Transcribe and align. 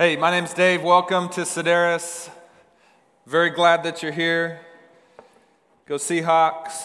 Hey, 0.00 0.16
my 0.16 0.30
name's 0.30 0.54
Dave. 0.54 0.82
Welcome 0.82 1.28
to 1.28 1.42
Sedaris. 1.42 2.30
Very 3.26 3.50
glad 3.50 3.82
that 3.82 4.02
you're 4.02 4.12
here. 4.12 4.60
Go 5.84 5.96
Seahawks. 5.96 6.84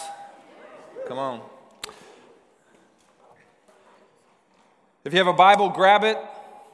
Come 1.08 1.18
on. 1.18 1.40
If 5.02 5.14
you 5.14 5.18
have 5.18 5.28
a 5.28 5.32
Bible, 5.32 5.70
grab 5.70 6.04
it. 6.04 6.18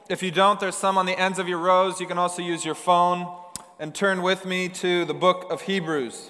If 0.09 0.21
you 0.21 0.31
don't, 0.31 0.59
there's 0.59 0.75
some 0.75 0.97
on 0.97 1.05
the 1.05 1.17
ends 1.17 1.39
of 1.39 1.47
your 1.47 1.59
rows. 1.59 2.01
You 2.01 2.07
can 2.07 2.17
also 2.17 2.41
use 2.41 2.65
your 2.65 2.75
phone 2.75 3.33
and 3.79 3.95
turn 3.95 4.21
with 4.21 4.45
me 4.45 4.67
to 4.67 5.05
the 5.05 5.13
book 5.13 5.49
of 5.49 5.61
Hebrews. 5.61 6.29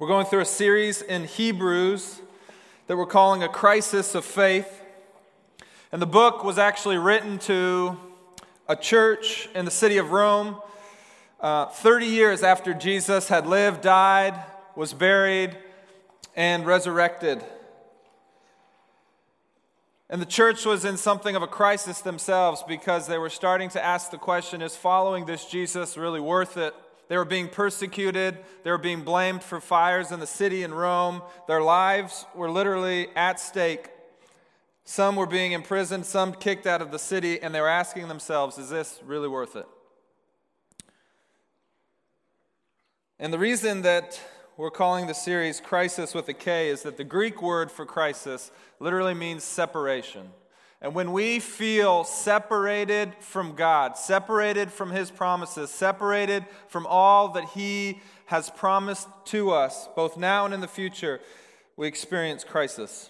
We're 0.00 0.08
going 0.08 0.26
through 0.26 0.40
a 0.40 0.44
series 0.44 1.00
in 1.00 1.26
Hebrews 1.26 2.22
that 2.88 2.96
we're 2.96 3.06
calling 3.06 3.44
A 3.44 3.48
Crisis 3.48 4.16
of 4.16 4.24
Faith. 4.24 4.82
And 5.92 6.02
the 6.02 6.06
book 6.06 6.42
was 6.42 6.58
actually 6.58 6.98
written 6.98 7.38
to 7.38 8.00
a 8.68 8.76
church 8.76 9.48
in 9.54 9.64
the 9.64 9.70
city 9.70 9.98
of 9.98 10.10
Rome 10.10 10.56
uh, 11.40 11.66
30 11.66 12.06
years 12.06 12.42
after 12.42 12.72
Jesus 12.72 13.28
had 13.28 13.46
lived, 13.46 13.82
died, 13.82 14.34
was 14.74 14.94
buried, 14.94 15.56
and 16.34 16.64
resurrected. 16.64 17.44
And 20.08 20.22
the 20.22 20.26
church 20.26 20.64
was 20.64 20.86
in 20.86 20.96
something 20.96 21.36
of 21.36 21.42
a 21.42 21.46
crisis 21.46 22.00
themselves 22.00 22.64
because 22.66 23.06
they 23.06 23.18
were 23.18 23.28
starting 23.28 23.68
to 23.70 23.84
ask 23.84 24.10
the 24.10 24.16
question 24.16 24.62
is 24.62 24.76
following 24.76 25.26
this 25.26 25.44
Jesus 25.44 25.98
really 25.98 26.20
worth 26.20 26.56
it? 26.56 26.74
They 27.08 27.18
were 27.18 27.26
being 27.26 27.48
persecuted. 27.48 28.38
They 28.62 28.70
were 28.70 28.78
being 28.78 29.02
blamed 29.02 29.42
for 29.42 29.60
fires 29.60 30.12
in 30.12 30.20
the 30.20 30.26
city 30.26 30.62
in 30.62 30.72
Rome. 30.72 31.20
Their 31.46 31.60
lives 31.60 32.24
were 32.34 32.50
literally 32.50 33.08
at 33.14 33.38
stake. 33.38 33.88
Some 34.84 35.16
were 35.16 35.26
being 35.26 35.52
imprisoned, 35.52 36.04
some 36.04 36.34
kicked 36.34 36.66
out 36.66 36.82
of 36.82 36.90
the 36.90 36.98
city, 36.98 37.40
and 37.40 37.54
they 37.54 37.60
were 37.60 37.68
asking 37.68 38.08
themselves, 38.08 38.58
is 38.58 38.68
this 38.68 39.00
really 39.04 39.28
worth 39.28 39.56
it? 39.56 39.66
And 43.18 43.32
the 43.32 43.38
reason 43.38 43.82
that 43.82 44.20
we're 44.56 44.70
calling 44.70 45.06
the 45.06 45.14
series 45.14 45.58
Crisis 45.60 46.14
with 46.14 46.28
a 46.28 46.34
K 46.34 46.68
is 46.68 46.82
that 46.82 46.96
the 46.98 47.04
Greek 47.04 47.40
word 47.40 47.70
for 47.70 47.86
crisis 47.86 48.50
literally 48.78 49.14
means 49.14 49.42
separation. 49.42 50.28
And 50.82 50.94
when 50.94 51.12
we 51.12 51.40
feel 51.40 52.04
separated 52.04 53.14
from 53.20 53.54
God, 53.54 53.96
separated 53.96 54.70
from 54.70 54.90
His 54.90 55.10
promises, 55.10 55.70
separated 55.70 56.44
from 56.68 56.86
all 56.86 57.28
that 57.30 57.44
He 57.46 58.02
has 58.26 58.50
promised 58.50 59.08
to 59.26 59.50
us, 59.50 59.88
both 59.96 60.18
now 60.18 60.44
and 60.44 60.52
in 60.52 60.60
the 60.60 60.68
future, 60.68 61.20
we 61.76 61.86
experience 61.86 62.44
crisis. 62.44 63.08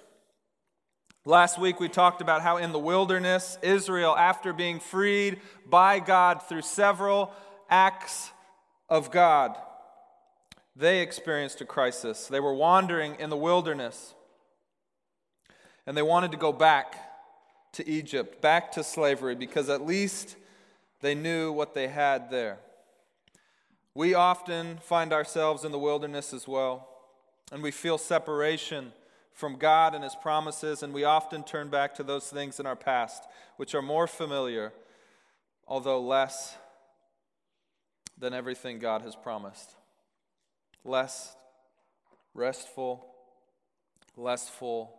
Last 1.27 1.59
week, 1.59 1.81
we 1.81 1.89
talked 1.89 2.21
about 2.21 2.43
how 2.43 2.59
in 2.59 2.73
the 2.73 2.79
wilderness, 2.79 3.57
Israel, 3.63 4.15
after 4.15 4.53
being 4.53 4.79
freed 4.79 5.41
by 5.65 5.99
God 5.99 6.43
through 6.43 6.61
several 6.61 7.33
acts 7.71 8.31
of 8.91 9.11
God, 9.11 9.57
they 10.77 11.01
experienced 11.01 11.63
a 11.63 11.65
crisis. 11.65 12.27
They 12.27 12.41
were 12.41 12.53
wandering 12.53 13.15
in 13.19 13.31
the 13.31 13.39
wilderness, 13.39 14.13
and 15.87 15.97
they 15.97 16.03
wanted 16.03 16.31
to 16.33 16.37
go 16.37 16.53
back 16.53 16.95
to 17.73 17.89
Egypt, 17.89 18.43
back 18.43 18.71
to 18.73 18.85
slavery, 18.85 19.35
because 19.35 19.71
at 19.71 19.81
least 19.81 20.37
they 21.01 21.15
knew 21.15 21.51
what 21.51 21.73
they 21.73 21.89
had 21.89 22.31
there. 22.31 22.59
We 23.95 24.13
often 24.13 24.77
find 24.77 25.11
ourselves 25.11 25.65
in 25.65 25.73
the 25.73 25.79
wilderness 25.79 26.35
as 26.35 26.47
well, 26.47 26.87
and 27.51 27.63
we 27.63 27.71
feel 27.71 27.97
separation 27.97 28.93
from 29.35 29.57
God 29.57 29.95
and 29.95 30.03
His 30.03 30.15
promises, 30.15 30.83
and 30.83 30.95
we 30.95 31.05
often 31.05 31.43
turn 31.43 31.69
back 31.69 31.95
to 31.97 32.03
those 32.03 32.29
things 32.29 32.59
in 32.59 32.67
our 32.67 32.77
past 32.77 33.25
which 33.57 33.75
are 33.75 33.83
more 33.83 34.07
familiar, 34.07 34.73
although 35.67 36.01
less 36.01 36.57
than 38.17 38.33
everything 38.33 38.79
God 38.79 39.03
has 39.03 39.17
promised. 39.17 39.75
Less 40.85 41.35
restful, 42.33 43.07
less 44.17 44.49
full. 44.49 44.95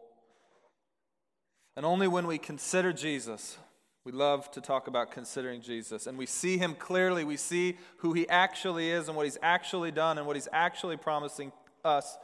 And 1.77 1.85
only 1.85 2.07
when 2.07 2.27
we 2.27 2.37
consider 2.37 2.91
Jesus, 2.91 3.57
we 4.03 4.11
love 4.11 4.51
to 4.51 4.61
talk 4.61 4.87
about 4.87 5.11
considering 5.11 5.61
Jesus, 5.61 6.07
and 6.07 6.17
we 6.17 6.25
see 6.25 6.57
him 6.57 6.75
clearly, 6.75 7.23
we 7.23 7.37
see 7.37 7.77
who 7.97 8.13
he 8.13 8.27
actually 8.29 8.91
is 8.91 9.07
and 9.07 9.15
what 9.15 9.25
he's 9.25 9.37
actually 9.41 9.91
done 9.91 10.17
and 10.17 10.27
what 10.27 10.35
he's 10.35 10.49
actually 10.51 10.97
promising 10.97 11.51
us 11.83 12.17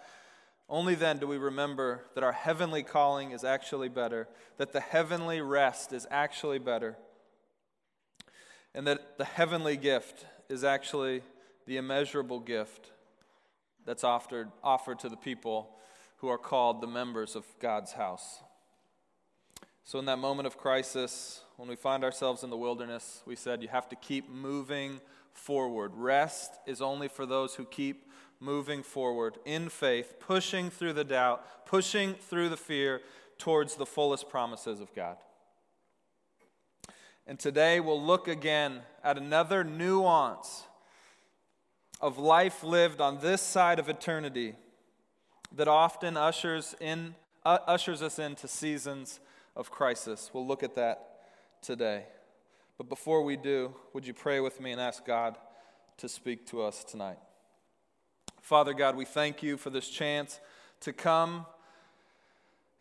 only 0.72 0.96
then 0.96 1.18
do 1.18 1.28
we 1.28 1.38
remember 1.38 2.06
that 2.16 2.24
our 2.24 2.32
heavenly 2.32 2.82
calling 2.82 3.32
is 3.32 3.44
actually 3.44 3.90
better, 3.90 4.30
that 4.56 4.72
the 4.72 4.80
heavenly 4.80 5.42
rest 5.42 5.92
is 5.92 6.08
actually 6.10 6.60
better, 6.60 6.96
and 8.74 8.88
that 8.88 9.18
the 9.18 9.26
heavenly 9.26 9.76
gift 9.76 10.26
is 10.48 10.64
actually 10.64 11.24
the 11.68 11.76
immeasurable 11.76 12.40
gift 12.40 12.92
that's 13.86 14.06
offered, 14.06 14.50
offered 14.64 14.98
to 15.00 15.10
the 15.10 15.18
people 15.18 15.76
who 16.18 16.30
are 16.30 16.38
called 16.38 16.80
the 16.80 16.88
members 16.88 17.36
of 17.36 17.46
God's 17.60 17.92
house. 17.92 18.40
So, 19.84 20.00
in 20.00 20.06
that 20.06 20.20
moment 20.20 20.48
of 20.48 20.58
crisis, 20.58 21.42
when 21.58 21.68
we 21.68 21.76
find 21.76 22.04
ourselves 22.04 22.44
in 22.44 22.50
the 22.50 22.56
wilderness, 22.56 23.24
we 23.26 23.36
said 23.36 23.62
you 23.62 23.68
have 23.68 23.90
to 23.90 23.96
keep 23.98 24.30
moving 24.30 25.02
forward. 25.34 25.92
Rest 25.96 26.54
is 26.66 26.82
only 26.82 27.10
for 27.10 27.26
those 27.26 27.56
who 27.56 27.66
keep 27.66 28.06
moving 28.42 28.84
forward 28.84 29.38
in 29.46 29.70
faith, 29.70 30.16
pushing 30.20 30.70
through 30.70 30.94
the 30.94 31.04
doubt, 31.06 31.66
pushing 31.66 32.16
through 32.16 32.50
the 32.50 32.58
fear 32.58 33.02
towards 33.38 33.76
the 33.76 33.86
fullest 33.86 34.28
promises 34.28 34.82
of 34.82 34.94
God. 34.94 35.18
And 37.26 37.40
today 37.40 37.80
we'll 37.80 38.04
look 38.04 38.28
again 38.28 38.82
at 39.04 39.18
another 39.18 39.64
nuance 39.64 40.64
of 42.02 42.18
life 42.18 42.64
lived 42.64 43.00
on 43.00 43.20
this 43.20 43.42
side 43.42 43.78
of 43.78 43.88
eternity 43.88 44.56
that 45.56 45.68
often 45.68 46.18
ushers, 46.18 46.76
in, 46.80 47.16
uh, 47.46 47.60
ushers 47.68 48.02
us 48.02 48.18
into 48.18 48.48
seasons 48.48 49.20
of 49.56 49.70
crisis. 49.70 50.32
We'll 50.34 50.48
look 50.48 50.64
at 50.64 50.76
that 50.76 51.22
today. 51.62 52.06
But 52.78 52.90
before 52.90 53.24
we 53.24 53.38
do, 53.38 53.76
would 53.94 54.08
you 54.08 54.14
pray 54.14 54.40
with 54.40 54.60
me 54.60 54.72
and 54.72 54.82
ask 54.82 55.06
God 55.06 55.38
to 55.98 56.10
speak 56.10 56.48
to 56.48 56.64
us 56.64 56.84
tonight? 56.84 57.20
Father 58.42 58.74
God, 58.74 58.96
we 58.96 59.06
thank 59.06 59.44
you 59.44 59.56
for 59.56 59.70
this 59.70 59.88
chance 59.88 60.40
to 60.82 60.92
come 60.92 61.46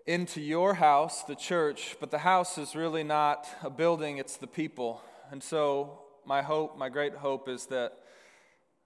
into 0.06 0.40
your 0.40 0.74
house, 0.74 1.22
the 1.22 1.36
church, 1.36 1.96
but 2.00 2.10
the 2.10 2.18
house 2.18 2.56
is 2.56 2.74
really 2.74 3.04
not 3.04 3.46
a 3.62 3.68
building, 3.68 4.16
it's 4.16 4.36
the 4.36 4.46
people. 4.46 5.02
And 5.30 5.42
so, 5.42 6.00
my 6.24 6.40
hope, 6.40 6.78
my 6.78 6.88
great 6.88 7.14
hope 7.14 7.46
is 7.46 7.66
that 7.66 7.92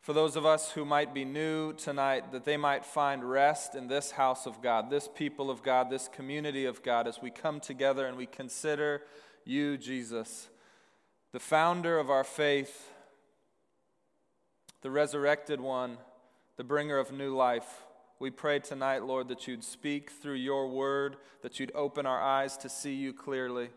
for 0.01 0.13
those 0.13 0.35
of 0.35 0.45
us 0.45 0.73
who 0.73 0.85
might 0.85 1.15
be 1.15 1.25
new 1.25 1.73
tonight, 1.75 2.33
that 2.33 2.45
they 2.45 2.57
might 2.57 2.85
find 2.85 3.25
rest 3.25 3.77
in 3.77 3.87
this 3.87 4.11
house 4.11 4.45
of 4.45 4.61
God, 4.61 4.91
this 4.91 5.09
people 5.15 5.51
of 5.51 5.63
God, 5.63 5.89
this 5.89 6.09
community 6.09 6.65
of 6.65 6.83
God, 6.83 7.07
as 7.07 7.23
we 7.23 7.31
come 7.31 7.61
together 7.61 8.05
and 8.07 8.17
we 8.17 8.27
consider 8.27 9.03
you, 9.45 9.79
Jesus, 9.79 10.49
the 11.33 11.41
founder 11.41 11.99
of 11.99 12.11
our 12.11 12.25
faith, 12.25 12.91
the 14.83 14.91
resurrected 14.91 15.61
one 15.61 15.99
the 16.57 16.65
bringer 16.65 16.99
of 16.99 17.13
new 17.13 17.35
life. 17.35 17.83
We 18.19 18.31
pray 18.31 18.61
tonight, 18.61 19.05
Lord, 19.05 19.29
that 19.29 19.49
you'd 19.49 19.65
speak 19.65 20.11
through 20.11 20.37
your 20.37 20.69
word, 20.69 21.17
that 21.43 21.59
you'd 21.59 21.73
open 21.75 22.07
our 22.07 22.21
eyes 22.21 22.57
to 22.59 22.69
see 22.69 22.95
you 22.95 23.13
clearly, 23.13 23.71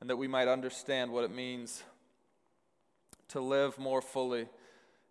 and 0.00 0.10
that 0.10 0.16
we 0.16 0.28
might 0.28 0.48
understand 0.48 1.12
what 1.12 1.24
it 1.24 1.34
means 1.34 1.84
to 3.28 3.40
live 3.40 3.78
more 3.78 4.02
fully 4.02 4.48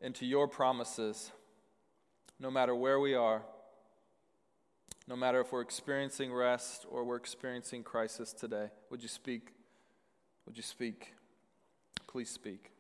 into 0.02 0.26
your 0.26 0.48
promises, 0.48 1.32
no 2.40 2.52
matter 2.52 2.76
where 2.76 3.00
we 3.00 3.16
are, 3.16 3.42
no 5.08 5.16
matter 5.16 5.40
if 5.40 5.52
we're 5.52 5.62
experiencing 5.62 6.34
rest 6.34 6.86
or 6.90 7.04
we're 7.04 7.16
experiencing 7.16 7.84
crisis 7.84 8.34
today. 8.34 8.70
Would 8.90 9.02
you 9.02 9.10
speak? 9.10 9.54
Would 10.46 10.58
you 10.58 10.64
speak? 10.64 11.14
Please 12.06 12.30
speak. 12.30 12.72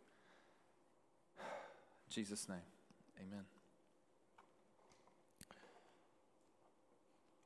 In 1.39 2.13
Jesus' 2.13 2.49
name, 2.49 2.57
amen. 3.19 3.60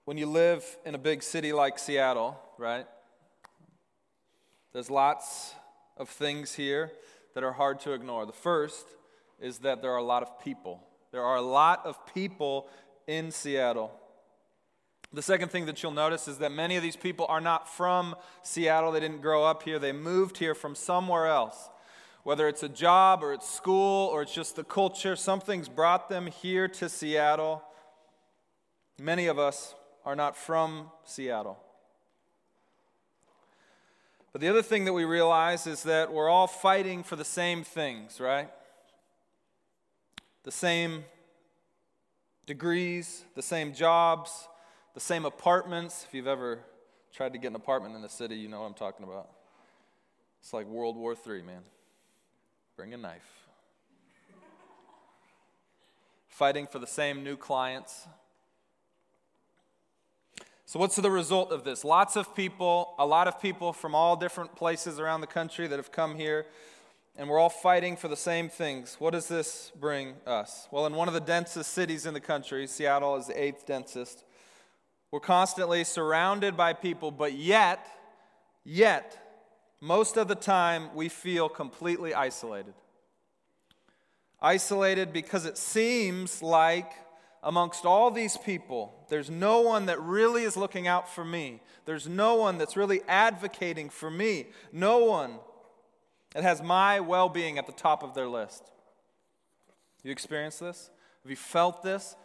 When 0.05 0.17
you 0.19 0.27
live 0.27 0.63
in 0.85 0.93
a 0.93 0.99
big 0.99 1.23
city 1.23 1.51
like 1.51 1.79
Seattle, 1.79 2.39
right? 2.59 2.85
There's 4.71 4.91
lots 4.91 5.55
of 5.97 6.09
things 6.09 6.53
here 6.53 6.91
that 7.33 7.43
are 7.43 7.53
hard 7.53 7.79
to 7.81 7.93
ignore. 7.93 8.25
The 8.25 8.31
first 8.31 8.85
is 9.39 9.59
that 9.59 9.81
there 9.81 9.91
are 9.91 9.97
a 9.97 10.03
lot 10.03 10.21
of 10.21 10.39
people. 10.39 10.83
There 11.11 11.23
are 11.23 11.37
a 11.37 11.41
lot 11.41 11.85
of 11.85 11.97
people 12.13 12.67
in 13.07 13.31
Seattle. 13.31 13.91
The 15.11 15.23
second 15.23 15.49
thing 15.49 15.65
that 15.65 15.81
you'll 15.81 15.91
notice 15.91 16.27
is 16.27 16.37
that 16.37 16.51
many 16.51 16.75
of 16.75 16.83
these 16.83 16.95
people 16.95 17.25
are 17.27 17.41
not 17.41 17.67
from 17.67 18.15
Seattle. 18.43 18.91
They 18.91 18.99
didn't 18.99 19.21
grow 19.21 19.43
up 19.43 19.63
here, 19.63 19.79
they 19.79 19.91
moved 19.91 20.37
here 20.37 20.53
from 20.53 20.75
somewhere 20.75 21.25
else. 21.25 21.69
Whether 22.23 22.47
it's 22.47 22.63
a 22.63 22.69
job 22.69 23.23
or 23.23 23.33
it's 23.33 23.49
school 23.49 24.07
or 24.07 24.23
it's 24.23 24.33
just 24.33 24.55
the 24.55 24.63
culture, 24.63 25.15
something's 25.15 25.69
brought 25.69 26.09
them 26.09 26.27
here 26.27 26.67
to 26.67 26.89
Seattle. 26.89 27.63
Many 28.99 29.27
of 29.27 29.37
us 29.37 29.75
are 30.05 30.15
not 30.15 30.37
from 30.37 30.91
Seattle. 31.03 31.57
But 34.31 34.41
the 34.41 34.49
other 34.49 34.61
thing 34.61 34.85
that 34.85 34.93
we 34.93 35.05
realize 35.05 35.65
is 35.65 35.83
that 35.83 36.11
we're 36.11 36.29
all 36.29 36.47
fighting 36.47 37.03
for 37.03 37.15
the 37.15 37.25
same 37.25 37.63
things, 37.63 38.19
right? 38.19 38.49
The 40.43 40.51
same 40.51 41.05
degrees, 42.45 43.23
the 43.35 43.41
same 43.41 43.73
jobs, 43.73 44.47
the 44.93 44.99
same 44.99 45.25
apartments. 45.25 46.05
If 46.07 46.13
you've 46.13 46.27
ever 46.27 46.59
tried 47.13 47.33
to 47.33 47.39
get 47.39 47.47
an 47.47 47.55
apartment 47.55 47.95
in 47.95 48.01
the 48.01 48.09
city, 48.09 48.35
you 48.35 48.49
know 48.49 48.59
what 48.59 48.67
I'm 48.67 48.73
talking 48.73 49.05
about. 49.05 49.29
It's 50.41 50.53
like 50.53 50.67
World 50.67 50.97
War 50.97 51.13
III, 51.13 51.41
man. 51.41 51.61
Bring 52.75 52.93
a 52.93 52.97
knife. 52.97 53.47
Fighting 56.27 56.67
for 56.67 56.79
the 56.79 56.87
same 56.87 57.23
new 57.23 57.37
clients. 57.37 58.05
So, 60.67 60.79
what's 60.79 60.95
the 60.95 61.11
result 61.11 61.51
of 61.51 61.63
this? 61.63 61.85
Lots 61.85 62.15
of 62.15 62.35
people, 62.35 62.95
a 62.97 63.05
lot 63.05 63.27
of 63.27 63.39
people 63.39 63.71
from 63.71 63.93
all 63.93 64.15
different 64.15 64.55
places 64.55 64.99
around 64.99 65.21
the 65.21 65.27
country 65.27 65.67
that 65.67 65.77
have 65.77 65.91
come 65.91 66.15
here, 66.15 66.47
and 67.15 67.29
we're 67.29 67.37
all 67.37 67.49
fighting 67.49 67.95
for 67.95 68.07
the 68.07 68.17
same 68.17 68.49
things. 68.49 68.95
What 68.97 69.11
does 69.11 69.27
this 69.27 69.71
bring 69.79 70.15
us? 70.25 70.67
Well, 70.71 70.87
in 70.87 70.95
one 70.95 71.07
of 71.07 71.13
the 71.13 71.19
densest 71.19 71.71
cities 71.71 72.07
in 72.07 72.15
the 72.15 72.19
country, 72.19 72.65
Seattle 72.65 73.15
is 73.15 73.27
the 73.27 73.39
eighth 73.39 73.67
densest, 73.67 74.25
we're 75.11 75.19
constantly 75.19 75.83
surrounded 75.83 76.57
by 76.57 76.73
people, 76.73 77.11
but 77.11 77.33
yet, 77.33 77.87
yet, 78.63 79.17
most 79.79 80.17
of 80.17 80.27
the 80.27 80.35
time 80.35 80.89
we 80.95 81.09
feel 81.09 81.47
completely 81.47 82.13
isolated. 82.13 82.73
Isolated 84.41 85.13
because 85.13 85.45
it 85.45 85.57
seems 85.57 86.41
like 86.41 86.91
amongst 87.45 87.85
all 87.85 88.09
these 88.09 88.37
people, 88.37 89.05
there's 89.07 89.29
no 89.29 89.61
one 89.61 89.85
that 89.85 90.01
really 90.01 90.43
is 90.43 90.57
looking 90.57 90.87
out 90.87 91.07
for 91.07 91.23
me. 91.23 91.61
There's 91.85 92.07
no 92.07 92.35
one 92.35 92.57
that's 92.57 92.75
really 92.75 93.01
advocating 93.07 93.89
for 93.89 94.09
me. 94.09 94.47
No 94.73 95.05
one 95.05 95.35
that 96.33 96.41
has 96.41 96.61
my 96.61 96.99
well 96.99 97.29
being 97.29 97.59
at 97.59 97.67
the 97.67 97.71
top 97.71 98.03
of 98.03 98.15
their 98.15 98.27
list. 98.27 98.71
You 100.03 100.11
experienced 100.11 100.59
this? 100.59 100.89
Have 101.23 101.29
you 101.29 101.35
felt 101.35 101.83
this? 101.83 102.15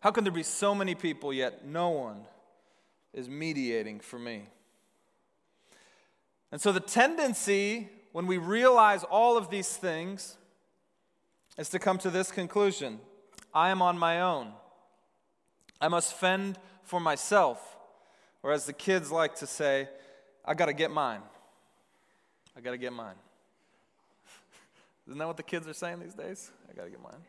How 0.00 0.10
can 0.10 0.24
there 0.24 0.32
be 0.32 0.42
so 0.42 0.74
many 0.74 0.96
people 0.96 1.32
yet 1.32 1.64
no 1.64 1.90
one 1.90 2.26
is 3.12 3.28
mediating 3.28 4.00
for 4.00 4.18
me? 4.18 4.48
And 6.50 6.60
so 6.60 6.72
the 6.72 6.80
tendency 6.80 7.88
when 8.12 8.26
we 8.26 8.38
realize 8.38 9.04
all 9.04 9.36
of 9.36 9.50
these 9.50 9.76
things 9.76 10.36
is 11.56 11.68
to 11.70 11.78
come 11.78 11.98
to 11.98 12.10
this 12.10 12.32
conclusion 12.32 12.98
I 13.52 13.70
am 13.70 13.80
on 13.80 13.96
my 13.98 14.20
own. 14.20 14.52
I 15.84 15.88
must 15.88 16.14
fend 16.14 16.58
for 16.82 16.98
myself. 16.98 17.60
Or 18.42 18.52
as 18.52 18.64
the 18.64 18.72
kids 18.72 19.12
like 19.12 19.34
to 19.36 19.46
say, 19.46 19.86
I 20.42 20.54
got 20.54 20.66
to 20.66 20.72
get 20.72 20.90
mine. 20.90 21.20
I 22.56 22.62
got 22.62 22.70
to 22.70 22.78
get 22.78 22.94
mine. 22.94 23.16
Isn't 25.06 25.18
that 25.18 25.26
what 25.26 25.36
the 25.36 25.42
kids 25.42 25.68
are 25.68 25.74
saying 25.74 26.00
these 26.00 26.14
days? 26.14 26.50
I 26.70 26.74
got 26.74 26.84
to 26.84 26.90
get 26.90 27.02
mine. 27.02 27.20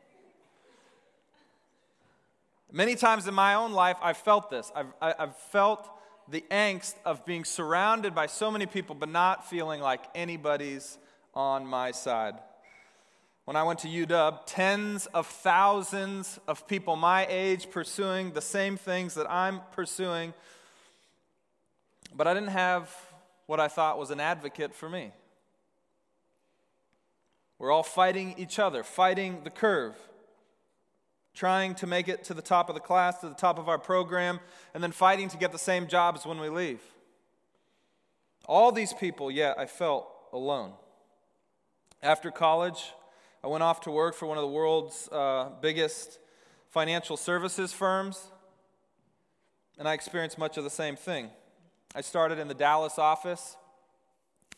Many 2.72 2.96
times 2.96 3.28
in 3.28 3.34
my 3.34 3.56
own 3.56 3.74
life, 3.74 3.98
I've 4.02 4.18
felt 4.18 4.50
this. 4.50 4.72
I've, 4.74 4.88
I've 5.02 5.36
felt 5.36 5.90
the 6.30 6.46
angst 6.50 6.96
of 7.04 7.26
being 7.26 7.44
surrounded 7.44 8.16
by 8.16 8.28
so 8.28 8.50
many 8.50 8.68
people 8.68 8.96
but 8.96 9.10
not 9.10 9.50
feeling 9.50 9.82
like 9.82 10.02
anybody's 10.16 10.98
on 11.34 11.66
my 11.66 11.92
side. 11.92 12.36
When 13.46 13.56
I 13.56 13.64
went 13.64 13.80
to 13.80 13.88
UW, 13.88 14.40
tens 14.46 15.06
of 15.08 15.28
thousands 15.28 16.40
of 16.48 16.68
people 16.68 16.96
my 16.96 17.28
age 17.30 17.70
pursuing 17.70 18.32
the 18.32 18.42
same 18.42 18.76
things 18.76 19.14
that 19.14 19.30
I'm 19.30 19.62
pursuing, 19.72 20.34
but 22.16 22.28
I 22.28 22.34
didn't 22.34 22.50
have 22.50 22.90
what 23.46 23.60
I 23.60 23.68
thought 23.68 24.00
was 24.00 24.12
an 24.12 24.20
advocate 24.20 24.74
for 24.74 24.90
me. 24.90 25.12
We're 27.60 27.72
all 27.72 27.84
fighting 27.84 28.36
each 28.38 28.60
other, 28.60 28.84
fighting 28.84 29.42
the 29.44 29.50
curve 29.50 29.96
trying 31.36 31.76
to 31.76 31.86
make 31.86 32.08
it 32.08 32.24
to 32.24 32.34
the 32.34 32.42
top 32.42 32.70
of 32.70 32.76
the 32.76 32.82
class, 32.82 33.20
to 33.20 33.28
the 33.28 33.36
top 33.36 33.60
of 33.60 33.68
our 33.68 33.78
program, 33.78 34.40
and 34.74 34.82
then 34.82 34.92
fighting 34.92 35.30
to 35.30 35.38
get 35.38 35.52
the 35.52 35.60
same 35.60 35.88
jobs 35.88 36.26
when 36.26 36.40
we 36.40 36.50
leave. 36.50 36.82
All 38.46 38.72
these 38.72 38.94
people, 38.94 39.30
yet 39.30 39.60
I 39.60 39.66
felt 39.66 40.08
alone. 40.32 40.72
After 42.02 42.32
college, 42.32 42.94
I 43.46 43.48
went 43.48 43.62
off 43.62 43.82
to 43.82 43.92
work 43.92 44.16
for 44.16 44.26
one 44.26 44.40
of 44.40 44.42
the 44.42 44.48
world's 44.48 45.08
uh, 45.12 45.50
biggest 45.62 46.18
financial 46.72 47.16
services 47.16 47.72
firms, 47.72 48.32
and 49.78 49.88
I 49.88 49.94
experienced 49.94 50.40
much 50.40 50.58
of 50.58 50.64
the 50.64 50.72
same 50.72 50.96
thing. 50.96 51.30
I 51.94 52.02
started 52.02 52.40
in 52.40 52.48
the 52.48 52.56
Dallas 52.56 52.98
office 52.98 53.56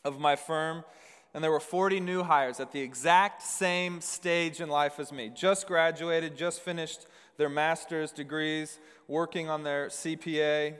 of 0.06 0.22
my 0.22 0.38
firm 0.38 0.86
and 1.34 1.44
there 1.44 1.52
were 1.52 1.60
40 1.60 2.00
new 2.00 2.24
hires 2.24 2.62
at 2.62 2.72
the 2.72 2.80
exact 2.80 3.42
same 3.42 4.00
stage 4.00 4.62
in 4.62 4.70
life 4.70 5.02
as 5.02 5.12
me. 5.12 5.34
Just 5.36 5.68
graduated, 5.68 6.38
just 6.38 6.62
finished 6.62 7.08
their 7.36 7.50
master's 7.50 8.14
degrees, 8.14 8.80
working 9.10 9.50
on 9.50 9.64
their 9.64 9.88
CPA. 9.88 10.76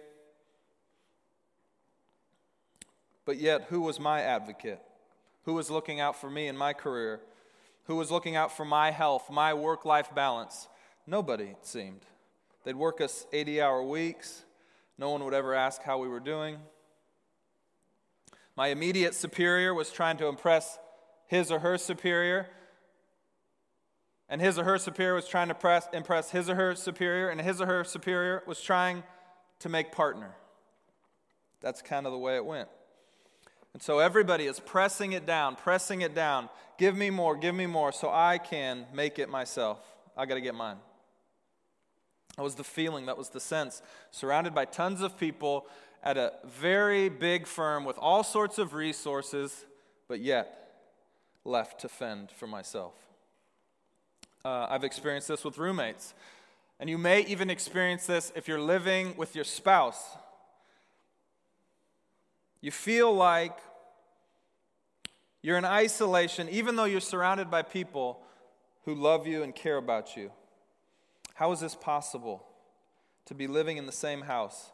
But 3.26 3.36
yet, 3.36 3.66
who 3.70 3.82
was 3.82 4.00
my 4.00 4.22
advocate? 4.22 4.80
Who 5.44 5.56
was 5.56 5.70
looking 5.70 6.00
out 6.00 6.16
for 6.16 6.30
me 6.30 6.48
in 6.48 6.56
my 6.56 6.72
career? 6.72 7.20
Who 7.88 7.96
was 7.96 8.12
looking 8.12 8.36
out 8.36 8.56
for 8.56 8.66
my 8.66 8.92
health, 8.92 9.30
my 9.32 9.54
work 9.54 9.86
life 9.86 10.14
balance? 10.14 10.68
Nobody, 11.06 11.46
it 11.46 11.66
seemed. 11.66 12.02
They'd 12.66 12.76
work 12.76 13.00
us 13.00 13.26
80 13.32 13.62
hour 13.62 13.82
weeks. 13.82 14.44
No 14.98 15.10
one 15.10 15.24
would 15.24 15.34
ever 15.34 15.54
ask 15.54 15.82
how 15.82 15.98
we 15.98 16.10
were 16.10 16.20
doing. 16.20 16.58
My 18.58 18.68
immediate 18.68 19.16
superior 19.16 19.74
was 19.74 19.90
trying 19.90 20.18
to 20.18 20.28
impress 20.28 20.78
his 21.28 21.50
or 21.50 21.60
her 21.60 21.78
superior. 21.78 22.48
And 24.28 24.42
his 24.42 24.60
or 24.60 24.66
her 24.66 24.78
superior 24.78 25.14
was 25.14 25.30
trying 25.30 25.48
to 25.48 25.56
press, 25.56 25.88
impress 25.94 26.32
his 26.32 26.50
or 26.50 26.56
her 26.56 26.76
superior, 26.76 27.30
and 27.30 27.40
his 27.40 27.62
or 27.62 27.68
her 27.68 27.86
superior 27.86 28.44
was 28.46 28.60
trying 28.60 29.04
to 29.60 29.70
make 29.70 29.94
partner. 29.94 30.36
That's 31.62 31.82
kind 31.82 32.06
of 32.06 32.12
the 32.12 32.18
way 32.18 32.36
it 32.36 32.46
went. 32.46 32.68
And 33.78 33.82
so 33.84 34.00
everybody 34.00 34.48
is 34.48 34.60
pressing 34.60 35.12
it 35.12 35.28
down, 35.28 35.56
pressing 35.56 36.02
it 36.02 36.16
down. 36.16 36.50
Give 36.80 36.98
me 36.98 37.12
more, 37.12 37.36
give 37.36 37.54
me 37.54 37.68
more, 37.68 37.92
so 37.92 38.10
I 38.10 38.40
can 38.40 38.88
make 38.92 39.20
it 39.20 39.30
myself. 39.30 39.78
I 40.18 40.26
got 40.26 40.34
to 40.34 40.42
get 40.42 40.56
mine. 40.56 40.78
That 42.38 42.42
was 42.42 42.56
the 42.56 42.64
feeling, 42.64 43.06
that 43.06 43.20
was 43.20 43.30
the 43.30 43.40
sense. 43.40 43.84
Surrounded 44.10 44.56
by 44.56 44.66
tons 44.66 45.02
of 45.02 45.16
people 45.20 45.68
at 46.02 46.18
a 46.18 46.34
very 46.44 47.08
big 47.08 47.46
firm 47.46 47.86
with 47.86 48.00
all 48.00 48.24
sorts 48.24 48.58
of 48.58 48.74
resources, 48.74 49.68
but 50.08 50.22
yet 50.22 50.72
left 51.46 51.82
to 51.82 51.88
fend 51.88 52.32
for 52.32 52.48
myself. 52.48 52.96
Uh, 54.44 54.66
I've 54.72 54.86
experienced 54.86 55.28
this 55.28 55.44
with 55.44 55.60
roommates. 55.60 56.16
And 56.80 56.90
you 56.90 56.98
may 56.98 57.22
even 57.26 57.52
experience 57.52 58.08
this 58.08 58.32
if 58.36 58.48
you're 58.48 58.60
living 58.60 59.16
with 59.18 59.36
your 59.36 59.46
spouse. 59.46 60.04
You 62.60 62.72
feel 62.72 63.14
like 63.14 63.56
you're 65.42 65.58
in 65.58 65.66
isolation, 65.66 66.50
even 66.50 66.76
though 66.76 66.86
you're 66.86 67.00
surrounded 67.00 67.50
by 67.50 67.62
people 67.62 68.20
who 68.86 68.96
love 68.96 69.28
you 69.28 69.44
and 69.44 69.54
care 69.54 69.78
about 69.78 70.18
you. 70.18 70.32
How 71.36 71.52
is 71.52 71.60
this 71.60 71.76
possible 71.76 72.46
to 73.26 73.36
be 73.36 73.48
living 73.48 73.78
in 73.78 73.86
the 73.86 73.92
same 73.92 74.22
house 74.22 74.72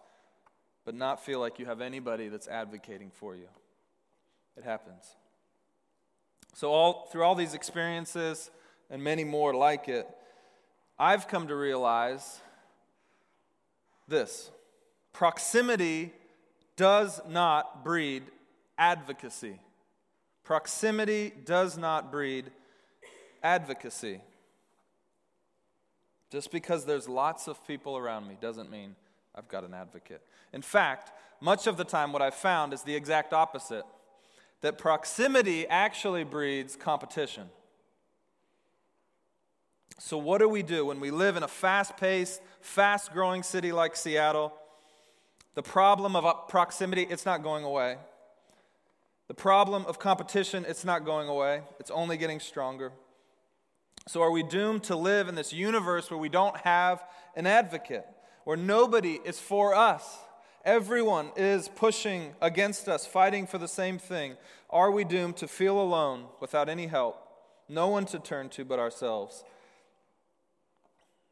but 0.85 0.95
not 0.95 1.23
feel 1.23 1.39
like 1.39 1.59
you 1.59 1.65
have 1.65 1.81
anybody 1.81 2.27
that's 2.27 2.47
advocating 2.47 3.11
for 3.13 3.35
you. 3.35 3.47
It 4.57 4.63
happens. 4.63 5.15
So, 6.53 6.71
all, 6.71 7.07
through 7.11 7.23
all 7.23 7.35
these 7.35 7.53
experiences 7.53 8.51
and 8.89 9.03
many 9.03 9.23
more 9.23 9.53
like 9.55 9.87
it, 9.87 10.07
I've 10.99 11.27
come 11.27 11.47
to 11.47 11.55
realize 11.55 12.41
this 14.07 14.51
proximity 15.13 16.13
does 16.75 17.21
not 17.27 17.83
breed 17.83 18.23
advocacy. 18.77 19.59
Proximity 20.43 21.31
does 21.45 21.77
not 21.77 22.11
breed 22.11 22.51
advocacy. 23.41 24.21
Just 26.29 26.51
because 26.51 26.85
there's 26.85 27.07
lots 27.07 27.47
of 27.47 27.65
people 27.67 27.97
around 27.97 28.27
me 28.27 28.37
doesn't 28.41 28.71
mean 28.71 28.95
I've 29.35 29.47
got 29.47 29.63
an 29.63 29.73
advocate. 29.73 30.21
In 30.51 30.61
fact, 30.61 31.11
much 31.41 31.67
of 31.67 31.77
the 31.77 31.83
time, 31.83 32.11
what 32.11 32.21
I've 32.21 32.35
found 32.35 32.73
is 32.73 32.83
the 32.83 32.95
exact 32.95 33.33
opposite 33.33 33.85
that 34.61 34.77
proximity 34.77 35.67
actually 35.67 36.23
breeds 36.23 36.75
competition. 36.75 37.49
So, 39.99 40.17
what 40.17 40.39
do 40.39 40.49
we 40.49 40.63
do 40.63 40.85
when 40.85 40.99
we 40.99 41.11
live 41.11 41.35
in 41.35 41.43
a 41.43 41.47
fast 41.47 41.97
paced, 41.97 42.41
fast 42.61 43.11
growing 43.13 43.43
city 43.43 43.71
like 43.71 43.95
Seattle? 43.95 44.53
The 45.55 45.61
problem 45.61 46.15
of 46.15 46.47
proximity, 46.47 47.03
it's 47.03 47.25
not 47.25 47.43
going 47.43 47.63
away. 47.63 47.97
The 49.33 49.41
problem 49.41 49.87
of 49.87 49.97
competition, 49.97 50.63
it's 50.67 50.85
not 50.85 51.05
going 51.05 51.27
away. 51.27 51.63
It's 51.79 51.89
only 51.89 52.17
getting 52.17 52.39
stronger. 52.39 52.91
So, 54.07 54.21
are 54.21 54.29
we 54.29 54.43
doomed 54.43 54.83
to 54.83 54.95
live 54.95 55.27
in 55.27 55.33
this 55.33 55.51
universe 55.51 56.11
where 56.11 56.19
we 56.19 56.29
don't 56.29 56.55
have 56.57 57.03
an 57.35 57.47
advocate? 57.47 58.05
where 58.43 58.57
nobody 58.57 59.19
is 59.23 59.39
for 59.39 59.75
us. 59.75 60.17
Everyone 60.65 61.31
is 61.35 61.67
pushing 61.67 62.33
against 62.41 62.87
us, 62.87 63.05
fighting 63.05 63.47
for 63.47 63.57
the 63.57 63.67
same 63.67 63.97
thing. 63.97 64.37
Are 64.69 64.91
we 64.91 65.03
doomed 65.03 65.37
to 65.37 65.47
feel 65.47 65.79
alone 65.79 66.25
without 66.39 66.69
any 66.69 66.87
help? 66.87 67.19
No 67.67 67.89
one 67.89 68.05
to 68.07 68.19
turn 68.19 68.49
to 68.49 68.65
but 68.65 68.79
ourselves. 68.79 69.43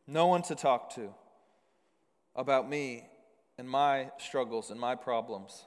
No 0.08 0.27
one 0.27 0.41
to 0.43 0.55
talk 0.55 0.93
to 0.96 1.13
about 2.36 2.70
me 2.70 3.05
and 3.58 3.70
my 3.70 4.10
struggles 4.17 4.72
and 4.72 4.79
my 4.79 4.96
problems. 4.96 5.65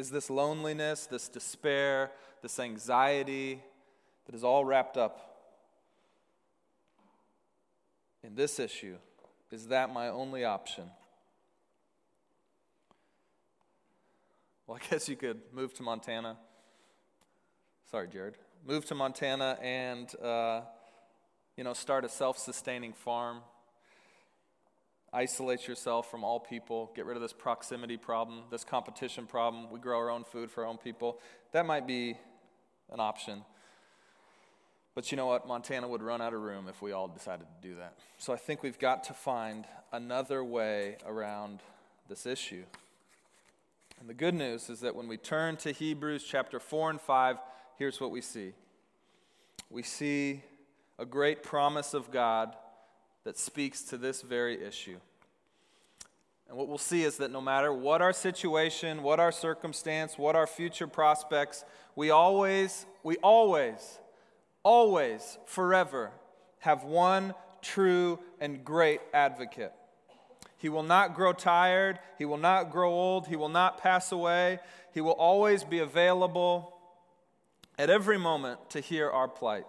Is 0.00 0.08
this 0.08 0.30
loneliness, 0.30 1.04
this 1.04 1.28
despair, 1.28 2.10
this 2.40 2.58
anxiety 2.58 3.62
that 4.24 4.34
is 4.34 4.42
all 4.42 4.64
wrapped 4.64 4.96
up 4.96 5.60
in 8.22 8.34
this 8.34 8.58
issue? 8.58 8.96
Is 9.50 9.66
that 9.66 9.92
my 9.92 10.08
only 10.08 10.42
option? 10.42 10.84
Well, 14.66 14.78
I 14.82 14.88
guess 14.88 15.06
you 15.06 15.16
could 15.16 15.38
move 15.52 15.74
to 15.74 15.82
Montana. 15.82 16.38
Sorry, 17.90 18.08
Jared. 18.08 18.38
Move 18.66 18.86
to 18.86 18.94
Montana 18.94 19.58
and, 19.60 20.10
uh, 20.22 20.62
you 21.58 21.64
know, 21.64 21.74
start 21.74 22.06
a 22.06 22.08
self 22.08 22.38
sustaining 22.38 22.94
farm. 22.94 23.42
Isolate 25.12 25.66
yourself 25.66 26.10
from 26.10 26.22
all 26.22 26.38
people. 26.38 26.92
Get 26.94 27.04
rid 27.04 27.16
of 27.16 27.22
this 27.22 27.32
proximity 27.32 27.96
problem, 27.96 28.42
this 28.50 28.62
competition 28.62 29.26
problem. 29.26 29.70
We 29.70 29.80
grow 29.80 29.98
our 29.98 30.10
own 30.10 30.22
food 30.22 30.50
for 30.50 30.62
our 30.64 30.70
own 30.70 30.78
people. 30.78 31.18
That 31.52 31.66
might 31.66 31.86
be 31.86 32.16
an 32.92 33.00
option. 33.00 33.44
But 34.94 35.10
you 35.10 35.16
know 35.16 35.26
what? 35.26 35.48
Montana 35.48 35.88
would 35.88 36.02
run 36.02 36.20
out 36.20 36.32
of 36.32 36.40
room 36.40 36.68
if 36.68 36.80
we 36.80 36.92
all 36.92 37.08
decided 37.08 37.46
to 37.46 37.68
do 37.68 37.76
that. 37.76 37.94
So 38.18 38.32
I 38.32 38.36
think 38.36 38.62
we've 38.62 38.78
got 38.78 39.04
to 39.04 39.14
find 39.14 39.64
another 39.92 40.44
way 40.44 40.96
around 41.04 41.60
this 42.08 42.26
issue. 42.26 42.64
And 43.98 44.08
the 44.08 44.14
good 44.14 44.34
news 44.34 44.70
is 44.70 44.80
that 44.80 44.94
when 44.94 45.08
we 45.08 45.16
turn 45.16 45.56
to 45.58 45.72
Hebrews 45.72 46.24
chapter 46.24 46.60
4 46.60 46.90
and 46.90 47.00
5, 47.00 47.36
here's 47.78 48.00
what 48.00 48.10
we 48.10 48.20
see 48.20 48.52
we 49.70 49.82
see 49.82 50.42
a 50.98 51.06
great 51.06 51.42
promise 51.42 51.94
of 51.94 52.10
God 52.10 52.54
that 53.24 53.38
speaks 53.38 53.82
to 53.82 53.96
this 53.96 54.22
very 54.22 54.62
issue. 54.62 54.98
And 56.48 56.58
what 56.58 56.68
we'll 56.68 56.78
see 56.78 57.04
is 57.04 57.18
that 57.18 57.30
no 57.30 57.40
matter 57.40 57.72
what 57.72 58.02
our 58.02 58.12
situation, 58.12 59.02
what 59.02 59.20
our 59.20 59.30
circumstance, 59.30 60.18
what 60.18 60.34
our 60.34 60.46
future 60.46 60.86
prospects, 60.86 61.64
we 61.94 62.10
always, 62.10 62.86
we 63.04 63.16
always 63.18 64.00
always, 64.62 65.38
forever, 65.46 66.10
have 66.60 66.84
one 66.84 67.34
true 67.62 68.18
and 68.40 68.64
great 68.64 69.00
advocate. 69.12 69.72
He 70.56 70.68
will 70.68 70.82
not 70.82 71.14
grow 71.14 71.32
tired. 71.32 71.98
He 72.18 72.24
will 72.24 72.36
not 72.36 72.70
grow 72.70 72.90
old. 72.90 73.26
He 73.26 73.36
will 73.36 73.48
not 73.48 73.78
pass 73.78 74.12
away. 74.12 74.58
He 74.92 75.00
will 75.00 75.12
always 75.12 75.64
be 75.64 75.78
available 75.78 76.76
at 77.78 77.88
every 77.88 78.18
moment 78.18 78.70
to 78.70 78.80
hear 78.80 79.08
our 79.08 79.28
plight. 79.28 79.64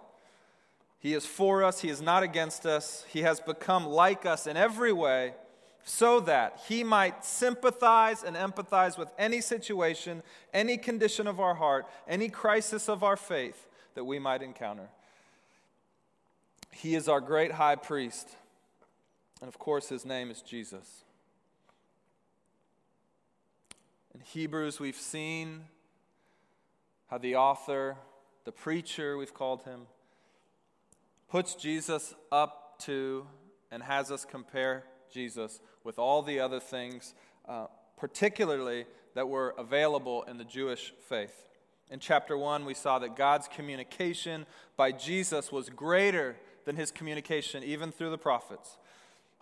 He 1.02 1.14
is 1.14 1.26
for 1.26 1.64
us. 1.64 1.80
He 1.80 1.88
is 1.88 2.00
not 2.00 2.22
against 2.22 2.64
us. 2.64 3.04
He 3.08 3.22
has 3.22 3.40
become 3.40 3.86
like 3.86 4.24
us 4.24 4.46
in 4.46 4.56
every 4.56 4.92
way 4.92 5.34
so 5.82 6.20
that 6.20 6.60
he 6.68 6.84
might 6.84 7.24
sympathize 7.24 8.22
and 8.22 8.36
empathize 8.36 8.96
with 8.96 9.08
any 9.18 9.40
situation, 9.40 10.22
any 10.54 10.76
condition 10.76 11.26
of 11.26 11.40
our 11.40 11.54
heart, 11.54 11.86
any 12.06 12.28
crisis 12.28 12.88
of 12.88 13.02
our 13.02 13.16
faith 13.16 13.66
that 13.96 14.04
we 14.04 14.20
might 14.20 14.42
encounter. 14.42 14.88
He 16.70 16.94
is 16.94 17.08
our 17.08 17.20
great 17.20 17.50
high 17.50 17.74
priest. 17.74 18.28
And 19.40 19.48
of 19.48 19.58
course, 19.58 19.88
his 19.88 20.04
name 20.04 20.30
is 20.30 20.40
Jesus. 20.40 21.02
In 24.14 24.20
Hebrews, 24.20 24.78
we've 24.78 24.94
seen 24.94 25.64
how 27.08 27.18
the 27.18 27.34
author, 27.34 27.96
the 28.44 28.52
preacher, 28.52 29.16
we've 29.16 29.34
called 29.34 29.64
him, 29.64 29.88
puts 31.32 31.54
Jesus 31.54 32.14
up 32.30 32.78
to 32.78 33.26
and 33.70 33.82
has 33.82 34.10
us 34.10 34.26
compare 34.26 34.84
Jesus 35.10 35.60
with 35.82 35.98
all 35.98 36.20
the 36.20 36.38
other 36.38 36.60
things, 36.60 37.14
uh, 37.48 37.68
particularly 37.96 38.84
that 39.14 39.26
were 39.26 39.54
available 39.56 40.24
in 40.24 40.36
the 40.36 40.44
Jewish 40.44 40.92
faith. 41.08 41.48
In 41.90 42.00
chapter 42.00 42.36
1, 42.36 42.66
we 42.66 42.74
saw 42.74 42.98
that 42.98 43.16
God's 43.16 43.48
communication 43.48 44.44
by 44.76 44.92
Jesus 44.92 45.50
was 45.50 45.70
greater 45.70 46.36
than 46.66 46.76
his 46.76 46.90
communication, 46.90 47.64
even 47.64 47.92
through 47.92 48.10
the 48.10 48.18
prophets. 48.18 48.76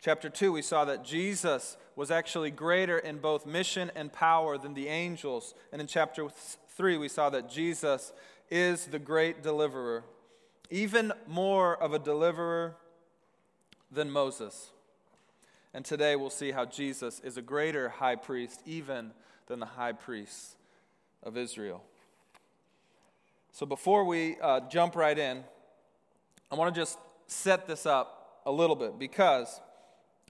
Chapter 0.01 0.29
2, 0.29 0.53
we 0.53 0.63
saw 0.63 0.85
that 0.85 1.05
Jesus 1.05 1.77
was 1.97 2.13
actually 2.13 2.53
greater 2.53 2.99
in 2.99 3.19
both 3.19 3.47
mission 3.47 3.91
and 3.97 4.13
power 4.13 4.57
than 4.57 4.75
the 4.75 4.87
angels. 4.87 5.55
And 5.73 5.81
in 5.81 5.89
chapter 5.89 6.29
3, 6.69 6.99
we 6.99 7.09
saw 7.09 7.31
that 7.31 7.51
Jesus 7.51 8.13
is 8.49 8.87
the 8.87 9.01
great 9.01 9.43
deliverer, 9.43 10.05
even 10.71 11.13
more 11.27 11.77
of 11.77 11.93
a 11.93 11.99
deliverer 11.99 12.77
than 13.91 14.11
Moses. 14.11 14.71
And 15.75 15.85
today 15.85 16.17
we'll 16.17 16.31
see 16.31 16.53
how 16.53 16.65
Jesus 16.65 17.21
is 17.21 17.37
a 17.37 17.43
greater 17.43 17.89
high 17.89 18.17
priest, 18.17 18.63
even 18.67 19.11
than 19.47 19.61
the 19.61 19.67
high 19.67 19.93
priests 19.93 20.57
of 21.23 21.37
Israel. 21.37 21.83
So 23.53 23.67
before 23.67 24.05
we 24.05 24.37
uh, 24.41 24.61
jump 24.69 24.95
right 24.95 25.19
in, 25.19 25.45
I 26.51 26.55
want 26.55 26.75
to 26.75 26.81
just 26.81 26.99
set 27.27 27.67
this 27.67 27.85
up 27.85 28.41
a 28.47 28.53
little 28.53 28.77
bit 28.77 28.99
because 28.99 29.61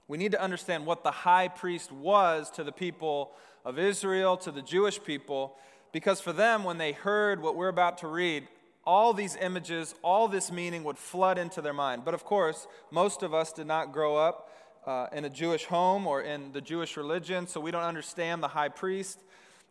we 0.07 0.17
need 0.17 0.31
to 0.33 0.41
understand 0.41 0.85
what 0.85 1.03
the 1.03 1.11
high 1.11 1.47
priest 1.47 1.91
was 1.91 2.51
to 2.51 2.63
the 2.63 2.71
people 2.71 3.31
of 3.63 3.79
Israel, 3.79 4.37
to 4.37 4.51
the 4.51 4.61
Jewish 4.61 5.01
people, 5.03 5.55
because 5.91 6.19
for 6.19 6.33
them, 6.33 6.63
when 6.63 6.77
they 6.77 6.91
heard 6.91 7.41
what 7.41 7.55
we're 7.55 7.67
about 7.67 7.99
to 7.99 8.07
read, 8.07 8.47
all 8.85 9.13
these 9.13 9.35
images, 9.35 9.93
all 10.01 10.27
this 10.27 10.51
meaning 10.51 10.83
would 10.83 10.97
flood 10.97 11.37
into 11.37 11.61
their 11.61 11.73
mind. 11.73 12.03
But 12.03 12.13
of 12.13 12.23
course, 12.23 12.67
most 12.89 13.23
of 13.23 13.33
us 13.33 13.53
did 13.53 13.67
not 13.67 13.91
grow 13.91 14.17
up 14.17 14.49
uh, 14.85 15.07
in 15.11 15.25
a 15.25 15.29
Jewish 15.29 15.65
home 15.65 16.07
or 16.07 16.21
in 16.21 16.51
the 16.51 16.61
Jewish 16.61 16.97
religion, 16.97 17.47
so 17.47 17.59
we 17.59 17.71
don't 17.71 17.83
understand 17.83 18.41
the 18.41 18.47
high 18.47 18.69
priest. 18.69 19.19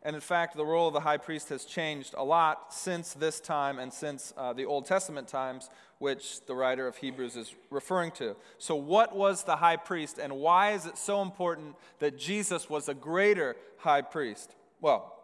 And 0.03 0.15
in 0.15 0.23
fact, 0.23 0.57
the 0.57 0.65
role 0.65 0.89
of 0.89 0.95
the 0.95 1.01
high 1.01 1.19
priest 1.19 1.51
has 1.51 1.65
changed 1.65 2.15
a 2.17 2.25
lot 2.25 2.73
since 2.73 3.13
this 3.13 3.39
time 3.39 3.79
and 3.79 3.93
since 3.93 4.33
uh, 4.37 4.53
the 4.53 4.65
Old 4.65 4.87
Testament 4.87 5.29
times, 5.29 5.69
which 5.99 6.47
the 6.47 6.55
writer 6.55 6.87
of 6.87 6.97
Hebrews 6.97 7.37
is 7.37 7.55
referring 7.69 8.13
to. 8.13 8.35
So, 8.57 8.75
what 8.77 9.15
was 9.15 9.45
the 9.45 9.57
high 9.57 9.77
priest, 9.77 10.19
and 10.19 10.39
why 10.39 10.73
is 10.73 10.87
it 10.87 10.97
so 10.97 11.21
important 11.21 11.77
that 11.99 12.19
Jesus 12.19 12.71
was 12.71 12.89
a 12.89 12.95
greater 12.95 13.57
high 13.77 14.01
priest? 14.01 14.55
Well, 14.81 15.15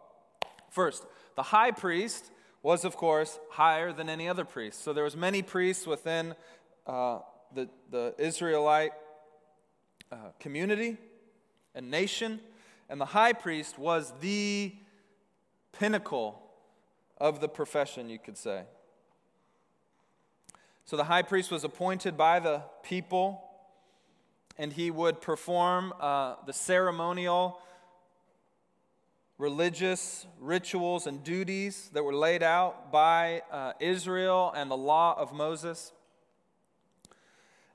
first, 0.69 1.07
the 1.35 1.41
high 1.41 1.71
priest 1.71 2.29
was, 2.63 2.85
of 2.85 2.97
course, 2.97 3.39
higher 3.51 3.93
than 3.93 4.09
any 4.09 4.27
other 4.27 4.45
priest. 4.45 4.83
So, 4.83 4.93
there 4.93 5.03
was 5.03 5.15
many 5.15 5.41
priests 5.41 5.87
within 5.87 6.35
uh, 6.85 7.19
the, 7.53 7.69
the 7.91 8.15
Israelite 8.17 8.91
uh, 10.11 10.15
community 10.39 10.97
and 11.75 11.91
nation. 11.91 12.39
And 12.89 12.99
the 13.01 13.05
high 13.05 13.33
priest 13.33 13.77
was 13.77 14.13
the 14.21 14.73
pinnacle 15.77 16.41
of 17.17 17.41
the 17.41 17.49
profession, 17.49 18.09
you 18.09 18.19
could 18.19 18.37
say. 18.37 18.63
So 20.85 20.95
the 20.95 21.03
high 21.03 21.21
priest 21.21 21.51
was 21.51 21.63
appointed 21.63 22.15
by 22.15 22.39
the 22.39 22.63
people, 22.81 23.43
and 24.57 24.71
he 24.71 24.89
would 24.89 25.19
perform 25.19 25.93
uh, 25.99 26.35
the 26.45 26.53
ceremonial, 26.53 27.59
religious 29.37 30.25
rituals 30.39 31.05
and 31.05 31.23
duties 31.23 31.89
that 31.93 32.03
were 32.03 32.13
laid 32.13 32.41
out 32.41 32.91
by 32.91 33.41
uh, 33.51 33.73
Israel 33.79 34.51
and 34.55 34.71
the 34.71 34.77
law 34.77 35.15
of 35.17 35.31
Moses. 35.31 35.91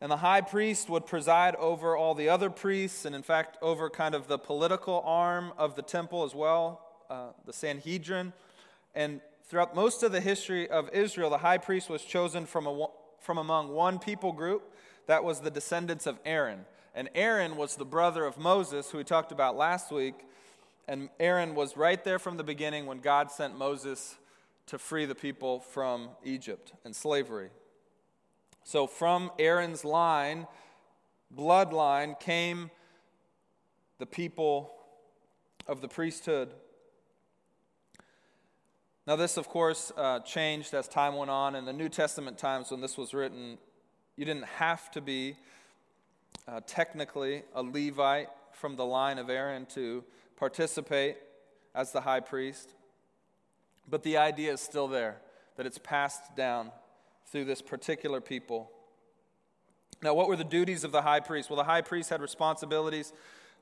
And 0.01 0.11
the 0.11 0.17
high 0.17 0.41
priest 0.41 0.89
would 0.89 1.07
preside 1.07 1.55
over 1.55 1.97
all 1.97 2.17
the 2.17 2.29
other 2.29 2.51
priests, 2.51 3.05
and 3.05 3.15
in 3.15 3.23
fact, 3.23 3.57
over 3.63 3.89
kind 3.89 4.17
of 4.17 4.27
the 4.27 4.39
political 4.39 5.01
arm 5.07 5.53
of 5.57 5.77
the 5.77 5.83
temple 5.83 6.25
as 6.25 6.35
well, 6.35 6.85
uh, 7.09 7.29
the 7.47 7.53
Sanhedrin. 7.53 8.33
And 8.97 9.21
throughout 9.45 9.77
most 9.77 10.03
of 10.03 10.11
the 10.11 10.21
history 10.21 10.69
of 10.69 10.91
Israel, 10.93 11.31
the 11.31 11.39
high 11.39 11.59
priest 11.59 11.89
was 11.89 12.03
chosen 12.03 12.47
from, 12.47 12.67
a, 12.67 12.87
from 13.21 13.39
among 13.39 13.69
one 13.69 14.01
people 14.01 14.33
group 14.33 14.75
that 15.07 15.23
was 15.23 15.41
the 15.41 15.51
descendants 15.51 16.07
of 16.07 16.19
Aaron. 16.25 16.65
And 16.95 17.09
Aaron 17.15 17.57
was 17.57 17.77
the 17.77 17.85
brother 17.85 18.25
of 18.25 18.37
Moses, 18.37 18.91
who 18.91 18.99
we 18.99 19.05
talked 19.05 19.31
about 19.31 19.57
last 19.57 19.93
week. 19.93 20.15
And 20.89 21.09
Aaron 21.21 21.55
was 21.55 21.77
right 21.77 22.03
there 22.03 22.19
from 22.19 22.37
the 22.37 22.45
beginning 22.45 22.87
when 22.87 22.99
God 22.99 23.31
sent 23.31 23.57
Moses 23.57 24.17
to 24.67 24.79
free 24.79 25.05
the 25.05 25.15
people 25.15 25.61
from 25.61 26.11
Egypt 26.25 26.73
and 26.85 26.95
slavery. 26.95 27.51
So 28.65 28.87
from 28.87 29.31
Aaron's 29.39 29.85
line, 29.85 30.47
bloodline, 31.37 32.19
came 32.19 32.71
the 33.99 34.07
people 34.07 34.73
of 35.67 35.81
the 35.81 35.89
priesthood. 35.89 36.53
Now, 39.07 39.17
this, 39.17 39.37
of 39.37 39.49
course, 39.49 39.91
uh, 39.97 40.21
changed 40.21 40.75
as 40.75 40.87
time 40.87 41.17
went 41.17 41.31
on. 41.31 41.57
In 41.57 41.65
the 41.65 41.73
New 41.73 41.89
Testament 41.89 42.39
times, 42.39 42.71
when 42.71 42.81
this 42.81 42.97
was 42.97 43.13
written, 43.13 43.59
you 44.17 44.25
didn't 44.25 44.45
have 44.45 44.91
to 44.93 45.01
be 45.01 45.37
uh, 46.47 46.61
technically 46.67 47.43
a 47.55 47.63
Levite 47.63 48.29
from 48.53 48.77
the 48.77 48.85
line 48.85 49.19
of 49.19 49.29
Aaron 49.29 49.67
to 49.67 50.05
participate 50.37 51.17
as 51.75 51.93
the 51.93 52.03
high 52.03 52.21
priest. 52.21 52.75
But 53.89 54.03
the 54.03 54.17
idea 54.17 54.53
is 54.53 54.61
still 54.61 54.89
there 54.89 55.19
that 55.57 55.67
it's 55.67 55.79
passed 55.79 56.37
down 56.37 56.71
through 57.27 57.45
this 57.45 57.63
particular 57.63 58.21
people. 58.21 58.71
Now, 60.03 60.15
what 60.15 60.29
were 60.29 60.37
the 60.37 60.45
duties 60.45 60.85
of 60.85 60.93
the 60.93 61.03
high 61.03 61.21
priest? 61.21 61.49
Well, 61.49 61.57
the 61.57 61.65
high 61.65 61.81
priest 61.81 62.11
had 62.11 62.21
responsibilities, 62.21 63.13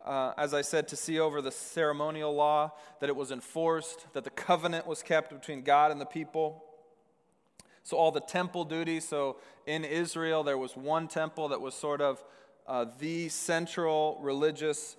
uh, 0.05 0.33
as 0.39 0.55
I 0.55 0.62
said, 0.62 0.89
to 0.89 0.97
see 0.97 1.19
over 1.19 1.43
the 1.43 1.50
ceremonial 1.50 2.35
law, 2.35 2.73
that 3.00 3.09
it 3.09 3.17
was 3.17 3.31
enforced, 3.31 4.07
that 4.15 4.25
the 4.25 4.31
covenant 4.31 4.87
was 4.87 5.03
kept 5.03 5.31
between 5.31 5.62
God 5.62 5.91
and 5.91 6.00
the 6.00 6.07
people. 6.07 6.65
So, 7.83 7.97
all 7.97 8.11
the 8.11 8.21
temple 8.21 8.65
duties. 8.65 9.07
So, 9.07 9.37
in 9.67 9.85
Israel, 9.85 10.43
there 10.43 10.59
was 10.59 10.77
one 10.77 11.09
temple 11.09 11.49
that 11.49 11.61
was 11.61 11.75
sort 11.75 12.00
of 12.00 12.23
uh, 12.67 12.87
the 12.99 13.29
central 13.29 14.19
religious 14.23 14.97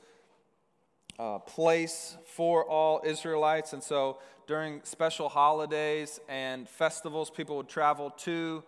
uh, 1.21 1.37
place 1.37 2.17
for 2.25 2.67
all 2.67 2.99
Israelites. 3.05 3.73
And 3.73 3.83
so, 3.83 4.17
during 4.47 4.81
special 4.83 5.29
holidays 5.29 6.19
and 6.27 6.67
festivals, 6.67 7.29
people 7.29 7.57
would 7.57 7.69
travel 7.69 8.09
to 8.09 8.63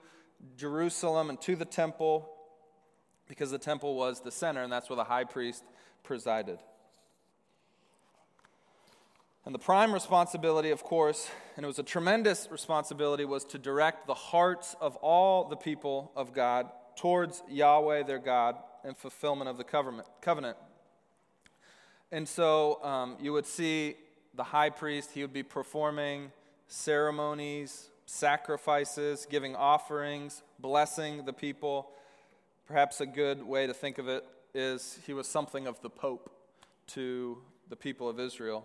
Jerusalem 0.56 1.32
and 1.32 1.42
to 1.42 1.56
the 1.56 1.66
temple 1.66 2.30
because 3.28 3.50
the 3.50 3.58
temple 3.58 3.96
was 3.96 4.22
the 4.22 4.32
center, 4.32 4.62
and 4.62 4.72
that's 4.72 4.88
where 4.88 4.96
the 4.96 5.04
high 5.04 5.24
priest 5.24 5.64
presided. 6.04 6.60
And 9.46 9.54
the 9.54 9.60
prime 9.60 9.92
responsibility, 9.92 10.70
of 10.70 10.84
course, 10.84 11.30
and 11.58 11.64
it 11.64 11.68
was 11.68 11.80
a 11.80 11.84
tremendous 11.84 12.48
responsibility, 12.52 13.26
was 13.26 13.46
to 13.46 13.58
direct 13.58 14.06
the 14.06 14.14
hearts 14.14 14.76
of 14.80 14.96
all 14.98 15.50
the 15.50 15.58
people 15.58 16.12
of 16.16 16.34
God 16.34 16.70
towards 16.98 17.42
Yahweh 17.50 18.04
their 18.04 18.20
God 18.20 18.58
and 18.84 18.96
fulfillment 18.96 19.50
of 19.50 19.58
the 19.58 19.64
covenant. 19.64 20.58
And 22.14 22.30
so 22.30 22.80
um, 22.84 23.18
you 23.20 23.34
would 23.34 23.48
see 23.48 23.96
the 24.36 24.44
high 24.44 24.70
priest, 24.70 25.10
he 25.16 25.24
would 25.24 25.34
be 25.34 25.42
performing 25.42 26.32
ceremonies, 26.68 27.90
sacrifices, 28.06 29.26
giving 29.28 29.56
offerings, 29.56 30.44
blessing 30.60 31.26
the 31.26 31.34
people. 31.34 31.90
Perhaps 32.68 33.02
a 33.02 33.08
good 33.08 33.42
way 33.42 33.66
to 33.66 33.74
think 33.74 33.98
of 33.98 34.08
it 34.08 34.24
is 34.54 35.00
he 35.08 35.14
was 35.14 35.28
something 35.28 35.66
of 35.66 35.82
the 35.82 35.90
Pope 35.90 36.32
to 36.90 37.40
the 37.70 37.76
people 37.76 38.08
of 38.08 38.20
Israel. 38.20 38.64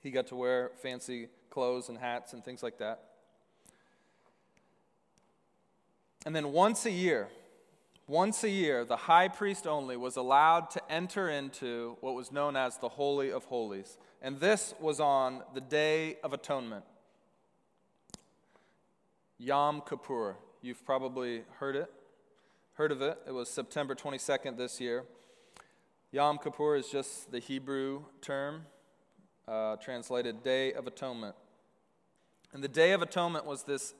He 0.00 0.12
got 0.12 0.28
to 0.28 0.36
wear 0.36 0.70
fancy 0.80 1.26
clothes 1.50 1.88
and 1.88 1.98
hats 1.98 2.34
and 2.34 2.44
things 2.44 2.62
like 2.62 2.78
that. 2.78 3.02
And 6.24 6.36
then 6.36 6.52
once 6.52 6.86
a 6.86 6.92
year, 6.92 7.26
once 8.08 8.42
a 8.42 8.50
year, 8.50 8.84
the 8.84 8.96
high 8.96 9.28
priest 9.28 9.66
only 9.66 9.96
was 9.96 10.16
allowed 10.16 10.70
to 10.70 10.92
enter 10.92 11.28
into 11.28 11.96
what 12.00 12.14
was 12.14 12.32
known 12.32 12.56
as 12.56 12.78
the 12.78 12.88
Holy 12.88 13.30
of 13.30 13.44
Holies. 13.44 13.96
And 14.20 14.40
this 14.40 14.74
was 14.80 15.00
on 15.00 15.42
the 15.54 15.60
Day 15.60 16.16
of 16.24 16.32
Atonement. 16.32 16.84
Yom 19.38 19.82
Kippur. 19.88 20.36
You've 20.60 20.84
probably 20.84 21.42
heard 21.58 21.74
it, 21.74 21.90
heard 22.74 22.92
of 22.92 23.02
it. 23.02 23.18
It 23.26 23.32
was 23.32 23.48
September 23.48 23.94
22nd 23.94 24.56
this 24.56 24.80
year. 24.80 25.04
Yom 26.12 26.38
Kippur 26.38 26.76
is 26.76 26.88
just 26.88 27.32
the 27.32 27.38
Hebrew 27.38 28.04
term 28.20 28.66
uh, 29.48 29.76
translated 29.76 30.42
Day 30.42 30.72
of 30.72 30.86
Atonement. 30.86 31.34
And 32.52 32.62
the 32.62 32.68
Day 32.68 32.92
of 32.92 33.02
Atonement 33.02 33.46
was 33.46 33.62
this 33.62 33.94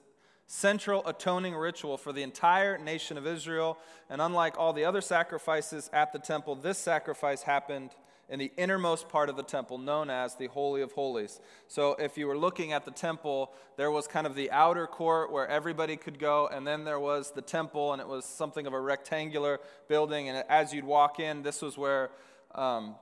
central 0.47 1.05
atoning 1.07 1.55
ritual 1.55 1.97
for 1.97 2.11
the 2.13 2.23
entire 2.23 2.77
nation 2.77 3.17
of 3.17 3.25
Israel. 3.25 3.77
And 4.09 4.21
unlike 4.21 4.57
all 4.57 4.73
the 4.73 4.85
other 4.85 5.01
sacrifices 5.01 5.89
at 5.93 6.13
the 6.13 6.19
temple, 6.19 6.55
this 6.55 6.77
sacrifice 6.77 7.43
happened 7.43 7.91
in 8.29 8.39
the 8.39 8.51
innermost 8.57 9.09
part 9.09 9.29
of 9.29 9.35
the 9.35 9.43
temple, 9.43 9.77
known 9.77 10.09
as 10.09 10.35
the 10.35 10.47
Holy 10.47 10.81
of 10.81 10.91
Holies. 10.93 11.41
So, 11.67 11.95
if 11.95 12.17
you 12.17 12.25
were 12.25 12.37
looking 12.37 12.71
at 12.71 12.85
the 12.85 12.91
temple, 12.91 13.51
there 13.75 13.91
was 13.91 14.07
kind 14.07 14.25
of 14.25 14.33
the 14.33 14.49
outer 14.49 14.87
court 14.87 15.31
where 15.31 15.47
everybody 15.47 15.97
could 15.97 16.19
go, 16.19 16.47
and 16.47 16.65
then 16.65 16.85
there 16.85 16.99
was 16.99 17.31
the 17.31 17.41
temple, 17.41 17.91
and 17.91 18.01
it 18.01 18.07
was 18.07 18.25
something 18.25 18.65
of 18.65 18.73
a 18.73 18.79
rectangular 18.79 19.59
building. 19.89 20.29
And 20.29 20.43
as 20.49 20.73
you'd 20.73 20.85
walk 20.85 21.19
in, 21.19 21.43
this 21.43 21.61
was 21.61 21.77
where 21.77 22.11
um, 22.55 22.95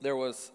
there 0.00 0.14
was 0.14 0.52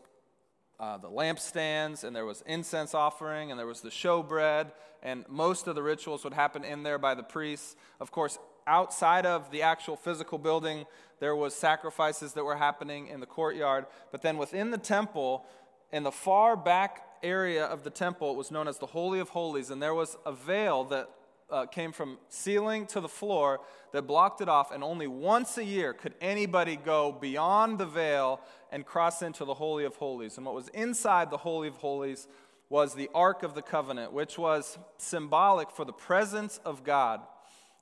uh, 0.80 0.98
the 0.98 1.10
lampstands, 1.10 2.04
and 2.04 2.16
there 2.16 2.26
was 2.26 2.42
incense 2.46 2.94
offering, 2.94 3.52
and 3.52 3.60
there 3.60 3.68
was 3.68 3.82
the 3.82 3.90
showbread, 3.90 4.72
and 5.04 5.26
most 5.28 5.68
of 5.68 5.76
the 5.76 5.84
rituals 5.84 6.24
would 6.24 6.34
happen 6.34 6.64
in 6.64 6.84
there 6.84 6.98
by 6.98 7.14
the 7.16 7.24
priests. 7.24 7.76
Of 8.00 8.12
course, 8.12 8.40
outside 8.66 9.26
of 9.26 9.52
the 9.52 9.62
actual 9.62 9.96
physical 9.96 10.38
building, 10.38 10.86
there 11.20 11.36
was 11.36 11.54
sacrifices 11.54 12.34
that 12.34 12.44
were 12.44 12.56
happening 12.56 13.08
in 13.08 13.20
the 13.20 13.26
courtyard. 13.26 13.86
But 14.12 14.22
then 14.22 14.38
within 14.38 14.72
the 14.72 14.78
temple, 14.78 15.46
in 15.92 16.04
the 16.04 16.12
far 16.12 16.56
back 16.56 17.04
area 17.24 17.66
of 17.66 17.84
the 17.84 17.90
temple, 17.90 18.32
it 18.32 18.38
was 18.38 18.52
known 18.52 18.68
as 18.68 18.78
the 18.78 18.86
Holy 18.86 19.20
of 19.20 19.30
Holies, 19.30 19.70
and 19.70 19.82
there 19.82 19.94
was 19.94 20.18
a 20.26 20.32
veil 20.32 20.86
that 20.86 21.10
uh, 21.52 21.66
came 21.66 21.92
from 21.92 22.18
ceiling 22.30 22.86
to 22.88 23.00
the 23.00 23.08
floor 23.08 23.62
that 23.92 24.04
blocked 24.04 24.42
it 24.42 24.50
off, 24.50 24.72
and 24.72 24.84
only 24.84 25.08
once 25.08 25.58
a 25.58 25.64
year 25.64 25.94
could 25.94 26.14
anybody 26.22 26.76
go 26.76 27.12
beyond 27.12 27.80
the 27.80 27.86
veil 27.86 28.40
and 28.72 28.86
cross 28.86 29.22
into 29.22 29.46
the 29.46 29.54
Holy 29.54 29.86
of 29.86 29.96
Holies. 29.96 30.38
And 30.38 30.46
what 30.46 30.56
was 30.56 30.68
inside 30.70 31.32
the 31.32 31.38
Holy 31.38 31.68
of 31.68 31.78
Holies 31.78 32.28
was 32.70 32.94
the 32.94 33.10
Ark 33.16 33.42
of 33.44 33.56
the 33.56 33.64
Covenant, 33.64 34.14
which 34.14 34.38
was 34.38 34.78
symbolic 34.98 35.72
for 35.72 35.86
the 35.86 35.94
presence 35.94 36.60
of 36.64 36.84
God. 36.84 37.22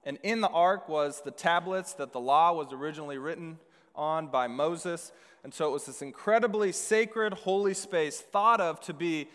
And 0.03 0.17
in 0.23 0.39
the 0.39 0.47
ark 0.47 0.87
was 0.87 1.21
the 1.21 1.31
tablets 1.31 1.93
that 1.95 2.13
the 2.13 2.19
law 2.19 2.53
was 2.53 2.71
originally 2.71 3.17
written 3.17 3.59
on 3.93 4.27
by 4.27 4.47
Moses. 4.47 5.11
And 5.43 5.53
so 5.53 5.67
it 5.67 5.71
was 5.71 5.85
this 5.85 6.01
incredibly 6.01 6.71
sacred, 6.71 7.33
holy 7.33 7.73
space 7.73 8.21
thought 8.21 8.61
of 8.61 8.79
to 8.81 8.93
be 8.93 9.27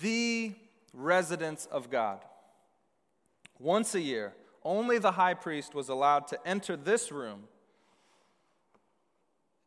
the 0.00 0.52
residence 0.92 1.66
of 1.66 1.90
God. 1.90 2.20
Once 3.60 3.94
a 3.94 4.00
year, 4.00 4.32
only 4.64 4.98
the 4.98 5.12
high 5.12 5.34
priest 5.34 5.74
was 5.74 5.90
allowed 5.90 6.26
to 6.26 6.48
enter 6.48 6.76
this 6.76 7.12
room, 7.12 7.44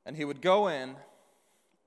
and 0.04 0.18
he 0.18 0.26
would 0.26 0.42
go 0.42 0.68
in 0.68 0.96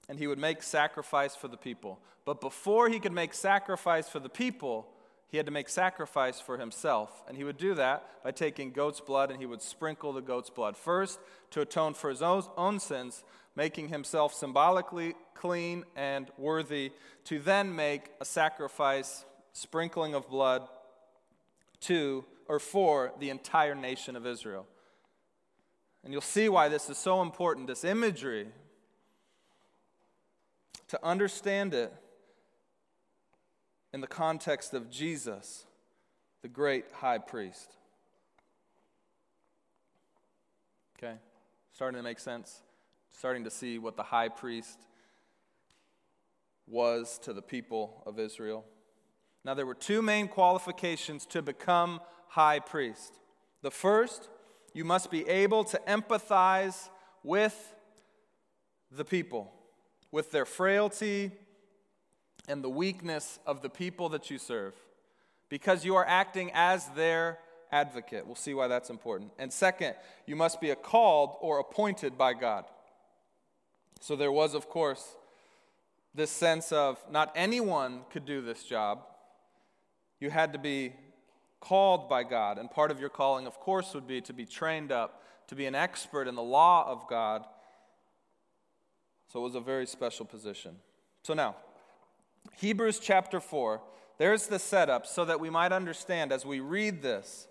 and 0.08 0.20
he 0.20 0.28
would 0.28 0.38
make 0.38 0.62
sacrifice 0.62 1.34
for 1.34 1.48
the 1.48 1.56
people. 1.56 1.98
But 2.24 2.40
before 2.40 2.88
he 2.88 3.00
could 3.00 3.12
make 3.12 3.34
sacrifice 3.34 4.08
for 4.08 4.20
the 4.20 4.28
people, 4.28 4.86
he 5.28 5.36
had 5.36 5.46
to 5.46 5.52
make 5.52 5.68
sacrifice 5.68 6.40
for 6.40 6.58
himself. 6.58 7.24
And 7.26 7.36
he 7.36 7.42
would 7.42 7.58
do 7.58 7.74
that 7.74 8.22
by 8.22 8.30
taking 8.30 8.70
goat's 8.70 9.00
blood 9.00 9.32
and 9.32 9.40
he 9.40 9.46
would 9.46 9.60
sprinkle 9.60 10.12
the 10.12 10.20
goat's 10.20 10.48
blood. 10.48 10.76
First, 10.76 11.18
to 11.50 11.60
atone 11.60 11.94
for 11.94 12.08
his 12.08 12.22
own 12.22 12.78
sins, 12.78 13.24
making 13.56 13.88
himself 13.88 14.32
symbolically 14.32 15.14
clean 15.34 15.84
and 15.96 16.30
worthy, 16.38 16.92
to 17.24 17.40
then 17.40 17.74
make 17.74 18.12
a 18.20 18.24
sacrifice, 18.24 19.24
sprinkling 19.52 20.14
of 20.14 20.28
blood 20.28 20.68
to 21.80 22.24
or 22.48 22.58
for 22.58 23.12
the 23.18 23.30
entire 23.30 23.74
nation 23.74 24.16
of 24.16 24.26
Israel. 24.26 24.66
And 26.04 26.12
you'll 26.12 26.22
see 26.22 26.48
why 26.48 26.68
this 26.68 26.88
is 26.88 26.98
so 26.98 27.20
important 27.22 27.66
this 27.66 27.84
imagery. 27.84 28.48
To 30.88 31.04
understand 31.04 31.74
it 31.74 31.92
in 33.92 34.00
the 34.00 34.06
context 34.06 34.72
of 34.72 34.88
Jesus, 34.88 35.66
the 36.42 36.48
great 36.48 36.84
high 36.92 37.18
priest. 37.18 37.76
Okay? 40.96 41.14
Starting 41.72 41.98
to 41.98 42.04
make 42.04 42.20
sense? 42.20 42.62
Starting 43.10 43.42
to 43.44 43.50
see 43.50 43.78
what 43.78 43.96
the 43.96 44.04
high 44.04 44.28
priest 44.28 44.78
was 46.68 47.18
to 47.24 47.32
the 47.32 47.42
people 47.42 48.02
of 48.06 48.18
Israel. 48.18 48.64
Now, 49.46 49.54
there 49.54 49.64
were 49.64 49.74
two 49.74 50.02
main 50.02 50.26
qualifications 50.26 51.24
to 51.26 51.40
become 51.40 52.00
high 52.26 52.58
priest. 52.58 53.20
The 53.62 53.70
first, 53.70 54.28
you 54.74 54.84
must 54.84 55.08
be 55.08 55.26
able 55.28 55.62
to 55.66 55.80
empathize 55.86 56.88
with 57.22 57.56
the 58.90 59.04
people, 59.04 59.52
with 60.10 60.32
their 60.32 60.46
frailty 60.46 61.30
and 62.48 62.64
the 62.64 62.68
weakness 62.68 63.38
of 63.46 63.62
the 63.62 63.68
people 63.68 64.08
that 64.08 64.30
you 64.32 64.38
serve, 64.38 64.74
because 65.48 65.84
you 65.84 65.94
are 65.94 66.04
acting 66.04 66.50
as 66.52 66.88
their 66.96 67.38
advocate. 67.70 68.26
We'll 68.26 68.34
see 68.34 68.52
why 68.52 68.66
that's 68.66 68.90
important. 68.90 69.30
And 69.38 69.52
second, 69.52 69.94
you 70.26 70.34
must 70.34 70.60
be 70.60 70.74
called 70.74 71.36
or 71.40 71.60
appointed 71.60 72.18
by 72.18 72.34
God. 72.34 72.64
So 74.00 74.16
there 74.16 74.32
was, 74.32 74.54
of 74.54 74.68
course, 74.68 75.14
this 76.16 76.32
sense 76.32 76.72
of 76.72 76.98
not 77.12 77.30
anyone 77.36 78.00
could 78.10 78.26
do 78.26 78.40
this 78.40 78.64
job 78.64 79.04
you 80.20 80.30
had 80.30 80.52
to 80.52 80.58
be 80.58 80.92
called 81.60 82.08
by 82.08 82.22
God, 82.22 82.58
and 82.58 82.70
part 82.70 82.90
of 82.90 83.00
your 83.00 83.08
calling, 83.08 83.46
of 83.46 83.58
course, 83.58 83.94
would 83.94 84.06
be 84.06 84.20
to 84.22 84.32
be 84.32 84.46
trained 84.46 84.92
up, 84.92 85.22
to 85.48 85.54
be 85.54 85.66
an 85.66 85.74
expert 85.74 86.28
in 86.28 86.34
the 86.34 86.42
law 86.42 86.88
of 86.88 87.08
God. 87.08 87.44
So 89.32 89.40
it 89.40 89.42
was 89.42 89.54
a 89.54 89.60
very 89.60 89.86
special 89.86 90.24
position. 90.24 90.76
So 91.22 91.34
now, 91.34 91.56
Hebrews 92.56 92.98
chapter 93.00 93.40
4, 93.40 93.80
there's 94.18 94.46
the 94.46 94.58
setup 94.58 95.06
so 95.06 95.24
that 95.24 95.40
we 95.40 95.50
might 95.50 95.72
understand 95.72 96.32
as 96.32 96.46
we 96.46 96.60
read 96.60 97.02
this 97.02 97.48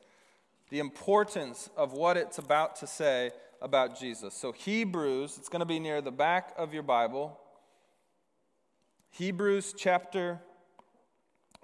the 0.70 0.80
importance 0.80 1.70
of 1.78 1.94
what 1.94 2.18
it's 2.18 2.38
about 2.38 2.76
to 2.78 2.88
say 2.88 3.32
about 3.62 4.00
Jesus. 4.00 4.34
So, 4.34 4.52
Hebrews, 4.52 5.38
it's 5.38 5.50
going 5.50 5.60
to 5.60 5.66
be 5.66 5.80
near 5.80 6.02
the 6.02 6.12
back 6.12 6.54
of 6.58 6.74
your 6.74 6.84
Bible. 6.84 7.40
Hebrews 9.12 9.74
chapter 9.78 10.40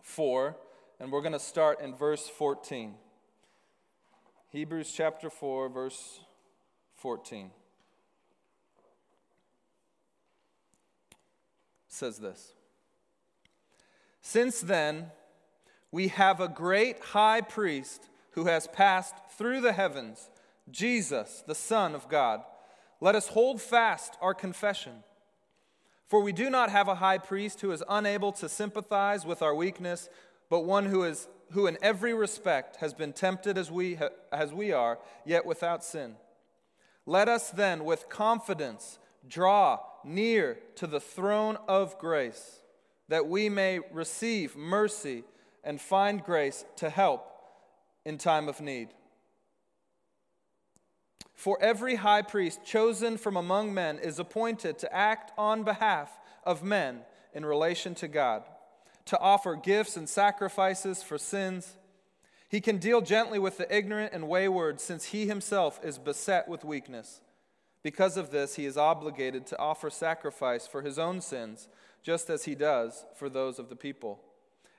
4, 0.04 0.56
and 1.02 1.12
we're 1.12 1.22
going 1.22 1.34
to 1.34 1.40
start 1.40 1.82
in 1.82 1.96
verse 1.96 2.30
14. 2.30 2.94
Hebrews 4.50 4.94
chapter 4.96 5.32
4, 5.32 5.68
verse 5.68 6.20
14. 6.98 7.50
Says 11.88 12.20
this 12.20 12.54
Since 14.22 14.62
then, 14.62 15.08
we 15.92 16.10
have 16.10 16.40
a 16.40 16.48
great 16.48 17.00
high 17.00 17.42
priest 17.42 18.08
who 18.34 18.46
has 18.46 18.68
passed 18.68 19.16
through 19.32 19.62
the 19.62 19.74
heavens, 19.74 20.30
Jesus, 20.70 21.44
the 21.48 21.56
Son 21.56 21.96
of 21.96 22.08
God. 22.10 22.44
Let 23.00 23.16
us 23.16 23.30
hold 23.30 23.60
fast 23.60 24.18
our 24.22 24.36
confession. 24.36 25.04
For 26.08 26.22
we 26.22 26.34
do 26.34 26.50
not 26.50 26.70
have 26.70 26.88
a 26.88 26.96
high 26.96 27.18
priest 27.18 27.62
who 27.62 27.72
is 27.72 27.84
unable 27.90 28.34
to 28.34 28.48
sympathize 28.48 29.26
with 29.26 29.42
our 29.42 29.56
weakness, 29.56 30.10
but 30.52 30.66
one 30.66 30.86
who 30.86 31.04
is 31.04 31.30
who 31.54 31.66
in 31.66 31.78
every 31.82 32.14
respect 32.14 32.76
has 32.78 32.94
been 32.94 33.14
tempted 33.14 33.58
as 33.58 33.72
we 33.72 33.98
as 34.32 34.54
we 34.54 34.74
are, 34.74 35.00
yet 35.26 35.46
without 35.46 35.82
sin. 35.82 36.16
Let 37.06 37.30
us 37.30 37.50
then 37.50 37.86
with 37.86 38.10
confidence 38.10 39.00
draw 39.28 39.80
near 40.04 40.60
to 40.76 40.88
the 40.88 41.00
throne 41.00 41.58
of 41.70 41.98
grace, 41.98 42.60
that 43.08 43.28
we 43.28 43.48
may 43.48 43.80
receive 43.92 44.58
mercy 44.58 45.24
and 45.64 45.80
find 45.80 46.22
grace 46.22 46.66
to 46.76 46.90
help 46.90 47.32
in 48.04 48.18
time 48.18 48.50
of 48.50 48.60
need. 48.60 48.90
For 51.34 51.58
every 51.62 51.96
high 51.96 52.24
priest 52.24 52.66
chosen 52.66 53.18
from 53.18 53.38
among 53.38 53.74
men 53.74 54.00
is 54.00 54.20
appointed 54.20 54.80
to 54.80 54.94
act 54.94 55.32
on 55.38 55.64
behalf 55.64 56.12
of 56.44 56.62
men 56.62 57.00
in 57.34 57.46
relation 57.46 57.96
to 57.96 58.10
God, 58.10 58.44
to 59.06 59.20
offer 59.20 59.56
gifts 59.56 59.98
and 59.98 60.08
sacrifices 60.08 61.04
for 61.04 61.18
sins. 61.18 61.76
He 62.50 62.62
can 62.62 62.78
deal 62.78 63.02
gently 63.02 63.40
with 63.40 63.58
the 63.58 63.76
ignorant 63.76 64.14
and 64.14 64.28
wayward, 64.28 64.80
since 64.80 65.06
he 65.06 65.28
himself 65.28 65.80
is 65.84 65.98
beset 65.98 66.48
with 66.48 66.66
weakness. 66.66 67.22
Because 67.84 68.18
of 68.18 68.32
this, 68.32 68.56
he 68.56 68.66
is 68.66 68.78
obligated 68.78 69.48
to 69.48 69.60
offer 69.60 69.90
sacrifice 69.90 70.68
for 70.68 70.82
his 70.82 71.00
own 71.00 71.22
sins, 71.22 71.68
just 72.04 72.30
as 72.30 72.46
he 72.46 72.56
does 72.56 73.06
for 73.16 73.30
those 73.30 73.58
of 73.58 73.70
the 73.70 73.76
people. 73.76 74.20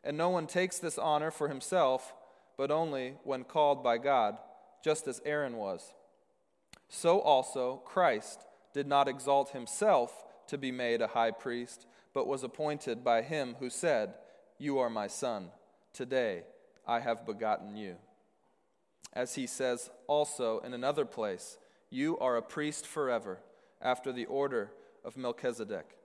And 0.04 0.16
no 0.16 0.28
one 0.28 0.46
takes 0.46 0.78
this 0.78 0.98
honor 0.98 1.30
for 1.30 1.48
himself, 1.48 2.14
but 2.56 2.70
only 2.70 3.14
when 3.24 3.44
called 3.44 3.82
by 3.82 3.98
God, 3.98 4.36
just 4.84 5.08
as 5.08 5.20
Aaron 5.24 5.56
was. 5.56 5.94
So 6.88 7.20
also 7.20 7.82
Christ 7.84 8.40
did 8.74 8.86
not 8.86 9.08
exalt 9.08 9.50
himself 9.50 10.24
to 10.48 10.58
be 10.58 10.70
made 10.70 11.00
a 11.00 11.08
high 11.08 11.30
priest, 11.30 11.86
but 12.14 12.26
was 12.26 12.42
appointed 12.42 13.02
by 13.02 13.22
him 13.22 13.56
who 13.58 13.70
said, 13.70 14.14
You 14.58 14.78
are 14.78 14.90
my 14.90 15.06
son. 15.06 15.48
Today 15.92 16.42
I 16.86 17.00
have 17.00 17.26
begotten 17.26 17.76
you. 17.76 17.96
As 19.12 19.34
he 19.34 19.46
says 19.46 19.90
also 20.06 20.58
in 20.60 20.74
another 20.74 21.04
place, 21.04 21.58
You 21.90 22.18
are 22.18 22.36
a 22.36 22.42
priest 22.42 22.86
forever, 22.86 23.40
after 23.80 24.12
the 24.12 24.26
order 24.26 24.70
of 25.04 25.16
Melchizedek. 25.16 25.96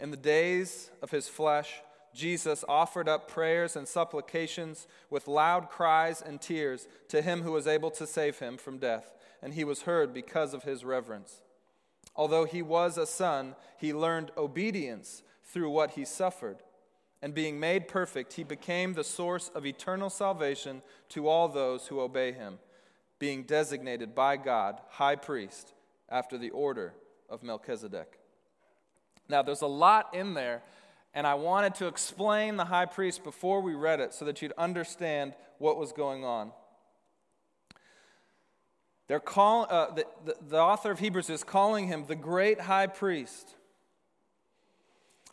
In 0.00 0.10
the 0.10 0.16
days 0.16 0.90
of 1.02 1.10
his 1.10 1.28
flesh, 1.28 1.80
Jesus 2.14 2.64
offered 2.68 3.08
up 3.08 3.28
prayers 3.28 3.76
and 3.76 3.86
supplications 3.86 4.86
with 5.10 5.28
loud 5.28 5.68
cries 5.68 6.22
and 6.22 6.40
tears 6.40 6.88
to 7.08 7.22
him 7.22 7.42
who 7.42 7.52
was 7.52 7.66
able 7.66 7.90
to 7.92 8.06
save 8.06 8.38
him 8.38 8.56
from 8.56 8.78
death, 8.78 9.12
and 9.42 9.54
he 9.54 9.64
was 9.64 9.82
heard 9.82 10.14
because 10.14 10.54
of 10.54 10.64
his 10.64 10.84
reverence. 10.84 11.42
Although 12.18 12.44
he 12.44 12.60
was 12.60 12.98
a 12.98 13.06
son, 13.06 13.54
he 13.78 13.94
learned 13.94 14.32
obedience 14.36 15.22
through 15.44 15.70
what 15.70 15.92
he 15.92 16.04
suffered. 16.04 16.58
And 17.22 17.32
being 17.32 17.58
made 17.58 17.88
perfect, 17.88 18.34
he 18.34 18.44
became 18.44 18.92
the 18.92 19.04
source 19.04 19.50
of 19.54 19.64
eternal 19.64 20.10
salvation 20.10 20.82
to 21.10 21.28
all 21.28 21.48
those 21.48 21.86
who 21.86 22.00
obey 22.00 22.32
him, 22.32 22.58
being 23.18 23.44
designated 23.44 24.14
by 24.14 24.36
God 24.36 24.80
high 24.90 25.16
priest 25.16 25.72
after 26.10 26.36
the 26.36 26.50
order 26.50 26.92
of 27.30 27.42
Melchizedek. 27.42 28.18
Now, 29.28 29.42
there's 29.42 29.62
a 29.62 29.66
lot 29.66 30.14
in 30.14 30.34
there 30.34 30.62
and 31.14 31.26
I 31.26 31.34
wanted 31.34 31.74
to 31.76 31.86
explain 31.86 32.56
the 32.56 32.66
high 32.66 32.86
priest 32.86 33.24
before 33.24 33.60
we 33.60 33.74
read 33.74 34.00
it 34.00 34.12
so 34.12 34.24
that 34.24 34.42
you'd 34.42 34.52
understand 34.58 35.34
what 35.58 35.78
was 35.78 35.92
going 35.92 36.24
on. 36.24 36.52
They're 39.08 39.20
call, 39.20 39.66
uh, 39.70 39.94
the, 39.94 40.06
the, 40.24 40.36
the 40.50 40.58
author 40.58 40.90
of 40.90 40.98
Hebrews 40.98 41.30
is 41.30 41.42
calling 41.42 41.88
him 41.88 42.04
the 42.06 42.14
great 42.14 42.60
high 42.60 42.86
priest. 42.86 43.54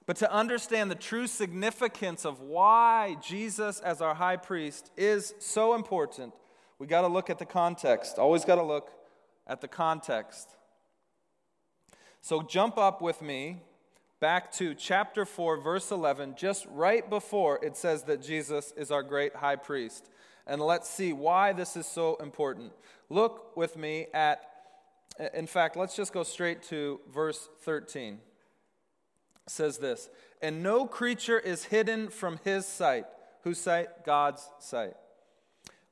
But 0.06 0.18
to 0.18 0.32
understand 0.32 0.90
the 0.90 0.96
true 0.96 1.28
significance 1.28 2.26
of 2.26 2.40
why 2.40 3.18
Jesus, 3.22 3.80
as 3.82 4.02
our 4.02 4.16
high 4.16 4.38
priest, 4.38 4.92
is 4.96 5.34
so 5.40 5.76
important, 5.76 6.34
we 6.80 6.88
got 6.88 7.02
to 7.02 7.08
look 7.08 7.30
at 7.30 7.38
the 7.38 7.46
context. 7.46 8.18
Always 8.18 8.46
got 8.46 8.56
to 8.56 8.64
look 8.64 8.92
at 9.48 9.62
the 9.62 9.68
context. 9.68 10.50
So 12.22 12.42
jump 12.42 12.78
up 12.78 13.02
with 13.02 13.22
me 13.22 13.58
back 14.20 14.52
to 14.54 14.74
chapter 14.74 15.26
4, 15.26 15.58
verse 15.58 15.92
11, 15.92 16.36
just 16.38 16.66
right 16.72 17.08
before 17.10 17.64
it 17.64 17.76
says 17.76 18.04
that 18.04 18.22
Jesus 18.22 18.74
is 18.78 18.90
our 18.90 19.04
great 19.04 19.36
high 19.36 19.58
priest. 19.58 20.10
And 20.48 20.62
let's 20.62 20.90
see 20.90 21.14
why 21.14 21.54
this 21.54 21.76
is 21.76 21.86
so 21.86 22.16
important. 22.18 22.72
Look 23.10 23.56
with 23.58 23.78
me 23.78 24.08
at, 24.14 24.42
in 25.34 25.48
fact, 25.48 25.76
let's 25.76 25.96
just 25.96 26.14
go 26.14 26.24
straight 26.24 26.62
to 26.64 27.00
verse 27.12 27.50
13. 27.62 28.14
It 28.14 28.20
says 29.48 29.78
this 29.78 30.10
And 30.42 30.62
no 30.62 30.86
creature 30.86 31.40
is 31.40 31.66
hidden 31.66 32.10
from 32.10 32.40
his 32.44 32.66
sight. 32.66 33.06
Whose 33.44 33.60
sight? 33.60 34.06
God's 34.06 34.48
sight. 34.60 34.94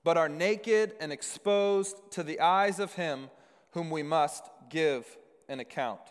But 0.04 0.18
are 0.18 0.30
naked 0.30 0.94
and 1.00 1.12
exposed 1.12 1.98
to 2.12 2.24
the 2.24 2.40
eyes 2.40 2.80
of 2.80 2.94
him 2.96 3.30
whom 3.72 3.90
we 3.90 4.04
must 4.04 4.50
give 4.70 5.06
an 5.48 5.60
account. 5.60 6.02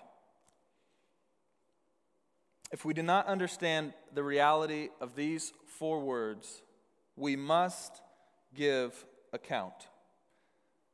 If 2.73 2.85
we 2.85 2.95
do 2.95 3.03
not 3.03 3.27
understand 3.27 3.93
the 4.15 4.23
reality 4.23 4.89
of 5.01 5.15
these 5.15 5.53
four 5.67 6.01
words, 6.01 6.63
we 7.17 7.37
must 7.37 8.01
give 8.55 9.05
account, 9.33 9.89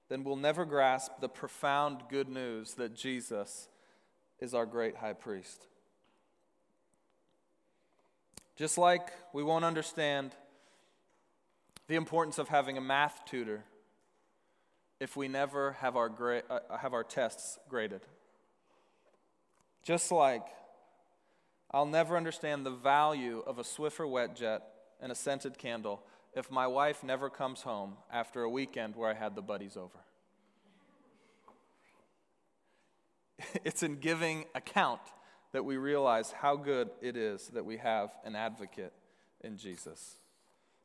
then 0.09 0.25
we'll 0.25 0.37
never 0.37 0.65
grasp 0.65 1.13
the 1.21 1.29
profound 1.29 2.03
good 2.09 2.29
news 2.29 2.75
that 2.75 2.95
Jesus 2.95 3.69
is 4.41 4.55
our 4.55 4.67
great 4.67 4.97
high 4.97 5.13
priest. 5.13 5.67
Just 8.57 8.79
like 8.79 9.09
we 9.33 9.43
won't 9.43 9.65
understand 9.65 10.35
the 11.87 11.95
importance 11.95 12.39
of 12.39 12.49
having 12.49 12.77
a 12.77 12.81
math 12.81 13.25
tutor 13.25 13.65
if 15.01 15.17
we 15.17 15.29
never 15.29 15.73
have 15.73 15.97
our, 15.97 16.09
gra- 16.09 16.43
uh, 16.51 16.77
have 16.77 16.93
our 16.93 17.05
tests 17.05 17.59
graded. 17.69 18.01
Just 19.85 20.11
like 20.11 20.45
I'll 21.71 21.87
never 21.87 22.17
understand 22.17 22.65
the 22.65 22.71
value 22.71 23.43
of 23.47 23.59
a 23.59 23.63
Swiffer 23.63 24.09
wet 24.09 24.35
jet 24.35 24.63
and 25.01 25.13
a 25.13 25.15
scented 25.15 25.59
candle 25.59 26.03
if 26.35 26.51
my 26.51 26.67
wife 26.67 27.03
never 27.03 27.31
comes 27.31 27.63
home 27.63 27.95
after 28.13 28.43
a 28.43 28.51
weekend 28.51 28.97
where 28.97 29.11
I 29.11 29.15
had 29.15 29.35
the 29.35 29.43
buddies 29.43 29.77
over. 29.77 29.99
It's 33.65 33.83
in 33.83 33.97
giving 33.97 34.47
account 34.55 35.01
that 35.53 35.65
we 35.65 35.77
realize 35.77 36.33
how 36.33 36.57
good 36.57 36.91
it 37.01 37.17
is 37.17 37.49
that 37.49 37.65
we 37.65 37.79
have 37.79 38.11
an 38.25 38.37
advocate 38.37 38.93
in 39.43 39.57
Jesus. 39.57 40.17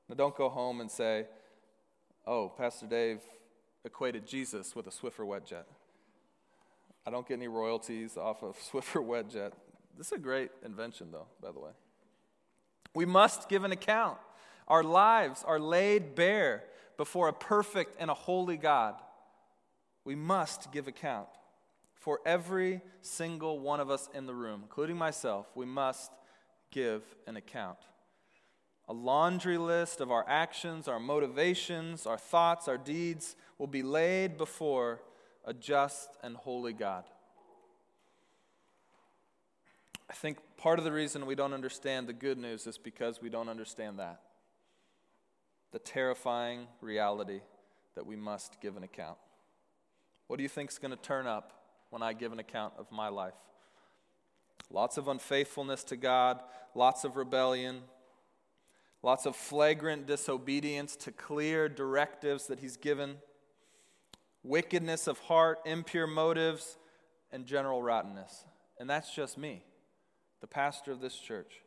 Now, 0.07 0.15
don't 0.15 0.35
go 0.35 0.49
home 0.49 0.79
and 0.81 0.89
say, 0.89 1.25
oh, 2.25 2.49
Pastor 2.49 2.85
Dave 2.85 3.21
equated 3.83 4.25
Jesus 4.27 4.75
with 4.75 4.87
a 4.87 4.91
Swiffer 4.91 5.25
wet 5.25 5.45
jet. 5.45 5.67
I 7.05 7.11
don't 7.11 7.27
get 7.27 7.35
any 7.35 7.47
royalties 7.47 8.17
off 8.17 8.43
of 8.43 8.57
Swiffer 8.71 9.03
wet 9.03 9.29
jet. 9.29 9.53
This 9.97 10.07
is 10.07 10.13
a 10.13 10.19
great 10.19 10.51
invention, 10.65 11.09
though, 11.11 11.27
by 11.41 11.51
the 11.51 11.59
way. 11.59 11.71
We 12.95 13.05
must 13.05 13.49
give 13.49 13.63
an 13.63 13.71
account. 13.71 14.17
Our 14.67 14.83
lives 14.83 15.43
are 15.45 15.59
laid 15.59 16.15
bare 16.15 16.63
before 16.97 17.27
a 17.27 17.33
perfect 17.33 17.95
and 17.99 18.09
a 18.09 18.13
holy 18.13 18.57
God. 18.57 18.95
We 20.05 20.15
must 20.15 20.71
give 20.71 20.87
account. 20.87 21.27
For 21.95 22.19
every 22.25 22.81
single 23.01 23.59
one 23.59 23.79
of 23.79 23.89
us 23.89 24.09
in 24.13 24.25
the 24.25 24.33
room, 24.33 24.61
including 24.63 24.97
myself, 24.97 25.47
we 25.55 25.65
must 25.65 26.11
give 26.71 27.01
an 27.27 27.37
account. 27.37 27.77
A 28.89 28.93
laundry 28.93 29.57
list 29.57 30.01
of 30.01 30.11
our 30.11 30.25
actions, 30.27 30.89
our 30.89 30.99
motivations, 30.99 32.05
our 32.05 32.17
thoughts, 32.17 32.67
our 32.67 32.77
deeds 32.77 33.37
will 33.57 33.67
be 33.67 33.83
laid 33.83 34.37
before 34.37 34.99
a 35.45 35.53
just 35.53 36.09
and 36.21 36.35
holy 36.35 36.73
God. 36.73 37.05
I 40.09 40.13
think 40.13 40.37
part 40.57 40.79
of 40.79 40.85
the 40.85 40.91
reason 40.91 41.25
we 41.25 41.35
don't 41.35 41.53
understand 41.53 42.07
the 42.07 42.13
good 42.13 42.37
news 42.37 42.67
is 42.67 42.77
because 42.77 43.21
we 43.21 43.29
don't 43.29 43.47
understand 43.47 43.99
that 43.99 44.19
the 45.73 45.79
terrifying 45.79 46.67
reality 46.79 47.41
that 47.95 48.05
we 48.05 48.15
must 48.15 48.61
give 48.61 48.77
an 48.77 48.83
account. 48.83 49.17
What 50.27 50.37
do 50.37 50.43
you 50.43 50.49
think 50.49 50.71
is 50.71 50.77
going 50.77 50.91
to 50.91 51.01
turn 51.01 51.27
up 51.27 51.51
when 51.89 52.01
I 52.01 52.13
give 52.13 52.31
an 52.31 52.39
account 52.39 52.73
of 52.77 52.91
my 52.91 53.09
life? 53.09 53.33
Lots 54.69 54.97
of 54.97 55.07
unfaithfulness 55.07 55.83
to 55.85 55.97
God, 55.97 56.41
lots 56.75 57.03
of 57.03 57.17
rebellion, 57.17 57.81
lots 59.01 59.25
of 59.25 59.35
flagrant 59.35 60.05
disobedience 60.05 60.95
to 60.97 61.11
clear 61.11 61.67
directives 61.67 62.47
that 62.47 62.59
He's 62.59 62.77
given, 62.77 63.17
wickedness 64.43 65.07
of 65.07 65.19
heart, 65.19 65.57
impure 65.65 66.07
motives, 66.07 66.77
and 67.31 67.47
general 67.47 67.81
rottenness. 67.81 68.45
And 68.79 68.87
that's 68.87 69.13
just 69.13 69.39
me, 69.39 69.63
the 70.39 70.47
pastor 70.47 70.91
of 70.91 71.01
this 71.01 71.15
church. 71.15 71.62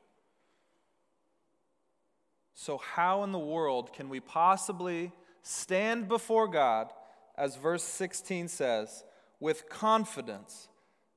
So, 2.58 2.78
how 2.78 3.22
in 3.22 3.32
the 3.32 3.38
world 3.38 3.92
can 3.92 4.08
we 4.08 4.18
possibly 4.18 5.12
stand 5.42 6.08
before 6.08 6.48
God, 6.48 6.90
as 7.36 7.56
verse 7.56 7.82
16 7.84 8.48
says, 8.48 9.04
with 9.38 9.68
confidence 9.68 10.68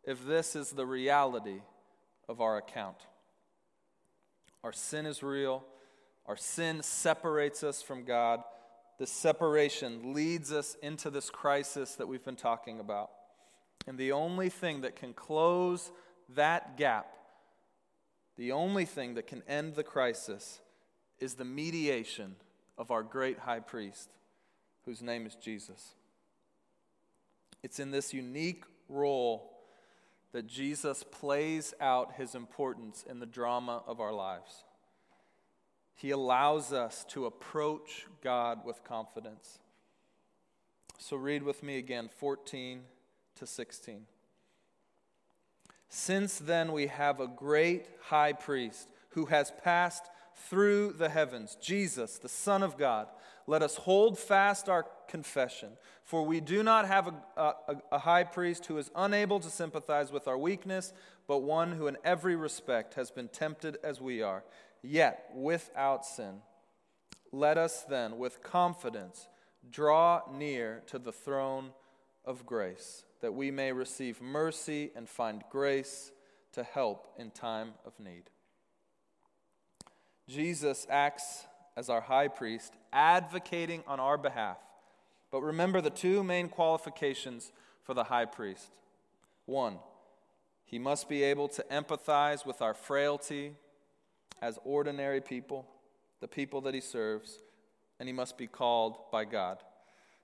if 0.03 0.25
this 0.25 0.53
is 0.53 0.71
the 0.71 0.85
reality 0.85 1.61
of 2.27 2.41
our 2.41 2.57
account? 2.57 2.97
Our 4.65 4.73
sin 4.73 5.05
is 5.05 5.23
real. 5.23 5.63
Our 6.25 6.35
sin 6.35 6.83
separates 6.83 7.63
us 7.63 7.81
from 7.81 8.03
God. 8.03 8.41
This 8.99 9.09
separation 9.09 10.13
leads 10.13 10.51
us 10.51 10.75
into 10.83 11.09
this 11.09 11.29
crisis 11.29 11.95
that 11.95 12.07
we've 12.09 12.25
been 12.25 12.35
talking 12.35 12.81
about. 12.81 13.11
And 13.87 13.97
the 13.97 14.11
only 14.11 14.49
thing 14.49 14.81
that 14.81 14.97
can 14.97 15.13
close 15.13 15.89
that 16.35 16.75
gap, 16.75 17.13
the 18.35 18.51
only 18.51 18.83
thing 18.83 19.13
that 19.13 19.25
can 19.25 19.41
end 19.47 19.75
the 19.75 19.83
crisis, 19.83 20.59
is 21.19 21.35
the 21.35 21.45
mediation 21.45 22.35
of 22.77 22.91
our 22.91 23.03
great 23.03 23.39
high 23.39 23.59
priest, 23.59 24.09
whose 24.85 25.01
name 25.01 25.25
is 25.25 25.35
Jesus. 25.35 25.95
It's 27.61 27.79
in 27.79 27.91
this 27.91 28.13
unique 28.13 28.63
role 28.87 29.51
that 30.31 30.47
Jesus 30.47 31.03
plays 31.03 31.73
out 31.81 32.13
his 32.13 32.35
importance 32.35 33.03
in 33.09 33.19
the 33.19 33.25
drama 33.25 33.83
of 33.87 33.99
our 33.99 34.13
lives. 34.13 34.63
He 35.95 36.11
allows 36.11 36.71
us 36.71 37.03
to 37.09 37.25
approach 37.25 38.05
God 38.23 38.59
with 38.63 38.83
confidence. 38.83 39.59
So 40.97 41.17
read 41.17 41.43
with 41.43 41.63
me 41.63 41.77
again 41.77 42.09
14 42.19 42.81
to 43.35 43.45
16. 43.45 44.05
Since 45.89 46.37
then, 46.37 46.71
we 46.71 46.87
have 46.87 47.19
a 47.19 47.27
great 47.27 47.87
high 48.03 48.33
priest 48.33 48.87
who 49.09 49.25
has 49.25 49.51
passed 49.63 50.09
through 50.47 50.93
the 50.93 51.09
heavens, 51.09 51.57
Jesus, 51.61 52.17
the 52.17 52.29
Son 52.29 52.63
of 52.63 52.77
God. 52.77 53.07
Let 53.47 53.61
us 53.61 53.75
hold 53.75 54.17
fast 54.17 54.69
our 54.69 54.85
confession, 55.07 55.71
for 56.03 56.25
we 56.25 56.39
do 56.39 56.63
not 56.63 56.87
have 56.87 57.07
a, 57.07 57.41
a, 57.41 57.55
a, 57.91 57.99
high 57.99 58.23
priest 58.23 58.67
who 58.67 58.77
is 58.77 58.91
unable 58.95 59.39
to 59.39 59.49
sympathize 59.49 60.11
with 60.11 60.27
our 60.27 60.37
weakness, 60.37 60.93
but 61.27 61.39
one 61.39 61.71
who 61.71 61.87
in 61.87 61.97
every 62.03 62.35
respect 62.35 62.93
has 62.93 63.11
been 63.11 63.27
tempted 63.27 63.77
as 63.83 63.99
we 63.99 64.21
are, 64.21 64.43
yet 64.81 65.29
without 65.35 66.05
sin. 66.05 66.41
Let 67.31 67.57
us 67.57 67.83
then, 67.83 68.17
with 68.17 68.41
confidence, 68.41 69.27
draw 69.69 70.21
near 70.31 70.83
to 70.87 70.99
the 70.99 71.11
throne 71.11 71.71
of 72.25 72.45
grace, 72.45 73.03
that 73.21 73.33
we 73.33 73.51
may 73.51 73.71
receive 73.71 74.21
mercy 74.21 74.91
and 74.95 75.09
find 75.09 75.43
grace 75.49 76.11
to 76.53 76.63
help 76.63 77.13
in 77.17 77.31
time 77.31 77.73
of 77.85 77.99
need. 77.99 78.29
Jesus 80.29 80.85
acts 80.89 81.47
as 81.75 81.89
our 81.89 82.01
high 82.01 82.27
priest, 82.27 82.73
advocating 82.93 83.83
on 83.87 83.99
our 83.99 84.17
behalf. 84.17 84.57
But 85.31 85.41
remember 85.41 85.81
the 85.81 85.89
two 85.89 86.23
main 86.23 86.49
qualifications 86.49 87.51
for 87.83 87.93
the 87.93 88.05
high 88.05 88.25
priest. 88.25 88.69
One, 89.45 89.79
he 90.65 90.77
must 90.77 91.09
be 91.09 91.23
able 91.23 91.47
to 91.49 91.65
empathize 91.71 92.45
with 92.45 92.61
our 92.61 92.75
frailty 92.75 93.53
as 94.41 94.59
ordinary 94.63 95.19
people, 95.19 95.65
the 96.21 96.27
people 96.27 96.61
that 96.61 96.75
he 96.75 96.81
serves, 96.81 97.39
and 97.99 98.07
he 98.07 98.13
must 98.13 98.37
be 98.37 98.45
called 98.45 98.97
by 99.11 99.25
God. 99.25 99.57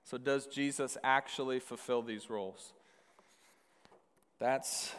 So, 0.04 0.18
does 0.18 0.46
Jesus 0.46 0.96
actually 1.02 1.58
fulfill 1.58 2.02
these 2.02 2.30
roles? 2.30 2.72
That's 4.38 4.94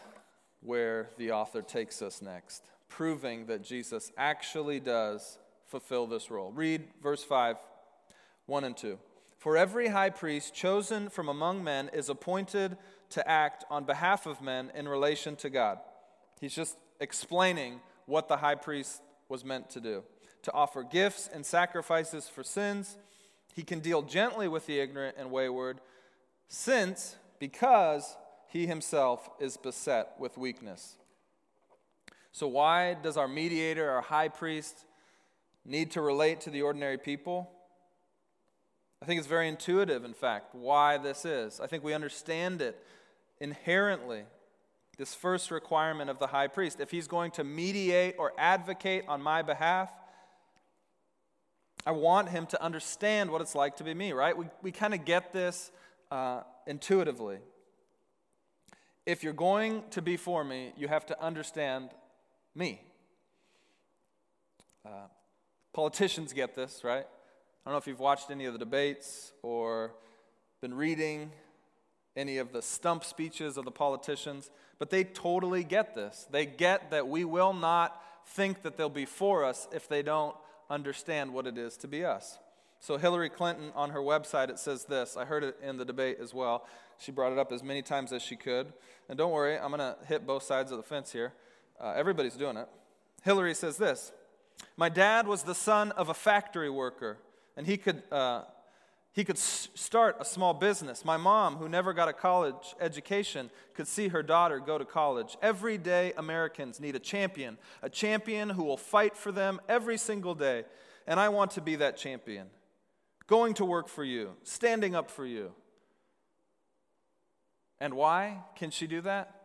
where 0.59 1.11
the 1.17 1.31
author 1.31 1.61
takes 1.61 2.01
us 2.01 2.21
next 2.21 2.63
proving 2.89 3.45
that 3.47 3.63
Jesus 3.63 4.11
actually 4.17 4.79
does 4.79 5.37
fulfill 5.65 6.07
this 6.07 6.31
role. 6.31 6.51
Read 6.51 6.83
verse 7.01 7.23
5, 7.23 7.57
1 8.45 8.63
and 8.63 8.77
2. 8.77 8.97
For 9.37 9.55
every 9.55 9.89
high 9.89 10.09
priest 10.09 10.55
chosen 10.55 11.09
from 11.09 11.29
among 11.29 11.63
men 11.63 11.89
is 11.93 12.09
appointed 12.09 12.77
to 13.11 13.29
act 13.29 13.65
on 13.69 13.83
behalf 13.83 14.25
of 14.25 14.41
men 14.41 14.71
in 14.73 14.87
relation 14.87 15.35
to 15.37 15.49
God. 15.49 15.79
He's 16.39 16.55
just 16.55 16.77
explaining 16.99 17.79
what 18.05 18.27
the 18.27 18.37
high 18.37 18.55
priest 18.55 19.01
was 19.29 19.45
meant 19.45 19.69
to 19.71 19.81
do 19.81 20.03
to 20.43 20.53
offer 20.53 20.81
gifts 20.83 21.29
and 21.31 21.45
sacrifices 21.45 22.29
for 22.29 22.43
sins. 22.43 22.97
He 23.53 23.63
can 23.63 23.79
deal 23.79 24.01
gently 24.01 24.47
with 24.47 24.65
the 24.65 24.79
ignorant 24.79 25.17
and 25.19 25.29
wayward, 25.29 25.81
since, 26.47 27.17
because 27.39 28.15
he 28.47 28.65
himself 28.65 29.29
is 29.39 29.57
beset 29.57 30.13
with 30.17 30.37
weakness. 30.37 30.95
So, 32.37 32.45
why 32.47 32.93
does 32.93 33.17
our 33.17 33.27
mediator, 33.27 33.89
our 33.89 34.01
high 34.01 34.27
priest, 34.27 34.85
need 35.65 35.89
to 35.93 36.01
relate 36.01 36.41
to 36.41 36.51
the 36.51 36.61
ordinary 36.61 36.99
people? 36.99 37.49
I 39.01 39.07
think 39.07 39.17
it's 39.17 39.27
very 39.27 39.49
intuitive, 39.49 40.05
in 40.05 40.13
fact, 40.13 40.53
why 40.53 40.99
this 40.99 41.25
is. 41.25 41.59
I 41.59 41.65
think 41.65 41.83
we 41.83 41.95
understand 41.95 42.61
it 42.61 42.79
inherently. 43.41 44.21
This 44.99 45.15
first 45.15 45.49
requirement 45.49 46.11
of 46.11 46.19
the 46.19 46.27
high 46.27 46.45
priest. 46.45 46.79
If 46.79 46.91
he's 46.91 47.07
going 47.07 47.31
to 47.31 47.43
mediate 47.43 48.13
or 48.19 48.33
advocate 48.37 49.05
on 49.07 49.19
my 49.19 49.41
behalf, 49.41 49.89
I 51.87 51.91
want 51.91 52.29
him 52.29 52.45
to 52.45 52.63
understand 52.63 53.31
what 53.31 53.41
it's 53.41 53.55
like 53.55 53.77
to 53.77 53.83
be 53.83 53.95
me, 53.95 54.11
right? 54.11 54.37
We, 54.37 54.45
we 54.61 54.71
kind 54.71 54.93
of 54.93 55.05
get 55.05 55.33
this 55.33 55.71
uh, 56.11 56.41
intuitively. 56.67 57.39
If 59.07 59.23
you're 59.23 59.33
going 59.33 59.85
to 59.89 60.03
be 60.03 60.17
for 60.17 60.43
me, 60.43 60.73
you 60.77 60.87
have 60.87 61.07
to 61.07 61.19
understand 61.19 61.89
me. 62.57 62.81
Uh, 64.85 65.07
politicians 65.73 66.33
get 66.33 66.55
this, 66.55 66.81
right? 66.83 67.05
I 67.05 67.69
don't 67.69 67.73
know 67.73 67.77
if 67.77 67.87
you've 67.87 67.99
watched 67.99 68.31
any 68.31 68.45
of 68.45 68.53
the 68.53 68.59
debates 68.59 69.31
or 69.43 69.93
been 70.61 70.73
reading 70.73 71.31
any 72.15 72.39
of 72.39 72.51
the 72.51 72.61
stump 72.63 73.03
speeches 73.03 73.57
of 73.57 73.65
the 73.65 73.71
politicians, 73.71 74.49
but 74.79 74.89
they 74.89 75.03
totally 75.03 75.63
get 75.63 75.93
this. 75.93 76.25
They 76.31 76.47
get 76.47 76.89
that 76.89 77.07
we 77.07 77.23
will 77.25 77.53
not 77.53 78.01
think 78.25 78.63
that 78.63 78.75
they'll 78.75 78.89
be 78.89 79.05
for 79.05 79.45
us 79.45 79.67
if 79.71 79.87
they 79.87 80.01
don't 80.01 80.35
understand 80.69 81.33
what 81.33 81.45
it 81.45 81.57
is 81.57 81.77
to 81.77 81.87
be 81.87 82.03
us. 82.03 82.39
So, 82.79 82.97
Hillary 82.97 83.29
Clinton 83.29 83.71
on 83.75 83.91
her 83.91 83.99
website, 83.99 84.49
it 84.49 84.59
says 84.59 84.85
this. 84.85 85.17
I 85.17 85.25
heard 85.25 85.43
it 85.43 85.57
in 85.63 85.77
the 85.77 85.85
debate 85.85 86.17
as 86.21 86.33
well. 86.33 86.65
She 86.99 87.11
brought 87.11 87.31
it 87.31 87.37
up 87.37 87.51
as 87.51 87.63
many 87.63 87.81
times 87.81 88.11
as 88.11 88.21
she 88.21 88.35
could. 88.35 88.73
And 89.09 89.17
don't 89.17 89.31
worry, 89.31 89.57
I'm 89.57 89.69
going 89.69 89.79
to 89.79 89.95
hit 90.07 90.25
both 90.25 90.43
sides 90.43 90.71
of 90.71 90.77
the 90.77 90.83
fence 90.83 91.11
here. 91.11 91.33
Uh, 91.79 91.93
everybody's 91.95 92.35
doing 92.35 92.57
it. 92.57 92.67
Hillary 93.23 93.53
says 93.53 93.77
this 93.77 94.11
My 94.75 94.89
dad 94.89 95.27
was 95.27 95.43
the 95.43 95.55
son 95.55 95.91
of 95.91 96.09
a 96.09 96.13
factory 96.13 96.69
worker, 96.69 97.17
and 97.55 97.67
he 97.67 97.77
could, 97.77 98.03
uh, 98.11 98.43
he 99.11 99.23
could 99.23 99.37
s- 99.37 99.69
start 99.75 100.17
a 100.19 100.25
small 100.25 100.53
business. 100.53 101.05
My 101.05 101.17
mom, 101.17 101.57
who 101.57 101.69
never 101.69 101.93
got 101.93 102.07
a 102.07 102.13
college 102.13 102.75
education, 102.79 103.49
could 103.73 103.87
see 103.87 104.07
her 104.09 104.23
daughter 104.23 104.59
go 104.59 104.77
to 104.77 104.85
college. 104.85 105.37
Every 105.41 105.77
day, 105.77 106.13
Americans 106.17 106.79
need 106.79 106.95
a 106.95 106.99
champion, 106.99 107.57
a 107.81 107.89
champion 107.89 108.49
who 108.49 108.63
will 108.63 108.77
fight 108.77 109.15
for 109.15 109.31
them 109.31 109.59
every 109.69 109.97
single 109.97 110.35
day. 110.35 110.65
And 111.05 111.19
I 111.19 111.29
want 111.29 111.51
to 111.51 111.61
be 111.61 111.77
that 111.77 111.97
champion. 111.97 112.47
Going 113.27 113.53
to 113.55 113.65
work 113.65 113.87
for 113.87 114.03
you, 114.03 114.31
standing 114.43 114.95
up 114.95 115.11
for 115.11 115.25
you. 115.25 115.51
And 117.79 117.93
why 117.93 118.39
can 118.55 118.71
she 118.71 118.87
do 118.87 119.01
that? 119.01 119.36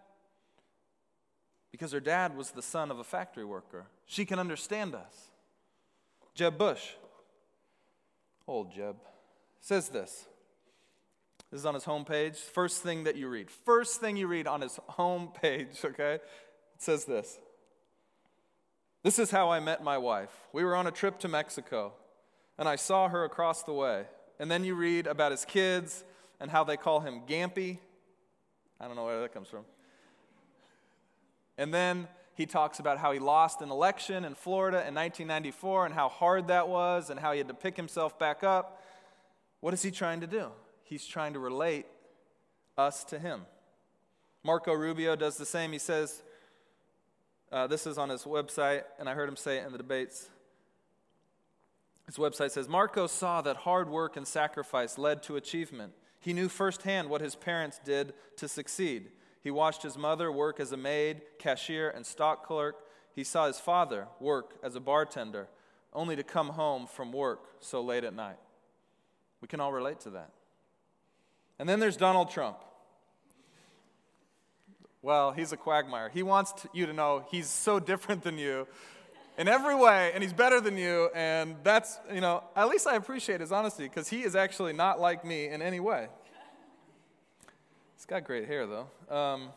Because 1.72 1.90
her 1.90 2.00
dad 2.00 2.36
was 2.36 2.50
the 2.50 2.62
son 2.62 2.90
of 2.90 2.98
a 2.98 3.04
factory 3.04 3.44
worker. 3.44 3.86
She 4.06 4.24
can 4.24 4.38
understand 4.38 4.94
us. 4.94 5.30
Jeb 6.34 6.56
Bush, 6.56 6.90
old 8.46 8.72
Jeb, 8.72 8.96
says 9.60 9.88
this. 9.88 10.26
This 11.50 11.60
is 11.60 11.66
on 11.66 11.74
his 11.74 11.84
homepage. 11.84 12.36
First 12.36 12.82
thing 12.82 13.04
that 13.04 13.16
you 13.16 13.28
read. 13.28 13.50
First 13.50 14.00
thing 14.00 14.16
you 14.16 14.26
read 14.26 14.46
on 14.46 14.60
his 14.60 14.78
homepage, 14.90 15.84
okay? 15.84 16.14
It 16.14 16.22
says 16.78 17.04
this. 17.04 17.38
This 19.02 19.18
is 19.18 19.30
how 19.30 19.50
I 19.50 19.60
met 19.60 19.82
my 19.82 19.98
wife. 19.98 20.30
We 20.52 20.64
were 20.64 20.76
on 20.76 20.86
a 20.86 20.92
trip 20.92 21.18
to 21.20 21.28
Mexico, 21.28 21.92
and 22.58 22.68
I 22.68 22.76
saw 22.76 23.08
her 23.08 23.24
across 23.24 23.64
the 23.64 23.72
way. 23.72 24.04
And 24.38 24.50
then 24.50 24.64
you 24.64 24.74
read 24.74 25.06
about 25.06 25.32
his 25.32 25.44
kids 25.44 26.04
and 26.40 26.50
how 26.50 26.64
they 26.64 26.76
call 26.76 27.00
him 27.00 27.22
Gampy. 27.26 27.78
I 28.80 28.86
don't 28.86 28.96
know 28.96 29.04
where 29.04 29.20
that 29.20 29.34
comes 29.34 29.48
from. 29.48 29.64
And 31.58 31.72
then 31.72 32.08
he 32.34 32.46
talks 32.46 32.78
about 32.78 32.98
how 32.98 33.12
he 33.12 33.18
lost 33.18 33.60
an 33.60 33.70
election 33.70 34.24
in 34.24 34.34
Florida 34.34 34.78
in 34.78 34.94
1994 34.94 35.86
and 35.86 35.94
how 35.94 36.08
hard 36.08 36.48
that 36.48 36.68
was 36.68 37.10
and 37.10 37.20
how 37.20 37.32
he 37.32 37.38
had 37.38 37.48
to 37.48 37.54
pick 37.54 37.76
himself 37.76 38.18
back 38.18 38.42
up. 38.42 38.82
What 39.60 39.74
is 39.74 39.82
he 39.82 39.90
trying 39.90 40.20
to 40.20 40.26
do? 40.26 40.50
He's 40.84 41.06
trying 41.06 41.34
to 41.34 41.38
relate 41.38 41.86
us 42.76 43.04
to 43.04 43.18
him. 43.18 43.42
Marco 44.44 44.72
Rubio 44.72 45.14
does 45.14 45.36
the 45.36 45.46
same. 45.46 45.72
He 45.72 45.78
says, 45.78 46.22
uh, 47.52 47.66
this 47.66 47.86
is 47.86 47.98
on 47.98 48.08
his 48.08 48.24
website, 48.24 48.82
and 48.98 49.08
I 49.08 49.14
heard 49.14 49.28
him 49.28 49.36
say 49.36 49.58
it 49.58 49.66
in 49.66 49.72
the 49.72 49.78
debates. 49.78 50.28
His 52.06 52.16
website 52.16 52.50
says 52.50 52.68
Marco 52.68 53.06
saw 53.06 53.42
that 53.42 53.58
hard 53.58 53.88
work 53.88 54.16
and 54.16 54.26
sacrifice 54.26 54.98
led 54.98 55.22
to 55.24 55.36
achievement. 55.36 55.92
He 56.18 56.32
knew 56.32 56.48
firsthand 56.48 57.10
what 57.10 57.20
his 57.20 57.34
parents 57.34 57.80
did 57.84 58.14
to 58.36 58.48
succeed. 58.48 59.10
He 59.42 59.50
watched 59.50 59.82
his 59.82 59.98
mother 59.98 60.30
work 60.30 60.60
as 60.60 60.72
a 60.72 60.76
maid, 60.76 61.22
cashier, 61.38 61.90
and 61.90 62.06
stock 62.06 62.46
clerk. 62.46 62.76
He 63.14 63.24
saw 63.24 63.46
his 63.46 63.58
father 63.58 64.06
work 64.20 64.54
as 64.62 64.76
a 64.76 64.80
bartender, 64.80 65.48
only 65.92 66.16
to 66.16 66.22
come 66.22 66.50
home 66.50 66.86
from 66.86 67.12
work 67.12 67.40
so 67.60 67.82
late 67.82 68.04
at 68.04 68.14
night. 68.14 68.38
We 69.40 69.48
can 69.48 69.60
all 69.60 69.72
relate 69.72 70.00
to 70.00 70.10
that. 70.10 70.30
And 71.58 71.68
then 71.68 71.80
there's 71.80 71.96
Donald 71.96 72.30
Trump. 72.30 72.58
Well, 75.02 75.32
he's 75.32 75.50
a 75.52 75.56
quagmire. 75.56 76.08
He 76.08 76.22
wants 76.22 76.52
to, 76.52 76.68
you 76.72 76.86
to 76.86 76.92
know 76.92 77.26
he's 77.30 77.48
so 77.48 77.80
different 77.80 78.22
than 78.22 78.38
you 78.38 78.68
in 79.36 79.48
every 79.48 79.74
way, 79.74 80.12
and 80.14 80.22
he's 80.22 80.32
better 80.32 80.60
than 80.60 80.76
you. 80.76 81.10
And 81.14 81.56
that's, 81.64 81.98
you 82.12 82.20
know, 82.20 82.44
at 82.54 82.68
least 82.68 82.86
I 82.86 82.94
appreciate 82.94 83.40
his 83.40 83.50
honesty 83.50 83.84
because 83.84 84.08
he 84.08 84.22
is 84.22 84.36
actually 84.36 84.72
not 84.72 85.00
like 85.00 85.24
me 85.24 85.48
in 85.48 85.60
any 85.60 85.80
way. 85.80 86.06
He's 88.02 88.06
got 88.06 88.24
great 88.24 88.48
hair, 88.48 88.66
though. 88.66 88.88
Um, 89.16 89.50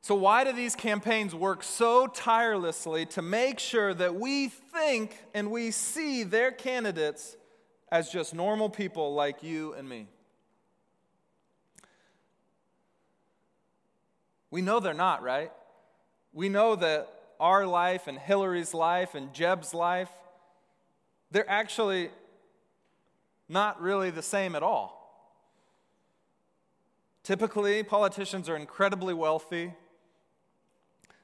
so, 0.00 0.14
why 0.14 0.44
do 0.44 0.52
these 0.54 0.74
campaigns 0.74 1.34
work 1.34 1.62
so 1.62 2.06
tirelessly 2.06 3.04
to 3.04 3.20
make 3.20 3.58
sure 3.58 3.92
that 3.92 4.14
we 4.14 4.48
think 4.48 5.14
and 5.34 5.50
we 5.50 5.70
see 5.70 6.22
their 6.22 6.52
candidates 6.52 7.36
as 7.92 8.08
just 8.08 8.32
normal 8.32 8.70
people 8.70 9.12
like 9.12 9.42
you 9.42 9.74
and 9.74 9.86
me? 9.86 10.06
We 14.50 14.62
know 14.62 14.80
they're 14.80 14.94
not, 14.94 15.22
right? 15.22 15.52
We 16.32 16.48
know 16.48 16.76
that 16.76 17.12
our 17.38 17.66
life 17.66 18.06
and 18.06 18.18
Hillary's 18.18 18.72
life 18.72 19.14
and 19.14 19.34
Jeb's 19.34 19.74
life, 19.74 20.08
they're 21.30 21.50
actually 21.50 22.08
not 23.50 23.82
really 23.82 24.08
the 24.08 24.22
same 24.22 24.56
at 24.56 24.62
all. 24.62 24.99
Typically, 27.30 27.84
politicians 27.84 28.48
are 28.48 28.56
incredibly 28.56 29.14
wealthy. 29.14 29.72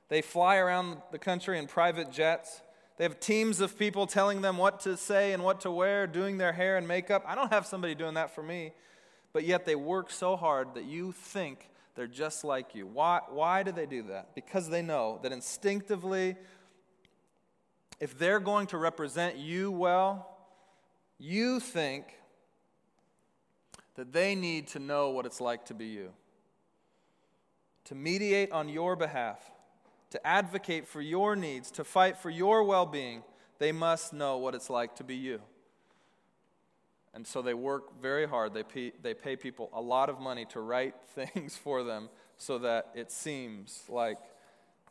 They 0.08 0.22
fly 0.22 0.54
around 0.54 0.98
the 1.10 1.18
country 1.18 1.58
in 1.58 1.66
private 1.66 2.12
jets. 2.12 2.62
They 2.96 3.02
have 3.02 3.18
teams 3.18 3.60
of 3.60 3.76
people 3.76 4.06
telling 4.06 4.40
them 4.40 4.56
what 4.56 4.78
to 4.82 4.96
say 4.96 5.32
and 5.32 5.42
what 5.42 5.62
to 5.62 5.70
wear, 5.72 6.06
doing 6.06 6.38
their 6.38 6.52
hair 6.52 6.76
and 6.76 6.86
makeup. 6.86 7.24
I 7.26 7.34
don't 7.34 7.52
have 7.52 7.66
somebody 7.66 7.96
doing 7.96 8.14
that 8.14 8.32
for 8.32 8.44
me, 8.44 8.70
but 9.32 9.42
yet 9.42 9.64
they 9.64 9.74
work 9.74 10.12
so 10.12 10.36
hard 10.36 10.74
that 10.74 10.84
you 10.84 11.10
think 11.10 11.70
they're 11.96 12.06
just 12.06 12.44
like 12.44 12.72
you. 12.76 12.86
Why, 12.86 13.22
why 13.28 13.64
do 13.64 13.72
they 13.72 13.86
do 13.86 14.02
that? 14.02 14.32
Because 14.36 14.68
they 14.68 14.82
know 14.82 15.18
that 15.24 15.32
instinctively, 15.32 16.36
if 17.98 18.16
they're 18.16 18.38
going 18.38 18.68
to 18.68 18.78
represent 18.78 19.38
you 19.38 19.72
well, 19.72 20.38
you 21.18 21.58
think 21.58 22.04
that 23.96 24.12
they 24.12 24.34
need 24.34 24.68
to 24.68 24.78
know 24.78 25.10
what 25.10 25.26
it's 25.26 25.40
like 25.40 25.64
to 25.66 25.74
be 25.74 25.86
you. 25.86 26.12
To 27.86 27.94
mediate 27.94 28.52
on 28.52 28.68
your 28.68 28.96
behalf, 28.96 29.50
to 30.10 30.26
advocate 30.26 30.86
for 30.86 31.00
your 31.00 31.34
needs, 31.34 31.70
to 31.72 31.84
fight 31.84 32.16
for 32.16 32.30
your 32.30 32.62
well 32.64 32.86
being, 32.86 33.22
they 33.58 33.72
must 33.72 34.12
know 34.12 34.38
what 34.38 34.54
it's 34.54 34.70
like 34.70 34.96
to 34.96 35.04
be 35.04 35.16
you. 35.16 35.40
And 37.14 37.26
so 37.26 37.40
they 37.40 37.54
work 37.54 38.00
very 38.02 38.28
hard. 38.28 38.52
They 38.52 38.62
pay, 38.62 38.92
they 39.02 39.14
pay 39.14 39.36
people 39.36 39.70
a 39.72 39.80
lot 39.80 40.10
of 40.10 40.20
money 40.20 40.44
to 40.50 40.60
write 40.60 40.94
things 41.14 41.56
for 41.56 41.82
them 41.82 42.10
so 42.36 42.58
that 42.58 42.90
it 42.94 43.10
seems 43.10 43.82
like 43.88 44.18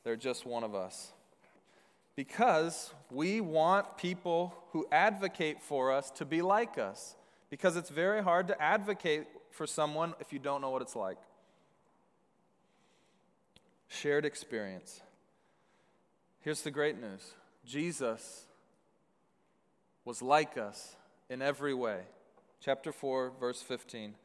they're 0.03 0.15
just 0.15 0.45
one 0.45 0.63
of 0.63 0.73
us. 0.73 1.11
Because 2.15 2.93
we 3.11 3.41
want 3.41 3.97
people 3.97 4.55
who 4.71 4.87
advocate 4.91 5.61
for 5.61 5.91
us 5.91 6.09
to 6.11 6.25
be 6.25 6.41
like 6.41 6.77
us. 6.77 7.15
Because 7.49 7.75
it's 7.75 7.89
very 7.89 8.23
hard 8.23 8.47
to 8.47 8.61
advocate 8.61 9.27
for 9.51 9.67
someone 9.67 10.13
if 10.19 10.33
you 10.33 10.39
don't 10.39 10.61
know 10.61 10.69
what 10.69 10.81
it's 10.81 10.95
like. 10.95 11.17
Shared 13.87 14.25
experience. 14.25 15.01
Here's 16.41 16.61
the 16.61 16.71
great 16.71 16.99
news 16.99 17.33
Jesus 17.65 18.45
was 20.03 20.21
like 20.21 20.57
us 20.57 20.95
in 21.29 21.41
every 21.41 21.73
way. 21.73 22.01
Chapter 22.59 22.91
4, 22.91 23.31
verse 23.39 23.61
15. 23.61 24.15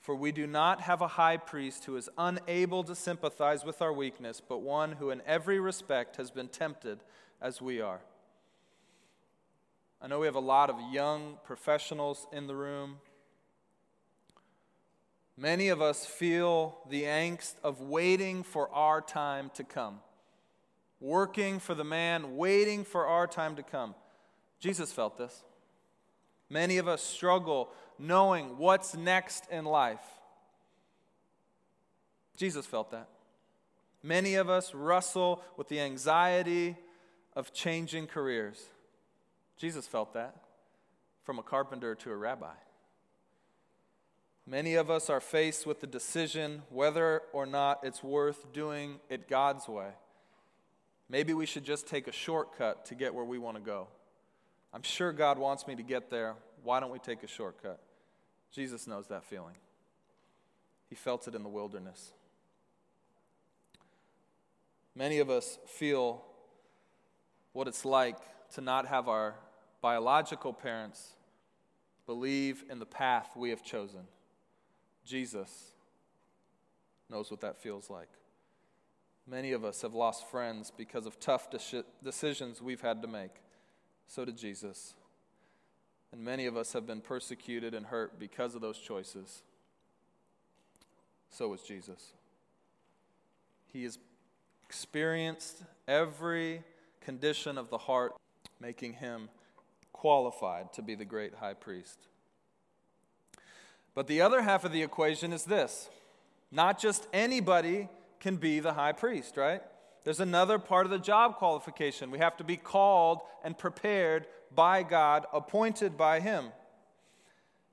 For 0.00 0.14
we 0.14 0.32
do 0.32 0.46
not 0.46 0.80
have 0.80 1.00
a 1.00 1.08
high 1.08 1.36
priest 1.36 1.84
who 1.84 1.96
is 1.96 2.10
unable 2.18 2.82
to 2.84 2.94
sympathize 2.94 3.64
with 3.64 3.80
our 3.80 3.92
weakness, 3.92 4.42
but 4.46 4.60
one 4.60 4.92
who 4.92 5.10
in 5.10 5.22
every 5.26 5.60
respect 5.60 6.16
has 6.16 6.30
been 6.30 6.48
tempted 6.48 6.98
as 7.40 7.62
we 7.62 7.80
are. 7.80 8.00
I 10.04 10.08
know 10.08 10.18
we 10.18 10.26
have 10.26 10.34
a 10.34 10.40
lot 10.40 10.68
of 10.68 10.76
young 10.92 11.38
professionals 11.44 12.26
in 12.32 12.48
the 12.48 12.56
room. 12.56 12.96
Many 15.36 15.68
of 15.68 15.80
us 15.80 16.04
feel 16.04 16.76
the 16.90 17.04
angst 17.04 17.54
of 17.62 17.80
waiting 17.82 18.42
for 18.42 18.68
our 18.70 19.00
time 19.00 19.52
to 19.54 19.62
come, 19.62 20.00
working 21.00 21.60
for 21.60 21.76
the 21.76 21.84
man, 21.84 22.36
waiting 22.36 22.82
for 22.82 23.06
our 23.06 23.28
time 23.28 23.54
to 23.54 23.62
come. 23.62 23.94
Jesus 24.58 24.90
felt 24.92 25.18
this. 25.18 25.44
Many 26.50 26.78
of 26.78 26.88
us 26.88 27.00
struggle 27.00 27.70
knowing 27.96 28.58
what's 28.58 28.96
next 28.96 29.46
in 29.52 29.64
life. 29.64 30.04
Jesus 32.36 32.66
felt 32.66 32.90
that. 32.90 33.08
Many 34.02 34.34
of 34.34 34.50
us 34.50 34.74
wrestle 34.74 35.44
with 35.56 35.68
the 35.68 35.78
anxiety 35.78 36.76
of 37.36 37.52
changing 37.52 38.08
careers. 38.08 38.66
Jesus 39.62 39.86
felt 39.86 40.14
that 40.14 40.34
from 41.22 41.38
a 41.38 41.42
carpenter 41.44 41.94
to 41.94 42.10
a 42.10 42.16
rabbi. 42.16 42.54
Many 44.44 44.74
of 44.74 44.90
us 44.90 45.08
are 45.08 45.20
faced 45.20 45.68
with 45.68 45.80
the 45.80 45.86
decision 45.86 46.62
whether 46.68 47.22
or 47.32 47.46
not 47.46 47.78
it's 47.84 48.02
worth 48.02 48.52
doing 48.52 48.98
it 49.08 49.28
God's 49.28 49.68
way. 49.68 49.90
Maybe 51.08 51.32
we 51.32 51.46
should 51.46 51.62
just 51.62 51.86
take 51.86 52.08
a 52.08 52.12
shortcut 52.12 52.86
to 52.86 52.96
get 52.96 53.14
where 53.14 53.24
we 53.24 53.38
want 53.38 53.56
to 53.56 53.62
go. 53.62 53.86
I'm 54.74 54.82
sure 54.82 55.12
God 55.12 55.38
wants 55.38 55.68
me 55.68 55.76
to 55.76 55.84
get 55.84 56.10
there. 56.10 56.34
Why 56.64 56.80
don't 56.80 56.90
we 56.90 56.98
take 56.98 57.22
a 57.22 57.28
shortcut? 57.28 57.78
Jesus 58.50 58.88
knows 58.88 59.06
that 59.10 59.22
feeling. 59.22 59.54
He 60.88 60.96
felt 60.96 61.28
it 61.28 61.36
in 61.36 61.44
the 61.44 61.48
wilderness. 61.48 62.14
Many 64.96 65.20
of 65.20 65.30
us 65.30 65.60
feel 65.68 66.24
what 67.52 67.68
it's 67.68 67.84
like 67.84 68.16
to 68.54 68.60
not 68.60 68.86
have 68.86 69.06
our 69.06 69.36
biological 69.82 70.52
parents 70.52 71.16
believe 72.06 72.64
in 72.70 72.78
the 72.78 72.86
path 72.86 73.30
we 73.36 73.50
have 73.50 73.62
chosen. 73.62 74.00
Jesus 75.04 75.72
knows 77.10 77.30
what 77.30 77.40
that 77.40 77.60
feels 77.60 77.90
like. 77.90 78.08
Many 79.26 79.52
of 79.52 79.64
us 79.64 79.82
have 79.82 79.94
lost 79.94 80.28
friends 80.30 80.72
because 80.74 81.04
of 81.04 81.20
tough 81.20 81.50
de- 81.50 81.84
decisions 82.02 82.62
we've 82.62 82.80
had 82.80 83.02
to 83.02 83.08
make. 83.08 83.34
So 84.06 84.24
did 84.24 84.36
Jesus. 84.36 84.94
And 86.12 86.22
many 86.22 86.46
of 86.46 86.56
us 86.56 86.72
have 86.72 86.86
been 86.86 87.00
persecuted 87.00 87.74
and 87.74 87.86
hurt 87.86 88.18
because 88.18 88.54
of 88.54 88.60
those 88.60 88.78
choices. 88.78 89.42
So 91.30 91.48
was 91.48 91.62
Jesus. 91.62 92.12
He 93.72 93.84
has 93.84 93.98
experienced 94.66 95.62
every 95.88 96.62
condition 97.00 97.58
of 97.58 97.70
the 97.70 97.78
heart, 97.78 98.14
making 98.60 98.94
him 98.94 99.28
qualified 99.92 100.72
to 100.74 100.82
be 100.82 100.94
the 100.94 101.04
great 101.04 101.34
high 101.34 101.54
priest. 101.54 101.98
But 103.94 104.06
the 104.06 104.20
other 104.20 104.42
half 104.42 104.64
of 104.64 104.72
the 104.72 104.82
equation 104.82 105.32
is 105.32 105.44
this 105.44 105.88
not 106.50 106.78
just 106.78 107.06
anybody 107.12 107.88
can 108.20 108.36
be 108.36 108.60
the 108.60 108.74
high 108.74 108.92
priest, 108.92 109.36
right? 109.36 109.62
There's 110.04 110.20
another 110.20 110.58
part 110.58 110.86
of 110.86 110.90
the 110.90 110.98
job 110.98 111.36
qualification. 111.36 112.10
We 112.10 112.18
have 112.18 112.36
to 112.38 112.44
be 112.44 112.56
called 112.56 113.20
and 113.44 113.56
prepared 113.56 114.26
by 114.54 114.82
God, 114.82 115.26
appointed 115.32 115.96
by 115.96 116.20
Him. 116.20 116.46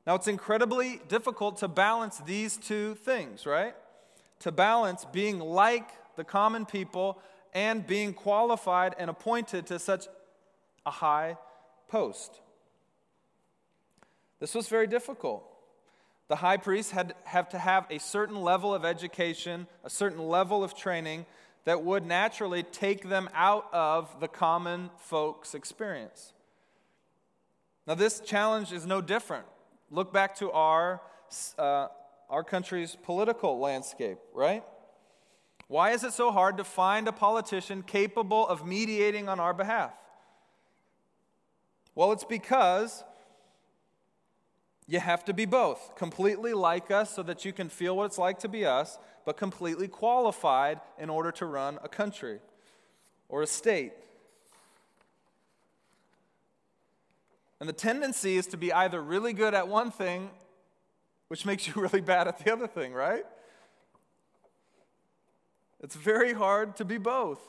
Now, 0.06 0.16
it's 0.16 0.28
incredibly 0.28 1.02
difficult 1.08 1.58
to 1.58 1.68
balance 1.68 2.20
these 2.20 2.58
two 2.58 2.96
things, 2.96 3.46
right? 3.46 3.76
To 4.40 4.52
balance 4.52 5.06
being 5.12 5.40
like 5.40 5.90
the 6.16 6.24
common 6.24 6.66
people 6.66 7.22
and 7.54 7.86
being 7.86 8.14
qualified 8.14 8.96
and 8.98 9.10
appointed 9.10 9.68
to 9.68 9.80
such 9.80 10.08
a 10.86 10.92
high 10.92 11.38
post. 11.90 12.42
This 14.40 14.56
was 14.56 14.70
very 14.70 14.88
difficult. 14.88 15.44
The 16.30 16.38
high 16.38 16.58
priest 16.58 16.92
had 16.92 17.16
have 17.26 17.50
to 17.50 17.58
have 17.58 17.88
a 17.90 18.00
certain 18.00 18.42
level 18.42 18.74
of 18.74 18.86
education, 18.86 19.68
a 19.84 19.90
certain 19.90 20.28
level 20.28 20.64
of 20.64 20.76
training 20.76 21.26
that 21.66 21.84
would 21.84 22.06
naturally 22.06 22.64
take 22.64 23.10
them 23.10 23.30
out 23.34 23.68
of 23.74 24.20
the 24.20 24.28
common 24.28 24.92
folks' 24.98 25.54
experience. 25.54 26.34
Now, 27.86 27.96
this 27.96 28.20
challenge 28.20 28.72
is 28.72 28.86
no 28.86 29.02
different. 29.02 29.46
Look 29.90 30.14
back 30.14 30.36
to 30.36 30.52
our 30.52 31.02
uh, 31.58 31.88
our 32.30 32.44
country's 32.44 32.96
political 33.04 33.60
landscape, 33.60 34.20
right? 34.34 34.64
Why 35.68 35.92
is 35.92 36.04
it 36.04 36.14
so 36.14 36.32
hard 36.32 36.58
to 36.58 36.64
find 36.64 37.08
a 37.08 37.12
politician 37.12 37.84
capable 37.84 38.48
of 38.48 38.66
mediating 38.66 39.28
on 39.28 39.40
our 39.40 39.54
behalf? 39.54 39.92
Well, 42.00 42.14
it's 42.14 42.24
because 42.24 43.04
you 44.88 45.02
have 45.02 45.26
to 45.26 45.34
be 45.34 45.44
both 45.44 45.98
completely 45.98 46.54
like 46.54 46.92
us 46.92 47.14
so 47.14 47.24
that 47.24 47.44
you 47.44 47.52
can 47.52 47.68
feel 47.68 47.98
what 47.98 48.06
it's 48.06 48.18
like 48.18 48.40
to 48.40 48.48
be 48.48 48.66
us, 48.66 48.98
but 49.26 49.36
completely 49.36 49.90
qualified 49.90 50.80
in 50.98 51.10
order 51.10 51.34
to 51.34 51.46
run 51.46 51.78
a 51.84 51.90
country 51.90 52.40
or 53.28 53.42
a 53.42 53.48
state. 53.48 53.92
And 57.60 57.68
the 57.68 57.74
tendency 57.74 58.38
is 58.38 58.48
to 58.48 58.56
be 58.56 58.72
either 58.72 59.02
really 59.02 59.34
good 59.34 59.54
at 59.54 59.68
one 59.68 59.92
thing, 59.92 60.30
which 61.28 61.46
makes 61.46 61.68
you 61.68 61.74
really 61.76 62.00
bad 62.00 62.30
at 62.30 62.40
the 62.40 62.54
other 62.54 62.68
thing, 62.68 62.94
right? 62.94 63.26
It's 65.82 65.96
very 65.96 66.32
hard 66.32 66.78
to 66.78 66.86
be 66.86 66.98
both. 66.98 67.42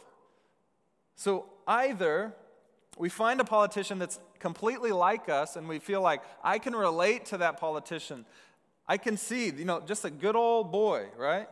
So 1.15 1.47
either 1.69 2.35
we 2.99 3.09
find 3.09 3.41
a 3.41 3.45
politician 3.45 3.99
that's 3.99 4.19
completely 4.39 4.93
like 4.93 5.29
us 5.29 5.57
and 5.57 5.69
we 5.69 5.79
feel 5.79 6.03
like 6.03 6.23
I 6.43 6.59
can 6.59 6.75
relate 6.75 7.27
to 7.27 7.39
that 7.39 7.59
politician. 7.59 8.25
I 8.87 8.97
can 8.97 9.17
see, 9.17 9.47
you 9.51 9.65
know, 9.65 9.81
just 9.81 10.05
a 10.05 10.11
good 10.11 10.37
old 10.37 10.73
boy, 10.73 11.07
right? 11.17 11.49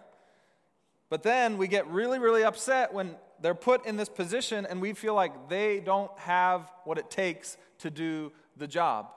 But 1.10 1.22
then 1.22 1.56
we 1.56 1.68
get 1.68 1.86
really, 1.86 2.18
really 2.18 2.44
upset 2.44 2.92
when 2.92 3.16
they're 3.40 3.54
put 3.54 3.86
in 3.86 3.96
this 3.96 4.08
position 4.08 4.66
and 4.66 4.80
we 4.80 4.92
feel 4.92 5.14
like 5.14 5.48
they 5.48 5.80
don't 5.80 6.10
have 6.18 6.70
what 6.84 6.98
it 6.98 7.10
takes 7.10 7.56
to 7.78 7.90
do 7.90 8.32
the 8.56 8.66
job. 8.66 9.10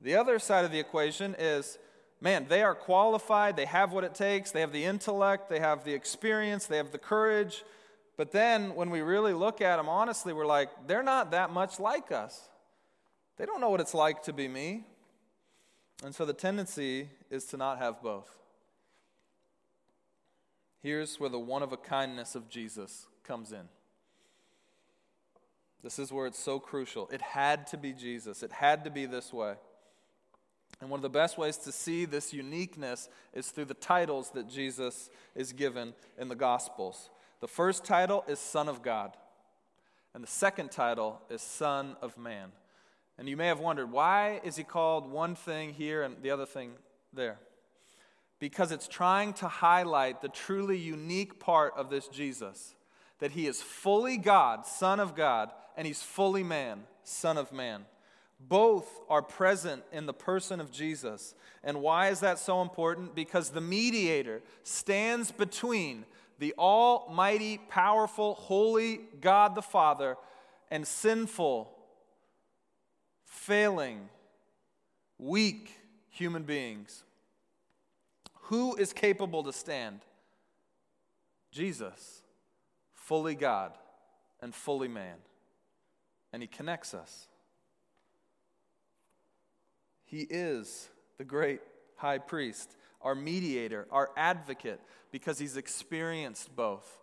The 0.00 0.16
other 0.16 0.38
side 0.38 0.64
of 0.64 0.72
the 0.72 0.78
equation 0.78 1.34
is 1.38 1.78
man, 2.20 2.46
they 2.48 2.62
are 2.62 2.74
qualified, 2.74 3.56
they 3.56 3.66
have 3.66 3.92
what 3.92 4.04
it 4.04 4.14
takes, 4.14 4.50
they 4.50 4.60
have 4.60 4.72
the 4.72 4.84
intellect, 4.84 5.48
they 5.48 5.60
have 5.60 5.84
the 5.84 5.94
experience, 5.94 6.66
they 6.66 6.76
have 6.76 6.90
the 6.90 6.98
courage. 6.98 7.64
But 8.18 8.32
then 8.32 8.74
when 8.74 8.90
we 8.90 9.00
really 9.00 9.32
look 9.32 9.62
at 9.62 9.76
them 9.76 9.88
honestly, 9.88 10.32
we're 10.32 10.44
like, 10.44 10.88
they're 10.88 11.04
not 11.04 11.30
that 11.30 11.50
much 11.50 11.78
like 11.78 12.10
us. 12.10 12.48
They 13.36 13.46
don't 13.46 13.60
know 13.60 13.70
what 13.70 13.80
it's 13.80 13.94
like 13.94 14.24
to 14.24 14.32
be 14.32 14.48
me. 14.48 14.84
And 16.04 16.12
so 16.12 16.26
the 16.26 16.32
tendency 16.32 17.08
is 17.30 17.44
to 17.46 17.56
not 17.56 17.78
have 17.78 18.02
both. 18.02 18.28
Here's 20.82 21.20
where 21.20 21.30
the 21.30 21.38
one 21.38 21.62
of 21.62 21.72
a 21.72 21.76
kindness 21.76 22.34
of 22.34 22.48
Jesus 22.48 23.06
comes 23.22 23.52
in. 23.52 23.68
This 25.84 26.00
is 26.00 26.12
where 26.12 26.26
it's 26.26 26.40
so 26.40 26.58
crucial. 26.58 27.08
It 27.12 27.22
had 27.22 27.68
to 27.68 27.76
be 27.76 27.92
Jesus, 27.92 28.42
it 28.42 28.50
had 28.50 28.82
to 28.82 28.90
be 28.90 29.06
this 29.06 29.32
way. 29.32 29.54
And 30.80 30.90
one 30.90 30.98
of 30.98 31.02
the 31.02 31.08
best 31.08 31.38
ways 31.38 31.56
to 31.58 31.72
see 31.72 32.04
this 32.04 32.32
uniqueness 32.32 33.08
is 33.32 33.48
through 33.50 33.66
the 33.66 33.74
titles 33.74 34.30
that 34.30 34.48
Jesus 34.48 35.08
is 35.36 35.52
given 35.52 35.94
in 36.18 36.28
the 36.28 36.36
Gospels. 36.36 37.10
The 37.40 37.48
first 37.48 37.84
title 37.84 38.24
is 38.26 38.38
Son 38.38 38.68
of 38.68 38.82
God, 38.82 39.16
and 40.12 40.22
the 40.22 40.28
second 40.28 40.70
title 40.70 41.20
is 41.30 41.40
Son 41.40 41.96
of 42.02 42.18
Man. 42.18 42.50
And 43.16 43.28
you 43.28 43.36
may 43.36 43.46
have 43.46 43.60
wondered, 43.60 43.92
why 43.92 44.40
is 44.44 44.56
he 44.56 44.64
called 44.64 45.10
one 45.10 45.34
thing 45.34 45.74
here 45.74 46.02
and 46.02 46.16
the 46.22 46.30
other 46.30 46.46
thing 46.46 46.72
there? 47.12 47.38
Because 48.40 48.72
it's 48.72 48.88
trying 48.88 49.32
to 49.34 49.48
highlight 49.48 50.20
the 50.20 50.28
truly 50.28 50.78
unique 50.78 51.40
part 51.40 51.74
of 51.76 51.90
this 51.90 52.08
Jesus 52.08 52.74
that 53.18 53.32
he 53.32 53.46
is 53.46 53.60
fully 53.60 54.16
God, 54.16 54.66
Son 54.66 55.00
of 55.00 55.16
God, 55.16 55.50
and 55.76 55.86
he's 55.86 56.02
fully 56.02 56.44
man, 56.44 56.84
Son 57.02 57.36
of 57.36 57.52
Man. 57.52 57.84
Both 58.40 59.00
are 59.08 59.22
present 59.22 59.82
in 59.92 60.06
the 60.06 60.12
person 60.12 60.60
of 60.60 60.70
Jesus. 60.70 61.34
And 61.64 61.80
why 61.80 62.08
is 62.08 62.20
that 62.20 62.38
so 62.38 62.62
important? 62.62 63.16
Because 63.16 63.50
the 63.50 63.60
mediator 63.60 64.42
stands 64.62 65.32
between 65.32 66.04
the 66.38 66.54
almighty, 66.58 67.58
powerful, 67.68 68.34
holy 68.34 69.00
God 69.20 69.54
the 69.54 69.62
Father 69.62 70.16
and 70.70 70.86
sinful, 70.86 71.70
failing, 73.24 74.08
weak 75.18 75.74
human 76.10 76.44
beings. 76.44 77.04
Who 78.42 78.76
is 78.76 78.92
capable 78.92 79.42
to 79.42 79.52
stand? 79.52 80.00
Jesus, 81.50 82.22
fully 82.92 83.34
God 83.34 83.72
and 84.40 84.54
fully 84.54 84.88
man. 84.88 85.16
And 86.32 86.42
he 86.42 86.46
connects 86.46 86.94
us. 86.94 87.26
He 90.04 90.20
is 90.20 90.88
the 91.18 91.24
great 91.24 91.60
high 91.96 92.18
priest, 92.18 92.76
our 93.00 93.14
mediator, 93.14 93.86
our 93.90 94.10
advocate, 94.16 94.80
because 95.10 95.38
he's 95.38 95.56
experienced 95.56 96.54
both. 96.54 97.00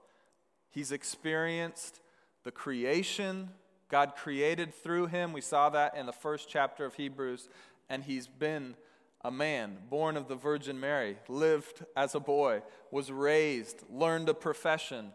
He's 0.69 0.91
experienced 0.91 2.01
the 2.43 2.51
creation 2.51 3.49
God 3.89 4.15
created 4.15 4.73
through 4.73 5.07
him. 5.07 5.33
We 5.33 5.41
saw 5.41 5.69
that 5.69 5.95
in 5.95 6.05
the 6.05 6.11
first 6.11 6.49
chapter 6.49 6.85
of 6.85 6.95
Hebrews. 6.95 7.49
And 7.89 8.03
he's 8.03 8.27
been 8.27 8.75
a 9.21 9.31
man 9.31 9.77
born 9.89 10.17
of 10.17 10.27
the 10.27 10.35
Virgin 10.35 10.79
Mary, 10.79 11.17
lived 11.27 11.85
as 11.95 12.15
a 12.15 12.19
boy, 12.19 12.61
was 12.91 13.11
raised, 13.11 13.83
learned 13.89 14.29
a 14.29 14.33
profession, 14.33 15.11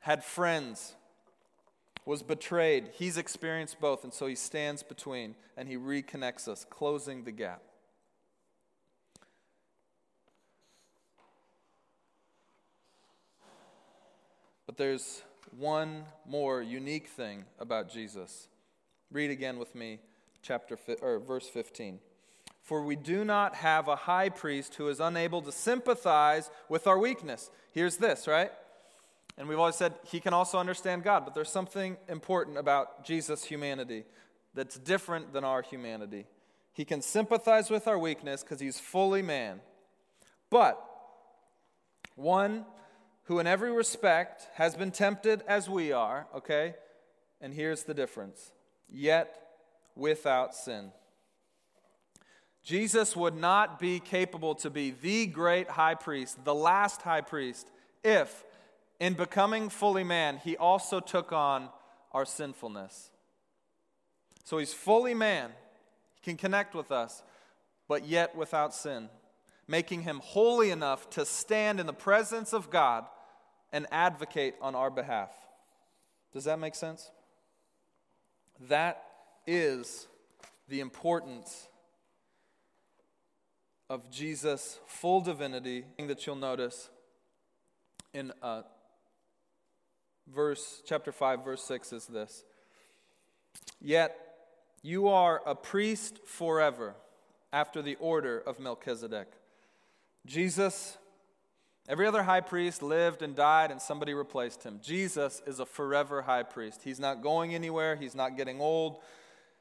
had 0.00 0.24
friends, 0.24 0.94
was 2.04 2.22
betrayed. 2.22 2.90
He's 2.92 3.16
experienced 3.16 3.80
both, 3.80 4.04
and 4.04 4.12
so 4.12 4.26
he 4.26 4.34
stands 4.34 4.82
between 4.82 5.34
and 5.56 5.68
he 5.68 5.76
reconnects 5.76 6.48
us, 6.48 6.66
closing 6.68 7.24
the 7.24 7.32
gap. 7.32 7.62
But 14.72 14.78
there's 14.78 15.20
one 15.58 16.04
more 16.26 16.62
unique 16.62 17.08
thing 17.08 17.44
about 17.58 17.92
Jesus. 17.92 18.48
Read 19.10 19.30
again 19.30 19.58
with 19.58 19.74
me, 19.74 19.98
chapter 20.40 20.78
or 21.02 21.18
verse 21.18 21.46
15. 21.46 21.98
For 22.62 22.82
we 22.82 22.96
do 22.96 23.22
not 23.22 23.56
have 23.56 23.86
a 23.86 23.96
high 23.96 24.30
priest 24.30 24.76
who 24.76 24.88
is 24.88 24.98
unable 24.98 25.42
to 25.42 25.52
sympathize 25.52 26.50
with 26.70 26.86
our 26.86 26.98
weakness. 26.98 27.50
Here's 27.72 27.98
this, 27.98 28.26
right? 28.26 28.50
And 29.36 29.46
we've 29.46 29.58
always 29.58 29.76
said 29.76 29.92
he 30.06 30.20
can 30.20 30.32
also 30.32 30.56
understand 30.56 31.02
God, 31.02 31.26
but 31.26 31.34
there's 31.34 31.52
something 31.52 31.98
important 32.08 32.56
about 32.56 33.04
Jesus' 33.04 33.44
humanity 33.44 34.04
that's 34.54 34.78
different 34.78 35.34
than 35.34 35.44
our 35.44 35.60
humanity. 35.60 36.24
He 36.72 36.86
can 36.86 37.02
sympathize 37.02 37.68
with 37.68 37.86
our 37.86 37.98
weakness 37.98 38.42
because 38.42 38.60
he's 38.60 38.80
fully 38.80 39.20
man. 39.20 39.60
But 40.48 40.82
one 42.14 42.64
who, 43.24 43.38
in 43.38 43.46
every 43.46 43.72
respect, 43.72 44.48
has 44.54 44.74
been 44.74 44.90
tempted 44.90 45.42
as 45.46 45.68
we 45.68 45.92
are, 45.92 46.26
okay? 46.34 46.74
And 47.40 47.54
here's 47.54 47.84
the 47.84 47.94
difference 47.94 48.52
yet 48.88 49.34
without 49.94 50.54
sin. 50.54 50.92
Jesus 52.62 53.16
would 53.16 53.36
not 53.36 53.80
be 53.80 53.98
capable 53.98 54.54
to 54.56 54.70
be 54.70 54.90
the 54.90 55.26
great 55.26 55.68
high 55.68 55.94
priest, 55.94 56.44
the 56.44 56.54
last 56.54 57.02
high 57.02 57.20
priest, 57.20 57.68
if 58.04 58.44
in 59.00 59.14
becoming 59.14 59.68
fully 59.68 60.04
man, 60.04 60.36
he 60.44 60.56
also 60.56 61.00
took 61.00 61.32
on 61.32 61.68
our 62.12 62.24
sinfulness. 62.24 63.10
So 64.44 64.58
he's 64.58 64.72
fully 64.72 65.14
man, 65.14 65.50
he 66.14 66.20
can 66.22 66.36
connect 66.36 66.74
with 66.74 66.92
us, 66.92 67.22
but 67.88 68.06
yet 68.06 68.36
without 68.36 68.74
sin, 68.74 69.08
making 69.66 70.02
him 70.02 70.20
holy 70.22 70.70
enough 70.70 71.10
to 71.10 71.24
stand 71.24 71.80
in 71.80 71.86
the 71.86 71.92
presence 71.92 72.52
of 72.52 72.70
God 72.70 73.06
and 73.72 73.86
advocate 73.90 74.54
on 74.60 74.74
our 74.74 74.90
behalf. 74.90 75.30
Does 76.32 76.44
that 76.44 76.58
make 76.58 76.74
sense? 76.74 77.10
That 78.68 79.02
is 79.46 80.06
the 80.68 80.80
importance 80.80 81.68
of 83.90 84.10
Jesus' 84.10 84.78
full 84.86 85.20
divinity 85.20 85.84
that 85.98 86.26
you'll 86.26 86.36
notice 86.36 86.88
in 88.14 88.32
uh, 88.42 88.62
verse 90.28 90.82
chapter 90.86 91.12
5 91.12 91.44
verse 91.44 91.64
6 91.64 91.92
is 91.92 92.06
this 92.06 92.44
yet 93.80 94.16
you 94.82 95.08
are 95.08 95.42
a 95.46 95.54
priest 95.54 96.20
forever 96.24 96.94
after 97.52 97.82
the 97.82 97.96
order 97.96 98.38
of 98.38 98.60
melchizedek 98.60 99.28
jesus 100.26 100.96
every 101.88 102.06
other 102.06 102.22
high 102.22 102.40
priest 102.40 102.82
lived 102.82 103.22
and 103.22 103.34
died 103.34 103.70
and 103.70 103.80
somebody 103.80 104.14
replaced 104.14 104.62
him 104.62 104.78
jesus 104.82 105.42
is 105.46 105.60
a 105.60 105.66
forever 105.66 106.22
high 106.22 106.42
priest 106.42 106.82
he's 106.84 107.00
not 107.00 107.22
going 107.22 107.54
anywhere 107.54 107.96
he's 107.96 108.14
not 108.14 108.36
getting 108.36 108.60
old 108.60 108.96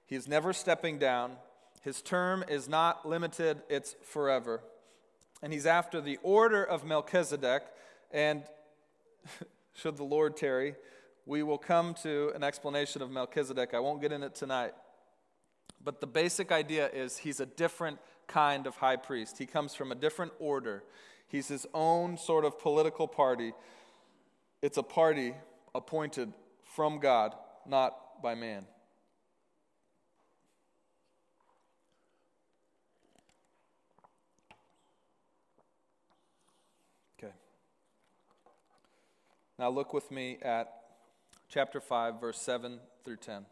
he's 0.06 0.28
never 0.28 0.54
stepping 0.54 0.98
down 0.98 1.32
his 1.82 2.02
term 2.02 2.44
is 2.48 2.68
not 2.70 3.08
limited 3.08 3.62
it's 3.70 3.96
forever 4.04 4.62
and 5.42 5.52
he's 5.52 5.66
after 5.66 6.00
the 6.00 6.18
order 6.24 6.64
of 6.64 6.86
melchizedek 6.86 7.64
and 8.12 8.44
should 9.74 9.98
the 9.98 10.04
Lord 10.04 10.38
tarry, 10.38 10.76
we 11.26 11.44
will 11.44 11.58
come 11.58 11.94
to 12.04 12.32
an 12.36 12.44
explanation 12.44 13.02
of 13.02 13.12
Melchizedek. 13.12 13.74
I 13.74 13.80
won't 13.80 14.02
get 14.02 14.12
in 14.12 14.24
it 14.24 14.36
tonight. 14.36 14.74
But 15.84 16.02
the 16.02 16.08
basic 16.08 16.52
idea 16.52 16.90
is 16.90 17.18
he's 17.18 17.40
a 17.40 17.46
different 17.46 18.00
kind 18.28 18.68
of 18.68 18.76
high 18.76 18.96
priest. 18.96 19.38
He 19.38 19.46
comes 19.46 19.74
from 19.74 19.92
a 19.92 19.96
different 19.96 20.32
order. 20.40 20.84
He's 21.32 21.48
his 21.48 21.66
own 21.74 22.18
sort 22.18 22.44
of 22.44 22.60
political 22.60 23.08
party. 23.08 23.54
It's 24.62 24.78
a 24.78 24.84
party 24.84 25.34
appointed 25.74 26.34
from 26.76 27.00
God, 27.00 27.34
not 27.66 28.22
by 28.22 28.36
man. 28.36 28.66
Okay. 37.18 37.32
Now 39.58 39.70
look 39.70 39.94
with 39.94 40.12
me 40.12 40.38
at 40.42 40.70
chapter 41.48 41.80
5, 41.80 42.20
verse 42.20 42.42
7 42.42 42.78
through 43.06 43.16
10. 43.16 43.46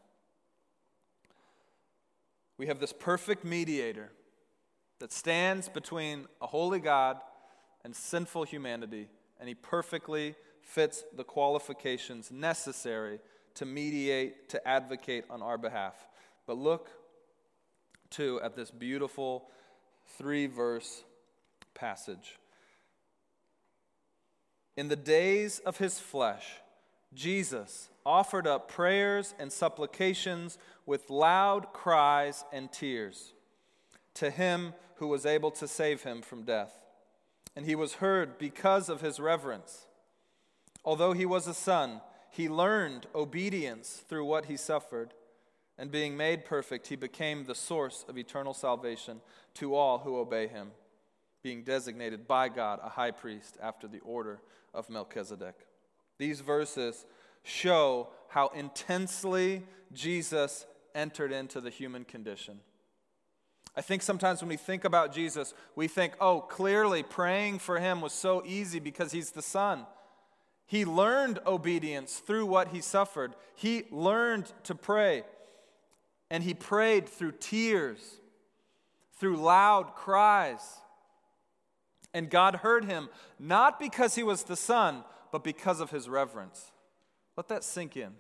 We 2.58 2.68
have 2.68 2.82
this 2.82 2.92
perfect 2.92 3.46
mediator 3.46 4.12
that 5.00 5.14
stands 5.14 5.70
between 5.70 6.26
a 6.42 6.48
holy 6.48 6.82
God 6.82 7.22
and 7.84 7.96
sinful 7.96 8.44
humanity, 8.44 9.08
and 9.40 9.48
he 9.48 9.56
perfectly 9.56 10.36
fits 10.62 11.04
the 11.16 11.24
qualifications 11.24 12.32
necessary 12.32 13.20
to 13.56 13.66
mediate, 13.66 14.50
to 14.50 14.68
advocate 14.68 15.26
on 15.30 15.42
our 15.42 15.58
behalf. 15.58 15.96
But 16.46 16.58
look, 16.58 16.90
too, 18.10 18.40
at 18.44 18.56
this 18.56 18.72
beautiful 18.72 19.50
three 20.18 20.48
verse 20.48 21.04
passage. 21.74 22.38
In 24.76 24.88
the 24.88 24.96
days 24.96 25.60
of 25.60 25.78
his 25.78 26.00
flesh, 26.00 26.46
Jesus 27.14 27.90
offered 28.06 28.48
up 28.48 28.70
prayers 28.70 29.34
and 29.40 29.52
supplications 29.52 30.58
with 30.86 31.10
loud 31.10 31.74
cries 31.74 32.44
and 32.52 32.72
tears 32.72 33.34
to 34.16 34.30
him 34.30 34.74
who 34.96 35.08
was 35.08 35.26
able 35.26 35.52
to 35.52 35.68
save 35.68 36.04
him 36.04 36.22
from 36.22 36.44
death. 36.44 36.74
And 37.60 37.68
he 37.68 37.76
was 37.76 37.96
heard 37.96 38.38
because 38.38 38.88
of 38.88 39.02
his 39.02 39.20
reverence. 39.20 39.86
Although 40.86 41.12
he 41.12 41.26
was 41.26 41.46
a 41.46 41.54
son, 41.54 42.00
he 42.30 42.48
learned 42.48 43.08
obedience 43.14 44.02
through 44.08 44.24
what 44.24 44.46
he 44.46 44.56
suffered. 44.56 45.14
And 45.78 45.92
being 45.92 46.16
made 46.16 46.46
perfect, 46.46 46.88
he 46.88 46.96
became 46.96 47.44
the 47.44 47.54
source 47.54 48.06
of 48.08 48.18
eternal 48.18 48.54
salvation 48.54 49.20
to 49.56 49.76
all 49.76 49.98
who 49.98 50.20
obey 50.20 50.48
him, 50.48 50.72
being 51.44 51.66
designated 51.66 52.30
by 52.30 52.48
God 52.48 52.80
a 52.82 52.88
high 52.88 53.12
priest 53.12 53.58
after 53.62 53.90
the 53.90 54.00
order 54.06 54.40
of 54.74 54.90
Melchizedek. 54.90 55.68
These 56.18 56.40
verses 56.40 57.06
show 57.44 58.08
how 58.30 58.48
intensely 58.56 59.64
Jesus 59.92 60.66
entered 60.96 61.34
into 61.34 61.60
the 61.60 61.72
human 61.72 62.06
condition. 62.06 62.62
I 63.80 63.82
think 63.82 64.02
sometimes 64.02 64.42
when 64.42 64.50
we 64.50 64.58
think 64.58 64.84
about 64.84 65.14
Jesus, 65.14 65.54
we 65.74 65.88
think, 65.88 66.12
oh, 66.20 66.42
clearly 66.42 67.02
praying 67.02 67.60
for 67.60 67.80
him 67.80 68.02
was 68.02 68.12
so 68.12 68.44
easy 68.46 68.78
because 68.78 69.14
he's 69.14 69.32
the 69.32 69.42
Son. 69.42 69.86
He 70.68 70.84
learned 70.84 71.40
obedience 71.48 72.18
through 72.18 72.46
what 72.48 72.68
he 72.68 72.82
suffered. 72.82 73.36
He 73.56 73.86
learned 73.90 74.52
to 74.64 74.76
pray. 74.76 75.24
And 76.30 76.44
he 76.44 76.54
prayed 76.54 77.08
through 77.08 77.36
tears, 77.40 78.02
through 79.18 79.38
loud 79.38 79.96
cries. 79.96 80.60
And 82.14 82.30
God 82.30 82.56
heard 82.56 82.84
him, 82.84 83.08
not 83.40 83.80
because 83.80 84.16
he 84.16 84.24
was 84.24 84.44
the 84.44 84.58
Son, 84.58 85.06
but 85.32 85.42
because 85.42 85.80
of 85.80 85.90
his 85.90 86.10
reverence. 86.10 86.74
Let 87.38 87.48
that 87.48 87.64
sink 87.64 87.96
in. 87.96 88.12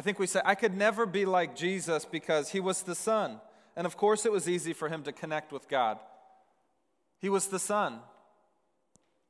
I 0.00 0.02
think 0.02 0.18
we 0.18 0.26
say, 0.26 0.40
I 0.46 0.54
could 0.54 0.74
never 0.74 1.04
be 1.04 1.26
like 1.26 1.54
Jesus 1.54 2.06
because 2.06 2.52
he 2.52 2.58
was 2.58 2.80
the 2.80 2.94
Son. 2.94 3.38
And 3.76 3.86
of 3.86 3.98
course, 3.98 4.24
it 4.24 4.32
was 4.32 4.48
easy 4.48 4.72
for 4.72 4.88
him 4.88 5.02
to 5.02 5.12
connect 5.12 5.52
with 5.52 5.68
God. 5.68 5.98
He 7.18 7.28
was 7.28 7.48
the 7.48 7.58
Son. 7.58 7.98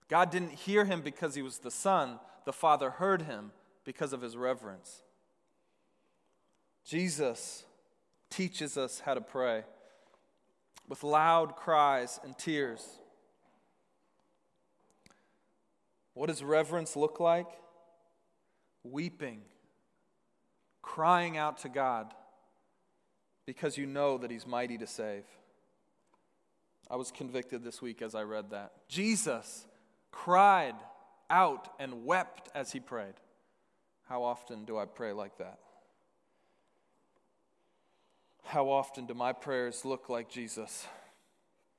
God 0.07 0.31
didn't 0.31 0.53
hear 0.53 0.85
him 0.85 1.01
because 1.01 1.35
he 1.35 1.43
was 1.43 1.59
the 1.59 1.73
Son, 1.73 2.21
the 2.45 2.53
Father 2.53 2.89
heard 2.89 3.23
him 3.23 3.51
because 3.85 4.13
of 4.13 4.23
his 4.23 4.37
reverence. 4.37 5.03
Jesus 6.85 7.65
teaches 8.31 8.79
us 8.79 9.01
how 9.01 9.15
to 9.15 9.21
pray 9.21 9.65
with 10.89 11.03
loud 11.03 11.57
cries 11.57 12.21
and 12.23 12.39
tears. 12.39 13.01
What 16.15 16.29
does 16.29 16.45
reverence 16.45 16.95
look 16.95 17.19
like? 17.19 17.49
Weeping, 18.85 19.41
crying 20.83 21.37
out 21.37 21.59
to 21.59 21.69
God 21.69 22.13
because 23.47 23.77
you 23.77 23.87
know 23.87 24.19
that 24.19 24.31
He's 24.31 24.47
mighty 24.47 24.79
to 24.79 24.87
save. 24.87 25.25
I 26.91 26.97
was 26.97 27.11
convicted 27.11 27.63
this 27.63 27.81
week 27.81 28.03
as 28.03 28.15
I 28.15 28.23
read 28.23 28.51
that. 28.51 28.73
Jesus 28.89 29.67
cried 30.11 30.75
out 31.29 31.69
and 31.79 32.05
wept 32.05 32.49
as 32.55 32.73
He 32.73 32.81
prayed. 32.81 33.15
How 34.09 34.25
often 34.25 34.65
do 34.65 34.77
I 34.77 34.87
pray 34.87 35.13
like 35.13 35.39
that? 35.39 35.59
How 38.43 38.69
often 38.69 39.07
do 39.07 39.15
my 39.15 39.33
prayers 39.33 39.85
look 39.85 40.09
like 40.09 40.29
Jesus, 40.29 40.87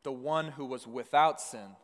the 0.03 0.11
one 0.13 0.47
who 0.47 0.65
was 0.65 0.87
without 0.87 1.41
sin? 1.41 1.75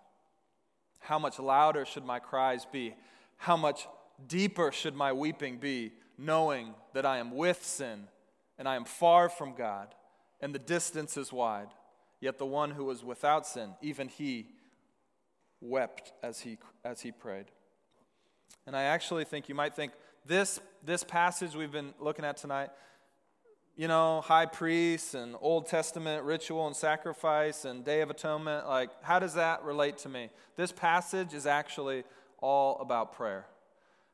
How 1.00 1.20
much 1.20 1.40
louder 1.40 1.86
should 1.86 2.06
my 2.06 2.20
cries 2.20 2.66
be? 2.66 2.96
How 3.36 3.58
much 3.58 3.88
deeper 4.26 4.72
should 4.72 4.96
my 4.96 5.14
weeping 5.14 5.58
be, 5.58 5.92
knowing 6.18 6.74
that 6.94 7.06
I 7.06 7.18
am 7.18 7.36
with 7.36 7.64
sin 7.64 8.08
and 8.58 8.68
I 8.68 8.76
am 8.76 8.86
far 8.86 9.30
from 9.30 9.54
God 9.54 9.94
and 10.42 10.54
the 10.54 10.60
distance 10.60 11.18
is 11.18 11.32
wide? 11.32 11.70
Yet 12.20 12.40
the 12.40 12.46
one 12.46 12.72
who 12.72 12.86
was 12.86 13.04
without 13.04 13.46
sin, 13.46 13.76
even 13.82 14.08
he 14.08 14.48
wept 15.62 16.14
as 16.24 16.42
he, 16.42 16.58
as 16.84 17.02
he 17.02 17.12
prayed. 17.12 17.46
And 18.66 18.76
I 18.76 18.84
actually 18.84 19.24
think 19.24 19.50
you 19.50 19.56
might 19.56 19.76
think 19.76 19.94
this, 20.26 20.60
this 20.84 21.04
passage 21.04 21.56
we've 21.56 21.72
been 21.72 21.94
looking 22.00 22.26
at 22.26 22.38
tonight, 22.38 22.70
you 23.76 23.88
know, 23.88 24.22
high 24.22 24.48
priests 24.48 25.14
and 25.14 25.36
Old 25.40 25.68
Testament 25.68 26.24
ritual 26.24 26.66
and 26.66 26.76
sacrifice 26.76 27.64
and 27.64 27.86
Day 27.86 28.02
of 28.02 28.10
Atonement, 28.10 28.68
like, 28.68 28.90
how 29.04 29.20
does 29.20 29.36
that 29.36 29.64
relate 29.64 30.00
to 30.00 30.10
me? 30.10 30.30
This 30.56 30.72
passage 30.72 31.34
is 31.36 31.46
actually 31.46 32.04
all 32.40 32.80
about 32.80 33.14
prayer. 33.14 33.46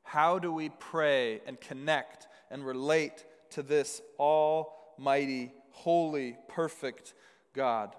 How 0.03 0.37
do 0.37 0.51
we 0.51 0.69
pray 0.69 1.41
and 1.47 1.59
connect 1.59 2.27
and 2.51 2.65
relate 2.65 3.25
to 3.51 3.63
this 3.63 4.01
almighty, 4.19 5.51
holy, 5.71 6.37
perfect 6.49 7.13
God? 7.53 7.95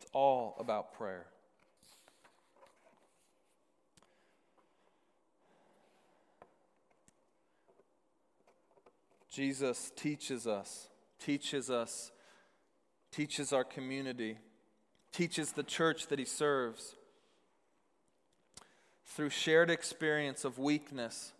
It's 0.00 0.10
all 0.12 0.56
about 0.58 0.92
prayer. 0.92 1.26
Jesus 9.30 9.90
teaches 9.96 10.46
us, 10.46 10.88
teaches 11.18 11.68
us, 11.68 12.12
teaches 13.10 13.52
our 13.52 13.64
community, 13.64 14.38
teaches 15.10 15.52
the 15.52 15.64
church 15.64 16.06
that 16.06 16.20
he 16.20 16.24
serves 16.24 16.94
through 19.14 19.30
shared 19.30 19.70
experience 19.70 20.44
of 20.44 20.58
weakness 20.58 21.32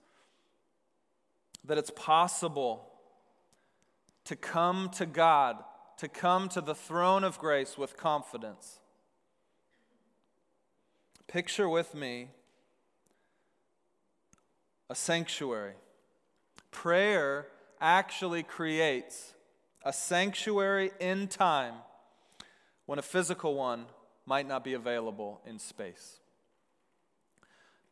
that 1.65 1.77
it's 1.77 1.91
possible 1.91 2.89
to 4.25 4.37
come 4.37 4.89
to 4.91 5.05
God, 5.05 5.57
to 5.99 6.07
come 6.07 6.49
to 6.51 6.61
the 6.61 6.75
throne 6.75 7.25
of 7.25 7.37
grace 7.39 7.77
with 7.77 7.97
confidence. 7.97 8.79
Picture 11.27 11.69
with 11.69 11.95
me 11.97 12.29
a 14.89 14.95
sanctuary. 14.95 15.75
Prayer 16.71 17.49
actually 17.81 18.45
creates 18.45 19.35
a 19.85 19.93
sanctuary 19.93 20.93
in 21.01 21.27
time 21.27 21.75
when 22.87 23.01
a 23.01 23.03
physical 23.03 23.55
one 23.55 23.87
might 24.27 24.47
not 24.47 24.63
be 24.63 24.75
available 24.75 25.41
in 25.45 25.59
space. 25.59 26.21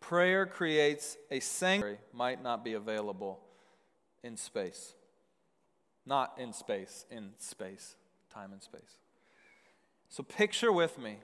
Prayer 0.03 0.47
creates 0.47 1.17
a 1.31 1.39
sanctuary 1.41 1.99
might 2.13 2.43
not 2.43 2.65
be 2.65 2.75
available 2.75 3.39
in 4.25 4.37
space. 4.37 4.95
Not 6.05 6.35
in 6.39 6.53
space, 6.53 7.07
in 7.09 7.31
space, 7.39 7.95
time 8.35 8.53
and 8.53 8.61
space. 8.61 8.99
So 10.09 10.25
picture 10.25 10.73
with 10.73 10.99
me. 10.99 11.19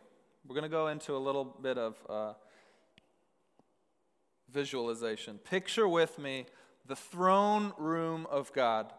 We're 0.46 0.54
going 0.54 0.62
to 0.62 0.68
go 0.70 0.86
into 0.86 1.16
a 1.16 1.18
little 1.18 1.44
bit 1.44 1.76
of 1.76 1.96
uh, 2.08 2.32
visualization. 4.50 5.38
Picture 5.38 5.88
with 5.88 6.16
me 6.16 6.46
the 6.86 6.96
throne 6.96 7.72
room 7.78 8.28
of 8.30 8.52
God. 8.52 8.92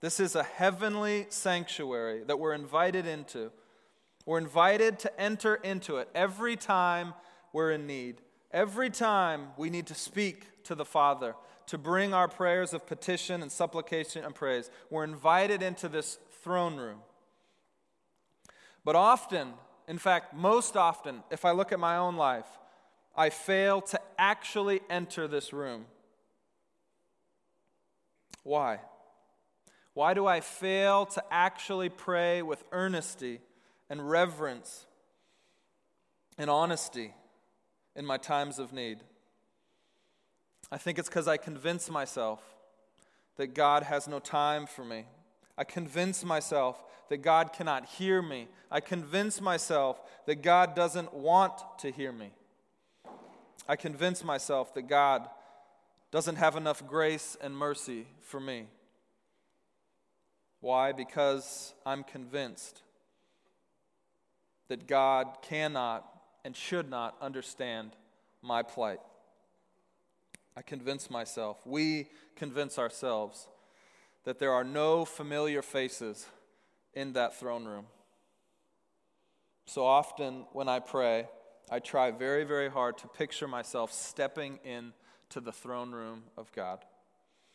This 0.00 0.18
is 0.18 0.34
a 0.34 0.42
heavenly 0.42 1.26
sanctuary 1.28 2.24
that 2.26 2.40
we're 2.40 2.54
invited 2.54 3.06
into. 3.06 3.52
We're 4.26 4.38
invited 4.38 4.98
to 4.98 5.20
enter 5.20 5.54
into 5.54 5.98
it 5.98 6.08
every 6.12 6.56
time 6.56 7.14
we're 7.52 7.70
in 7.70 7.86
need, 7.86 8.20
Every 8.56 8.88
time 8.88 9.48
we 9.58 9.68
need 9.68 9.88
to 9.88 9.94
speak 9.94 10.64
to 10.64 10.74
the 10.74 10.86
Father, 10.86 11.34
to 11.66 11.76
bring 11.76 12.14
our 12.14 12.26
prayers 12.26 12.72
of 12.72 12.86
petition 12.86 13.42
and 13.42 13.52
supplication 13.52 14.24
and 14.24 14.34
praise, 14.34 14.70
we're 14.88 15.04
invited 15.04 15.62
into 15.62 15.90
this 15.90 16.18
throne 16.42 16.76
room. 16.76 17.00
But 18.82 18.96
often, 18.96 19.52
in 19.86 19.98
fact, 19.98 20.32
most 20.34 20.74
often, 20.74 21.22
if 21.30 21.44
I 21.44 21.50
look 21.50 21.70
at 21.70 21.78
my 21.78 21.98
own 21.98 22.16
life, 22.16 22.46
I 23.14 23.28
fail 23.28 23.82
to 23.82 24.00
actually 24.18 24.80
enter 24.88 25.28
this 25.28 25.52
room. 25.52 25.84
Why? 28.42 28.80
Why 29.92 30.14
do 30.14 30.24
I 30.26 30.40
fail 30.40 31.04
to 31.04 31.22
actually 31.30 31.90
pray 31.90 32.40
with 32.40 32.64
earnesty 32.72 33.40
and 33.90 34.08
reverence 34.08 34.86
and 36.38 36.48
honesty 36.48 37.12
in 37.96 38.06
my 38.06 38.18
times 38.18 38.58
of 38.58 38.72
need? 38.72 38.98
I 40.70 40.78
think 40.78 40.98
it's 40.98 41.08
because 41.08 41.26
I 41.26 41.36
convince 41.36 41.90
myself 41.90 42.40
that 43.36 43.54
God 43.54 43.82
has 43.82 44.06
no 44.06 44.18
time 44.18 44.66
for 44.66 44.84
me. 44.84 45.04
I 45.58 45.64
convince 45.64 46.24
myself 46.24 46.82
that 47.08 47.18
God 47.18 47.52
cannot 47.52 47.86
hear 47.86 48.20
me. 48.20 48.48
I 48.70 48.80
convince 48.80 49.40
myself 49.40 50.00
that 50.26 50.42
God 50.42 50.74
doesn't 50.74 51.14
want 51.14 51.52
to 51.78 51.90
hear 51.90 52.12
me. 52.12 52.30
I 53.68 53.76
convince 53.76 54.22
myself 54.22 54.74
that 54.74 54.88
God 54.88 55.28
doesn't 56.10 56.36
have 56.36 56.56
enough 56.56 56.86
grace 56.86 57.36
and 57.40 57.56
mercy 57.56 58.06
for 58.20 58.40
me. 58.40 58.66
Why? 60.60 60.92
Because 60.92 61.74
I'm 61.84 62.02
convinced 62.02 62.82
that 64.68 64.86
God 64.86 65.38
cannot 65.42 66.04
and 66.46 66.54
should 66.54 66.88
not 66.88 67.16
understand 67.20 67.90
my 68.40 68.62
plight. 68.62 69.00
I 70.56 70.62
convince 70.62 71.10
myself, 71.10 71.58
we 71.66 72.08
convince 72.36 72.78
ourselves, 72.78 73.48
that 74.22 74.38
there 74.38 74.52
are 74.52 74.62
no 74.62 75.04
familiar 75.04 75.60
faces 75.60 76.24
in 76.94 77.14
that 77.14 77.34
throne 77.34 77.64
room. 77.64 77.86
So 79.66 79.84
often 79.84 80.44
when 80.52 80.68
I 80.68 80.78
pray, 80.78 81.26
I 81.68 81.80
try 81.80 82.12
very, 82.12 82.44
very 82.44 82.70
hard 82.70 82.96
to 82.98 83.08
picture 83.08 83.48
myself 83.48 83.92
stepping 83.92 84.60
into 84.62 85.40
the 85.40 85.52
throne 85.52 85.90
room 85.90 86.22
of 86.36 86.52
God, 86.52 86.84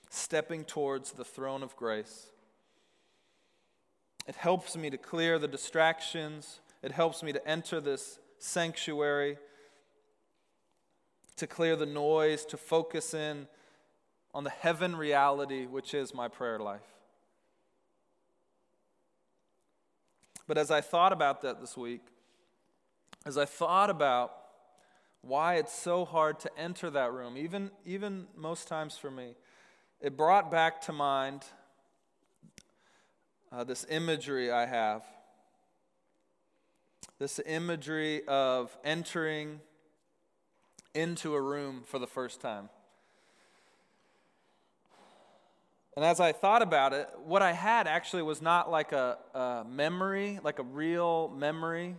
stepping 0.09 0.65
towards 0.65 1.13
the 1.13 1.23
throne 1.23 1.63
of 1.63 1.77
grace. 1.77 2.27
It 4.27 4.35
helps 4.35 4.75
me 4.75 4.89
to 4.89 4.97
clear 4.97 5.39
the 5.39 5.47
distractions, 5.47 6.59
it 6.83 6.91
helps 6.91 7.23
me 7.23 7.31
to 7.31 7.47
enter 7.47 7.79
this 7.79 8.19
sanctuary, 8.41 9.37
to 11.37 11.47
clear 11.47 11.75
the 11.75 11.85
noise, 11.85 12.43
to 12.45 12.57
focus 12.57 13.13
in 13.13 13.47
on 14.33 14.43
the 14.43 14.49
heaven 14.49 14.95
reality, 14.95 15.65
which 15.65 15.93
is 15.93 16.13
my 16.13 16.27
prayer 16.27 16.59
life. 16.59 16.81
But 20.47 20.57
as 20.57 20.71
I 20.71 20.81
thought 20.81 21.13
about 21.13 21.41
that 21.41 21.61
this 21.61 21.77
week, 21.77 22.01
as 23.25 23.37
I 23.37 23.45
thought 23.45 23.89
about 23.89 24.33
why 25.21 25.55
it's 25.55 25.73
so 25.73 26.03
hard 26.03 26.39
to 26.39 26.57
enter 26.57 26.89
that 26.89 27.13
room, 27.13 27.37
even, 27.37 27.69
even 27.85 28.25
most 28.35 28.67
times 28.67 28.97
for 28.97 29.11
me, 29.11 29.35
it 29.99 30.17
brought 30.17 30.49
back 30.49 30.81
to 30.81 30.93
mind 30.93 31.45
uh, 33.51 33.63
this 33.63 33.85
imagery 33.89 34.51
I 34.51 34.65
have. 34.65 35.03
This 37.21 37.39
imagery 37.45 38.27
of 38.27 38.75
entering 38.83 39.59
into 40.95 41.35
a 41.35 41.39
room 41.39 41.83
for 41.85 41.99
the 41.99 42.07
first 42.07 42.41
time. 42.41 42.67
And 45.95 46.03
as 46.03 46.19
I 46.19 46.31
thought 46.31 46.63
about 46.63 46.93
it, 46.93 47.07
what 47.23 47.43
I 47.43 47.51
had 47.51 47.85
actually 47.85 48.23
was 48.23 48.41
not 48.41 48.71
like 48.71 48.91
a, 48.91 49.19
a 49.35 49.63
memory, 49.69 50.39
like 50.43 50.57
a 50.57 50.63
real 50.63 51.29
memory 51.29 51.95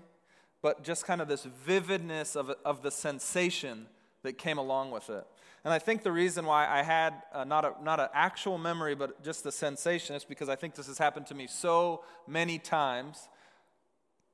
but 0.61 0.83
just 0.83 1.05
kind 1.05 1.21
of 1.21 1.29
this 1.29 1.45
vividness 1.45 2.35
of, 2.35 2.51
of 2.65 2.83
the 2.83 2.91
sensation 2.91 3.87
that 4.25 4.39
came 4.39 4.59
along 4.59 4.91
with 4.91 5.09
it. 5.09 5.25
And 5.65 5.73
I 5.73 5.79
think 5.79 6.03
the 6.03 6.11
reason 6.11 6.47
why 6.47 6.67
I 6.67 6.83
had 6.83 7.15
uh, 7.33 7.45
not, 7.45 7.85
not 7.85 8.01
an 8.01 8.09
actual 8.13 8.59
memory, 8.59 8.97
but 8.97 9.23
just 9.23 9.45
the 9.45 9.53
sensation 9.53 10.17
is 10.17 10.25
because 10.25 10.49
I 10.49 10.57
think 10.57 10.75
this 10.75 10.89
has 10.89 10.99
happened 10.99 11.29
to 11.29 11.35
me 11.37 11.47
so 11.47 12.03
many 12.27 12.59
times 12.59 13.29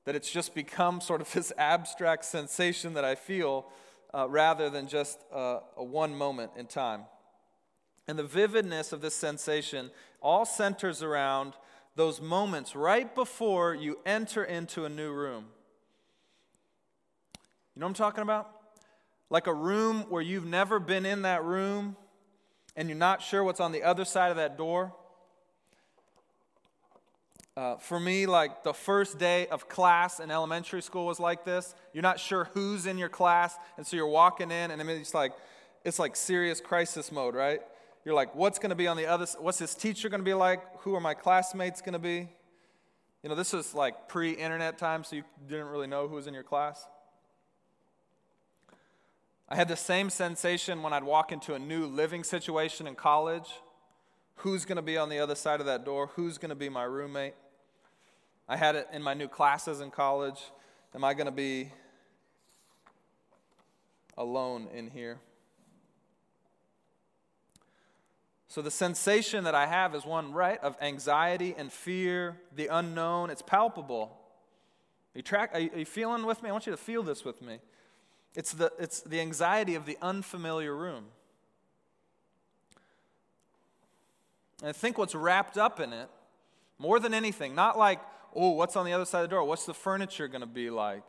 that 0.08 0.16
it's 0.16 0.30
just 0.30 0.54
become 0.54 1.02
sort 1.02 1.20
of 1.20 1.30
this 1.34 1.52
abstract 1.58 2.24
sensation 2.24 2.94
that 2.94 3.04
I 3.04 3.14
feel 3.14 3.66
uh, 4.14 4.26
rather 4.26 4.70
than 4.70 4.88
just 4.88 5.22
uh, 5.30 5.58
a 5.76 5.84
one 5.84 6.14
moment 6.14 6.52
in 6.56 6.64
time. 6.64 7.02
And 8.08 8.18
the 8.18 8.24
vividness 8.24 8.94
of 8.94 9.02
this 9.02 9.14
sensation 9.14 9.90
all 10.22 10.46
centers 10.46 11.02
around 11.02 11.52
those 11.94 12.22
moments 12.22 12.74
right 12.74 13.14
before 13.14 13.74
you 13.74 13.98
enter 14.06 14.42
into 14.42 14.86
a 14.86 14.88
new 14.88 15.12
room. 15.12 15.44
You 17.74 17.80
know 17.80 17.84
what 17.84 17.90
I'm 17.90 17.94
talking 17.94 18.22
about? 18.22 18.50
Like 19.28 19.46
a 19.46 19.52
room 19.52 20.06
where 20.08 20.22
you've 20.22 20.46
never 20.46 20.80
been 20.80 21.04
in 21.04 21.20
that 21.22 21.44
room 21.44 21.98
and 22.76 22.88
you're 22.88 22.96
not 22.96 23.20
sure 23.20 23.44
what's 23.44 23.60
on 23.60 23.72
the 23.72 23.82
other 23.82 24.06
side 24.06 24.30
of 24.30 24.38
that 24.38 24.56
door. 24.56 24.94
Uh, 27.58 27.76
for 27.76 27.98
me, 27.98 28.24
like 28.24 28.62
the 28.62 28.72
first 28.72 29.18
day 29.18 29.48
of 29.48 29.68
class 29.68 30.20
in 30.20 30.30
elementary 30.30 30.80
school 30.80 31.06
was 31.06 31.18
like 31.18 31.44
this. 31.44 31.74
You're 31.92 32.04
not 32.04 32.20
sure 32.20 32.48
who's 32.54 32.86
in 32.86 32.98
your 32.98 33.08
class, 33.08 33.56
and 33.76 33.84
so 33.84 33.96
you're 33.96 34.06
walking 34.06 34.52
in, 34.52 34.70
and 34.70 34.80
it's 34.88 35.12
like 35.12 35.32
it's 35.84 35.98
like 35.98 36.14
serious 36.14 36.60
crisis 36.60 37.10
mode, 37.10 37.34
right? 37.34 37.60
You're 38.04 38.14
like, 38.14 38.32
what's 38.36 38.60
going 38.60 38.70
to 38.70 38.76
be 38.76 38.86
on 38.86 38.96
the 38.96 39.06
other? 39.06 39.26
What's 39.40 39.58
this 39.58 39.74
teacher 39.74 40.08
going 40.08 40.20
to 40.20 40.24
be 40.24 40.34
like? 40.34 40.60
Who 40.82 40.94
are 40.94 41.00
my 41.00 41.14
classmates 41.14 41.80
going 41.80 41.94
to 41.94 41.98
be? 41.98 42.28
You 43.24 43.28
know, 43.28 43.34
this 43.34 43.52
was 43.52 43.74
like 43.74 44.06
pre-internet 44.06 44.78
time, 44.78 45.02
so 45.02 45.16
you 45.16 45.24
didn't 45.48 45.66
really 45.66 45.88
know 45.88 46.06
who 46.06 46.14
was 46.14 46.28
in 46.28 46.34
your 46.34 46.44
class. 46.44 46.86
I 49.48 49.56
had 49.56 49.66
the 49.66 49.76
same 49.76 50.10
sensation 50.10 50.80
when 50.80 50.92
I'd 50.92 51.02
walk 51.02 51.32
into 51.32 51.54
a 51.54 51.58
new 51.58 51.86
living 51.86 52.22
situation 52.22 52.86
in 52.86 52.94
college. 52.94 53.50
Who's 54.36 54.64
going 54.64 54.76
to 54.76 54.82
be 54.82 54.96
on 54.96 55.08
the 55.08 55.18
other 55.18 55.34
side 55.34 55.58
of 55.58 55.66
that 55.66 55.84
door? 55.84 56.10
Who's 56.14 56.38
going 56.38 56.50
to 56.50 56.54
be 56.54 56.68
my 56.68 56.84
roommate? 56.84 57.34
I 58.48 58.56
had 58.56 58.76
it 58.76 58.88
in 58.92 59.02
my 59.02 59.12
new 59.12 59.28
classes 59.28 59.80
in 59.80 59.90
college. 59.90 60.40
Am 60.94 61.04
I 61.04 61.12
going 61.12 61.26
to 61.26 61.32
be 61.32 61.70
alone 64.16 64.68
in 64.74 64.88
here? 64.88 65.18
So, 68.50 68.62
the 68.62 68.70
sensation 68.70 69.44
that 69.44 69.54
I 69.54 69.66
have 69.66 69.94
is 69.94 70.06
one, 70.06 70.32
right, 70.32 70.58
of 70.62 70.74
anxiety 70.80 71.54
and 71.58 71.70
fear, 71.70 72.38
the 72.56 72.68
unknown. 72.68 73.28
It's 73.28 73.42
palpable. 73.42 74.18
Are 75.14 75.18
you, 75.18 75.22
track, 75.22 75.50
are 75.52 75.60
you 75.60 75.84
feeling 75.84 76.24
with 76.24 76.42
me? 76.42 76.48
I 76.48 76.52
want 76.52 76.66
you 76.66 76.72
to 76.72 76.78
feel 76.78 77.02
this 77.02 77.26
with 77.26 77.42
me. 77.42 77.58
It's 78.34 78.52
the, 78.52 78.72
it's 78.78 79.02
the 79.02 79.20
anxiety 79.20 79.74
of 79.74 79.84
the 79.84 79.98
unfamiliar 80.00 80.74
room. 80.74 81.04
And 84.60 84.70
I 84.70 84.72
think 84.72 84.96
what's 84.96 85.14
wrapped 85.14 85.58
up 85.58 85.78
in 85.80 85.92
it, 85.92 86.08
more 86.78 86.98
than 86.98 87.12
anything, 87.12 87.54
not 87.54 87.76
like, 87.76 88.00
oh, 88.38 88.50
what's 88.50 88.76
on 88.76 88.86
the 88.86 88.92
other 88.92 89.04
side 89.04 89.24
of 89.24 89.30
the 89.30 89.34
door? 89.34 89.44
What's 89.44 89.66
the 89.66 89.74
furniture 89.74 90.28
going 90.28 90.40
to 90.40 90.46
be 90.46 90.70
like? 90.70 91.02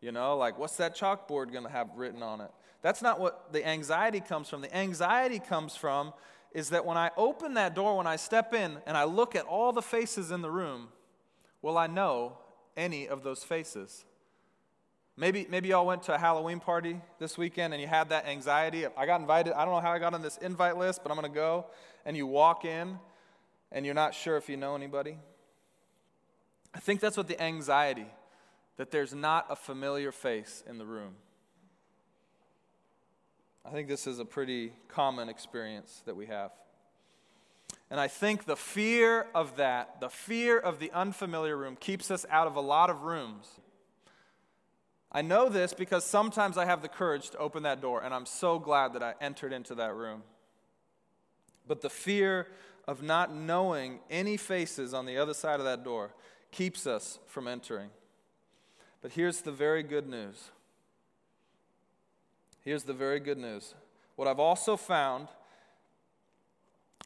You 0.00 0.12
know, 0.12 0.36
like, 0.36 0.58
what's 0.58 0.76
that 0.76 0.96
chalkboard 0.96 1.50
going 1.52 1.64
to 1.64 1.70
have 1.70 1.88
written 1.96 2.22
on 2.22 2.40
it? 2.40 2.50
That's 2.82 3.02
not 3.02 3.18
what 3.18 3.52
the 3.52 3.66
anxiety 3.66 4.20
comes 4.20 4.48
from. 4.48 4.60
The 4.60 4.76
anxiety 4.76 5.38
comes 5.38 5.74
from 5.74 6.12
is 6.52 6.70
that 6.70 6.86
when 6.86 6.96
I 6.96 7.10
open 7.16 7.54
that 7.54 7.74
door, 7.74 7.96
when 7.96 8.06
I 8.06 8.16
step 8.16 8.54
in 8.54 8.78
and 8.86 8.96
I 8.96 9.04
look 9.04 9.34
at 9.34 9.44
all 9.46 9.72
the 9.72 9.82
faces 9.82 10.30
in 10.30 10.42
the 10.42 10.50
room, 10.50 10.88
will 11.62 11.76
I 11.76 11.86
know 11.86 12.38
any 12.76 13.08
of 13.08 13.22
those 13.22 13.42
faces? 13.42 14.04
Maybe, 15.18 15.46
maybe 15.50 15.68
y'all 15.68 15.86
went 15.86 16.02
to 16.04 16.14
a 16.14 16.18
Halloween 16.18 16.60
party 16.60 17.00
this 17.18 17.38
weekend 17.38 17.72
and 17.72 17.80
you 17.80 17.88
had 17.88 18.10
that 18.10 18.26
anxiety. 18.26 18.86
I 18.96 19.06
got 19.06 19.20
invited. 19.20 19.54
I 19.54 19.64
don't 19.64 19.74
know 19.74 19.80
how 19.80 19.92
I 19.92 19.98
got 19.98 20.12
on 20.12 20.20
this 20.20 20.36
invite 20.38 20.76
list, 20.76 21.00
but 21.02 21.10
I'm 21.10 21.18
going 21.18 21.30
to 21.30 21.34
go. 21.34 21.66
And 22.04 22.16
you 22.16 22.26
walk 22.26 22.66
in 22.66 22.98
and 23.72 23.86
you're 23.86 23.94
not 23.94 24.14
sure 24.14 24.36
if 24.36 24.48
you 24.48 24.58
know 24.58 24.74
anybody. 24.74 25.18
I 26.76 26.78
think 26.78 27.00
that's 27.00 27.16
what 27.16 27.26
the 27.26 27.40
anxiety, 27.42 28.06
that 28.76 28.90
there's 28.92 29.14
not 29.14 29.46
a 29.48 29.56
familiar 29.56 30.12
face 30.12 30.62
in 30.68 30.76
the 30.76 30.86
room. 30.86 31.14
I 33.64 33.70
think 33.70 33.88
this 33.88 34.06
is 34.06 34.20
a 34.20 34.24
pretty 34.24 34.72
common 34.86 35.28
experience 35.28 36.02
that 36.06 36.14
we 36.14 36.26
have. 36.26 36.52
And 37.90 37.98
I 37.98 38.06
think 38.06 38.44
the 38.44 38.56
fear 38.56 39.26
of 39.34 39.56
that, 39.56 40.00
the 40.00 40.08
fear 40.08 40.58
of 40.58 40.78
the 40.78 40.92
unfamiliar 40.92 41.56
room, 41.56 41.74
keeps 41.74 42.10
us 42.12 42.24
out 42.30 42.46
of 42.46 42.54
a 42.54 42.60
lot 42.60 42.90
of 42.90 43.02
rooms 43.02 43.58
I 45.16 45.22
know 45.22 45.48
this 45.48 45.72
because 45.72 46.04
sometimes 46.04 46.58
I 46.58 46.66
have 46.66 46.82
the 46.82 46.88
courage 46.88 47.30
to 47.30 47.38
open 47.38 47.62
that 47.62 47.80
door, 47.80 48.02
and 48.02 48.12
I'm 48.12 48.26
so 48.26 48.58
glad 48.58 48.92
that 48.92 49.02
I 49.02 49.14
entered 49.20 49.52
into 49.52 49.74
that 49.76 49.94
room. 49.94 50.22
But 51.66 51.80
the 51.80 51.88
fear 51.88 52.48
of 52.86 53.02
not 53.02 53.34
knowing 53.34 54.00
any 54.10 54.36
faces 54.36 54.92
on 54.92 55.06
the 55.06 55.16
other 55.16 55.32
side 55.32 55.58
of 55.58 55.64
that 55.64 55.84
door 55.84 56.12
keeps 56.56 56.86
us 56.86 57.18
from 57.26 57.46
entering. 57.46 57.90
But 59.02 59.12
here's 59.12 59.42
the 59.42 59.52
very 59.52 59.82
good 59.82 60.08
news. 60.08 60.50
Here's 62.64 62.84
the 62.84 62.94
very 62.94 63.20
good 63.20 63.36
news. 63.36 63.74
What 64.16 64.26
I've 64.26 64.40
also 64.40 64.78
found 64.78 65.28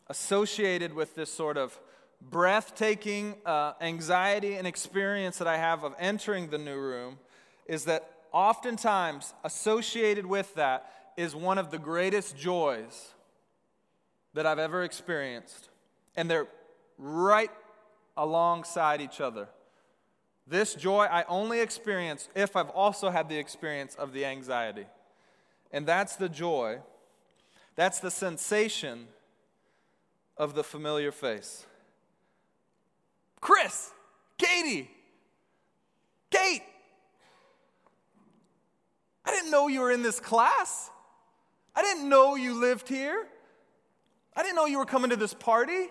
associated 0.07 0.95
with 0.95 1.17
this 1.17 1.33
sort 1.33 1.57
of 1.57 1.77
breathtaking 2.31 3.35
uh, 3.45 3.73
anxiety 3.81 4.55
and 4.55 4.69
experience 4.69 5.39
that 5.39 5.49
I 5.49 5.57
have 5.57 5.83
of 5.83 5.95
entering 5.99 6.51
the 6.51 6.59
new 6.59 6.79
room 6.79 7.19
is 7.67 7.87
that 7.87 8.09
oftentimes 8.33 9.35
associated 9.43 10.27
with 10.27 10.55
that 10.55 10.93
is 11.17 11.35
one 11.35 11.59
of 11.59 11.73
the 11.73 11.79
greatest 11.79 12.37
joys 12.37 13.09
that 14.35 14.47
I've 14.47 14.61
ever 14.61 14.85
experienced. 14.85 15.71
And 16.15 16.31
they're 16.31 16.47
right 16.99 17.51
alongside 18.21 19.01
each 19.01 19.19
other. 19.21 19.49
This 20.47 20.75
joy 20.75 21.07
I 21.07 21.25
only 21.25 21.61
experience 21.61 22.29
if 22.35 22.55
I've 22.55 22.69
also 22.69 23.09
had 23.09 23.31
the 23.31 23.39
experience 23.39 23.95
of 23.95 24.13
the 24.13 24.27
anxiety. 24.27 24.85
And 25.73 25.87
that's 25.87 26.17
the 26.17 26.29
joy, 26.29 26.81
that's 27.77 27.99
the 27.99 28.11
sensation 28.11 29.07
of 30.37 30.55
the 30.55 30.63
familiar 30.63 31.13
face. 31.13 31.65
Chris, 33.41 33.91
Katie, 34.37 34.91
Kate, 36.31 36.63
I 39.25 39.31
didn't 39.31 39.51
know 39.51 39.69
you 39.69 39.81
were 39.81 39.93
in 39.93 40.03
this 40.03 40.21
class. 40.21 40.91
I 41.75 41.81
didn't 41.83 42.09
know 42.09 42.35
you 42.35 42.61
lived 42.61 42.89
here. 42.89 43.27
I 44.37 44.43
didn't 44.43 44.57
know 44.57 44.67
you 44.67 44.79
were 44.79 44.85
coming 44.85 45.11
to 45.11 45.17
this 45.17 45.33
party. 45.33 45.87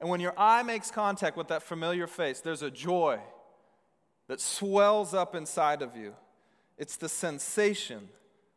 And 0.00 0.10
when 0.10 0.20
your 0.20 0.34
eye 0.38 0.62
makes 0.62 0.90
contact 0.90 1.36
with 1.36 1.48
that 1.48 1.62
familiar 1.62 2.06
face, 2.06 2.40
there's 2.40 2.62
a 2.62 2.70
joy 2.70 3.20
that 4.28 4.40
swells 4.40 5.14
up 5.14 5.34
inside 5.34 5.82
of 5.82 5.96
you. 5.96 6.14
It's 6.76 6.96
the 6.96 7.08
sensation 7.08 8.08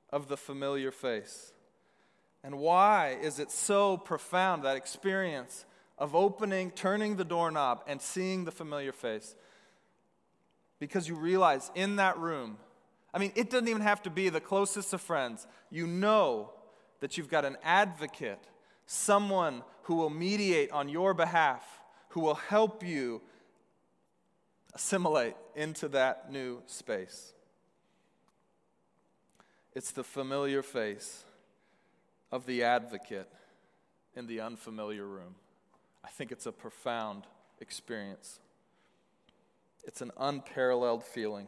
of 0.10 0.28
the 0.28 0.38
familiar 0.38 0.92
face. 0.92 1.54
And 2.44 2.60
why 2.60 3.18
is 3.22 3.40
it 3.40 3.52
so 3.52 3.98
profound, 3.98 4.64
that 4.64 4.78
experience 4.78 5.66
of 5.98 6.16
opening, 6.16 6.72
turning 6.72 7.16
the 7.16 7.26
doorknob, 7.26 7.84
and 7.88 8.02
seeing 8.02 8.46
the 8.46 8.52
familiar 8.52 8.92
face? 8.92 9.36
Because 10.80 11.08
you 11.08 11.16
realize 11.16 11.72
in 11.76 11.98
that 11.98 12.18
room, 12.18 12.58
I 13.14 13.20
mean, 13.20 13.32
it 13.36 13.50
doesn't 13.50 13.68
even 13.68 13.82
have 13.82 14.04
to 14.04 14.10
be 14.10 14.30
the 14.30 14.40
closest 14.40 14.94
of 14.94 15.02
friends. 15.02 15.48
You 15.70 15.88
know 15.88 16.52
that 17.00 17.18
you've 17.18 17.30
got 17.30 17.46
an 17.46 17.58
advocate, 17.64 18.44
someone 18.88 19.62
who 19.84 19.96
will 19.96 20.10
mediate 20.10 20.72
on 20.72 20.90
your 20.90 21.14
behalf, 21.14 21.64
who 22.10 22.22
will 22.22 22.36
help 22.36 22.84
you 22.84 23.22
assimilate 24.74 25.36
into 25.56 25.88
that 25.90 26.32
new 26.32 26.62
space. 26.66 27.34
It's 29.74 29.92
the 29.92 30.04
familiar 30.04 30.64
face 30.64 31.24
of 32.32 32.46
the 32.46 32.64
advocate 32.64 33.30
in 34.16 34.26
the 34.26 34.42
unfamiliar 34.42 35.06
room. 35.06 35.36
I 36.04 36.10
think 36.10 36.32
it's 36.32 36.46
a 36.46 36.52
profound 36.52 37.26
experience. 37.60 38.40
It's 39.84 40.02
an 40.02 40.12
unparalleled 40.18 41.04
feeling. 41.04 41.48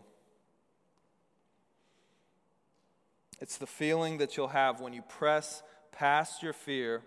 It's 3.41 3.57
the 3.57 3.67
feeling 3.67 4.17
that 4.17 4.35
you'll 4.35 4.49
have 4.49 4.81
when 4.81 4.93
you 4.93 5.01
press 5.01 5.63
past 5.91 6.43
your 6.43 6.53
fear, 6.53 7.03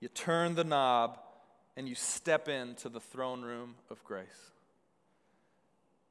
you 0.00 0.08
turn 0.08 0.54
the 0.54 0.64
knob, 0.64 1.18
and 1.76 1.88
you 1.88 1.94
step 1.94 2.48
into 2.48 2.88
the 2.88 3.00
throne 3.00 3.42
room 3.42 3.74
of 3.90 4.02
grace. 4.04 4.50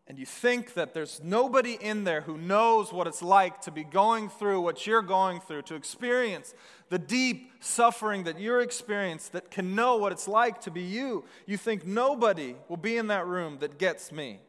And 0.07 0.19
you 0.19 0.25
think 0.25 0.75
that 0.75 0.93
there's 0.93 1.19
nobody 1.23 1.77
in 1.81 2.03
there 2.03 2.21
who 2.21 2.37
knows 2.37 2.93
what 2.93 3.07
it's 3.07 3.23
like 3.23 3.61
to 3.61 3.71
be 3.71 3.83
going 3.83 4.29
through 4.29 4.61
what 4.61 4.85
you're 4.85 5.01
going 5.01 5.39
through, 5.39 5.63
to 5.63 5.75
experience 5.75 6.53
the 6.89 6.99
deep 6.99 7.51
suffering 7.59 8.25
that 8.25 8.39
you're 8.39 8.61
experiencing, 8.61 9.31
that 9.33 9.49
can 9.49 9.73
know 9.73 9.97
what 9.97 10.11
it's 10.11 10.27
like 10.27 10.61
to 10.61 10.71
be 10.71 10.83
you. 10.83 11.25
You 11.47 11.57
think 11.57 11.87
nobody 11.87 12.55
will 12.69 12.77
be 12.77 12.97
in 12.97 13.07
that 13.07 13.25
room 13.25 13.57
that 13.61 13.79
gets 13.79 14.11
me. 14.11 14.41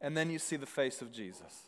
And 0.00 0.16
then 0.16 0.30
you 0.30 0.38
see 0.38 0.54
the 0.54 0.66
face 0.66 1.02
of 1.02 1.10
Jesus 1.10 1.62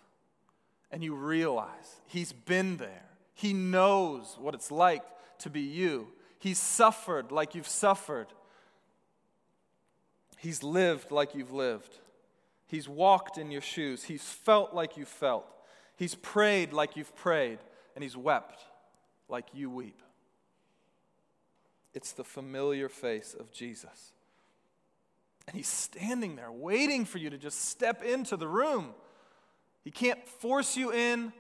and 0.93 1.03
you 1.03 1.15
realize 1.15 2.01
He's 2.07 2.33
been 2.33 2.77
there. 2.77 3.07
He 3.35 3.53
knows 3.53 4.37
what 4.39 4.55
it's 4.55 4.71
like 4.71 5.03
to 5.39 5.51
be 5.51 5.63
you. 5.63 6.09
He's 6.41 6.59
suffered 6.59 7.31
like 7.31 7.55
you've 7.55 7.69
suffered. 7.69 8.29
He's 10.39 10.63
lived 10.63 11.11
like 11.11 11.35
you've 11.35 11.53
lived. 11.53 11.99
He's 12.67 12.89
walked 12.89 13.37
in 13.37 13.51
your 13.51 13.61
shoes. 13.61 14.05
He's 14.05 14.23
felt 14.23 14.73
like 14.73 14.97
you 14.97 15.05
felt. 15.05 15.45
He's 15.97 16.15
prayed 16.15 16.73
like 16.73 16.97
you've 16.97 17.15
prayed. 17.15 17.59
And 17.95 18.03
He's 18.03 18.17
wept 18.17 18.65
like 19.29 19.45
you 19.53 19.69
weep. 19.69 20.01
It's 21.93 22.13
the 22.13 22.25
familiar 22.25 22.89
face 22.89 23.37
of 23.39 23.53
Jesus. 23.53 24.13
And 25.47 25.57
He's 25.57 25.69
standing 25.69 26.37
there 26.37 26.51
waiting 26.51 27.05
for 27.05 27.19
you 27.19 27.29
to 27.29 27.37
just 27.37 27.67
step 27.67 28.03
into 28.03 28.39
the 28.39 28.49
room. 28.49 28.95
He 29.85 29.91
can't 29.91 30.27
force 30.27 30.75
you 30.75 30.91
in, 30.91 31.35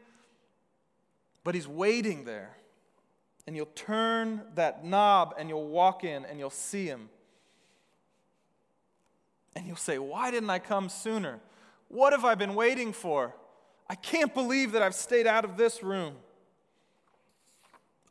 but 1.42 1.54
He's 1.54 1.68
waiting 1.68 2.24
there. 2.24 2.56
And 3.50 3.56
you'll 3.56 3.66
turn 3.74 4.42
that 4.54 4.84
knob 4.84 5.34
and 5.36 5.48
you'll 5.48 5.66
walk 5.66 6.04
in 6.04 6.24
and 6.24 6.38
you'll 6.38 6.50
see 6.50 6.86
Him. 6.86 7.08
And 9.56 9.66
you'll 9.66 9.74
say, 9.74 9.98
Why 9.98 10.30
didn't 10.30 10.50
I 10.50 10.60
come 10.60 10.88
sooner? 10.88 11.40
What 11.88 12.12
have 12.12 12.24
I 12.24 12.36
been 12.36 12.54
waiting 12.54 12.92
for? 12.92 13.34
I 13.88 13.96
can't 13.96 14.32
believe 14.34 14.70
that 14.70 14.82
I've 14.82 14.94
stayed 14.94 15.26
out 15.26 15.44
of 15.44 15.56
this 15.56 15.82
room. 15.82 16.14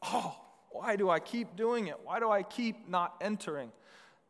Oh, 0.01 0.35
why 0.71 0.97
do 0.97 1.09
I 1.09 1.21
keep 1.21 1.55
doing 1.55 1.87
it? 1.87 1.95
Why 2.03 2.19
do 2.19 2.29
I 2.29 2.43
keep 2.43 2.89
not 2.89 3.15
entering? 3.21 3.71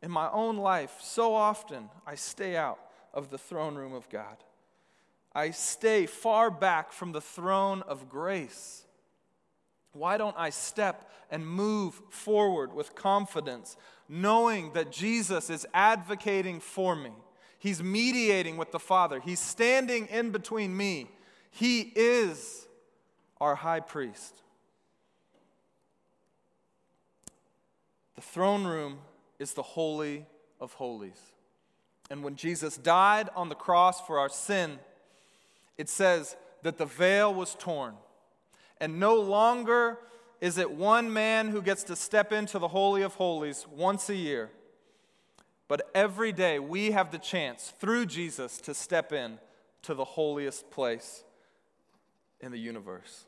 In 0.04 0.12
my 0.12 0.30
own 0.30 0.58
life, 0.58 0.96
so 1.02 1.34
often 1.34 1.90
I 2.06 2.14
stay 2.14 2.56
out 2.56 2.78
of 3.16 3.32
the 3.32 3.40
throne 3.40 3.74
room 3.74 3.96
of 3.96 4.08
God. 4.10 4.38
I 5.34 5.50
stay 5.50 6.06
far 6.06 6.52
back 6.52 6.92
from 6.92 7.14
the 7.14 7.22
throne 7.22 7.82
of 7.88 8.10
grace? 8.10 8.86
Why 10.00 10.18
don't 10.18 10.36
I 10.38 10.50
step 10.50 11.12
and 11.30 11.46
move 11.46 12.02
forward 12.10 12.74
with 12.74 12.96
confidence, 12.96 13.76
knowing 14.08 14.72
that 14.72 14.94
Jesus 14.94 15.50
is 15.50 15.68
advocating 15.74 16.62
for 16.62 16.96
me? 16.96 17.12
He's 17.58 17.84
mediating 17.84 18.56
with 18.56 18.72
the 18.72 18.80
Father, 18.80 19.20
He's 19.20 19.42
standing 19.42 20.08
in 20.08 20.32
between 20.32 20.76
me. 20.76 21.10
He 21.52 21.82
is 21.82 22.66
our 23.42 23.56
high 23.56 23.82
priest. 23.82 24.42
The 28.16 28.22
throne 28.22 28.66
room 28.66 29.00
is 29.38 29.54
the 29.54 29.64
Holy 29.64 30.26
of 30.62 30.72
Holies. 30.74 31.20
And 32.10 32.24
when 32.24 32.38
Jesus 32.38 32.78
died 32.78 33.30
on 33.36 33.50
the 33.50 33.56
cross 33.56 34.00
for 34.00 34.18
our 34.18 34.30
sin, 34.30 34.80
it 35.78 35.90
says 35.90 36.38
that 36.64 36.78
the 36.78 36.86
veil 36.86 37.34
was 37.34 37.54
torn. 37.56 37.96
And 38.80 39.00
no 39.00 39.16
longer 39.16 39.98
is 40.42 40.58
it 40.58 40.72
one 40.72 41.12
man 41.12 41.50
who 41.50 41.62
gets 41.62 41.84
to 41.84 41.96
step 41.96 42.32
into 42.32 42.60
the 42.60 42.70
Holy 42.70 43.02
of 43.02 43.16
Holies 43.16 43.66
once 43.70 44.10
a 44.10 44.16
year. 44.16 44.50
But 45.68 45.90
every 45.94 46.32
day 46.32 46.60
we 46.60 46.92
have 46.92 47.12
the 47.12 47.18
chance 47.18 47.74
through 47.80 48.06
Jesus 48.06 48.58
to 48.60 48.74
step 48.74 49.12
in 49.12 49.40
to 49.84 49.94
the 49.94 50.06
holiest 50.06 50.72
place 50.72 51.24
in 52.40 52.52
the 52.52 52.58
universe, 52.58 53.26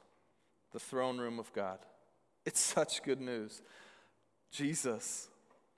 the 0.72 0.80
throne 0.80 1.18
room 1.18 1.38
of 1.38 1.52
God. 1.54 1.80
It's 2.46 2.60
such 2.60 3.04
good 3.04 3.22
news. 3.22 3.62
Jesus 4.52 5.28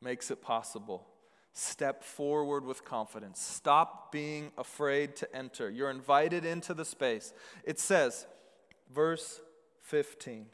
makes 0.01 0.31
it 0.31 0.41
possible 0.41 1.07
Step 1.55 2.03
forward 2.03 2.65
with 2.65 2.83
confidence. 2.83 3.39
Stop 3.39 4.11
being 4.11 4.51
afraid 4.57 5.15
to 5.17 5.35
enter. 5.35 5.69
You're 5.69 5.91
invited 5.91 6.45
into 6.45 6.73
the 6.73 6.83
space. 6.83 7.31
It 7.63 7.79
says, 7.79 8.25
verse 8.91 9.39
15, 9.83 10.45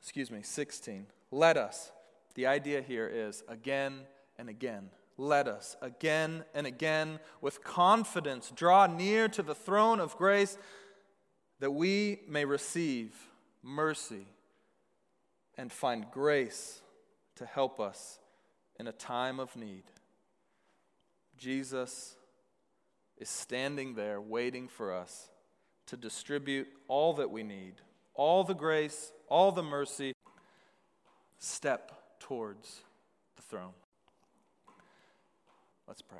excuse 0.00 0.30
me, 0.30 0.40
16. 0.42 1.06
Let 1.30 1.56
us, 1.56 1.92
the 2.34 2.46
idea 2.46 2.80
here 2.80 3.10
is 3.12 3.42
again 3.48 4.00
and 4.38 4.48
again. 4.48 4.90
Let 5.18 5.48
us 5.48 5.76
again 5.82 6.44
and 6.54 6.66
again 6.66 7.18
with 7.40 7.62
confidence 7.64 8.52
draw 8.54 8.86
near 8.86 9.28
to 9.28 9.42
the 9.42 9.54
throne 9.54 9.98
of 9.98 10.16
grace 10.16 10.56
that 11.58 11.72
we 11.72 12.20
may 12.28 12.44
receive 12.44 13.14
mercy 13.64 14.28
and 15.56 15.72
find 15.72 16.06
grace 16.12 16.80
to 17.34 17.44
help 17.44 17.80
us 17.80 18.20
in 18.78 18.86
a 18.86 18.92
time 18.92 19.40
of 19.40 19.56
need. 19.56 19.82
Jesus 21.36 22.14
is 23.16 23.28
standing 23.28 23.94
there 23.94 24.20
waiting 24.20 24.68
for 24.68 24.94
us 24.94 25.30
to 25.88 25.96
distribute 25.96 26.68
all 26.86 27.12
that 27.14 27.30
we 27.30 27.42
need, 27.42 27.74
all 28.14 28.44
the 28.44 28.54
grace, 28.54 29.12
all 29.28 29.52
the 29.52 29.62
mercy. 29.62 30.14
Step 31.38 31.92
towards 32.18 32.80
the 33.36 33.42
throne. 33.42 33.72
Let's 35.86 36.02
pray. 36.02 36.18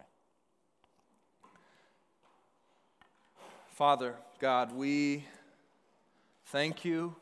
Father, 3.71 4.15
God, 4.41 4.73
we 4.73 5.25
Thank 6.51 6.83
you. 6.83 7.15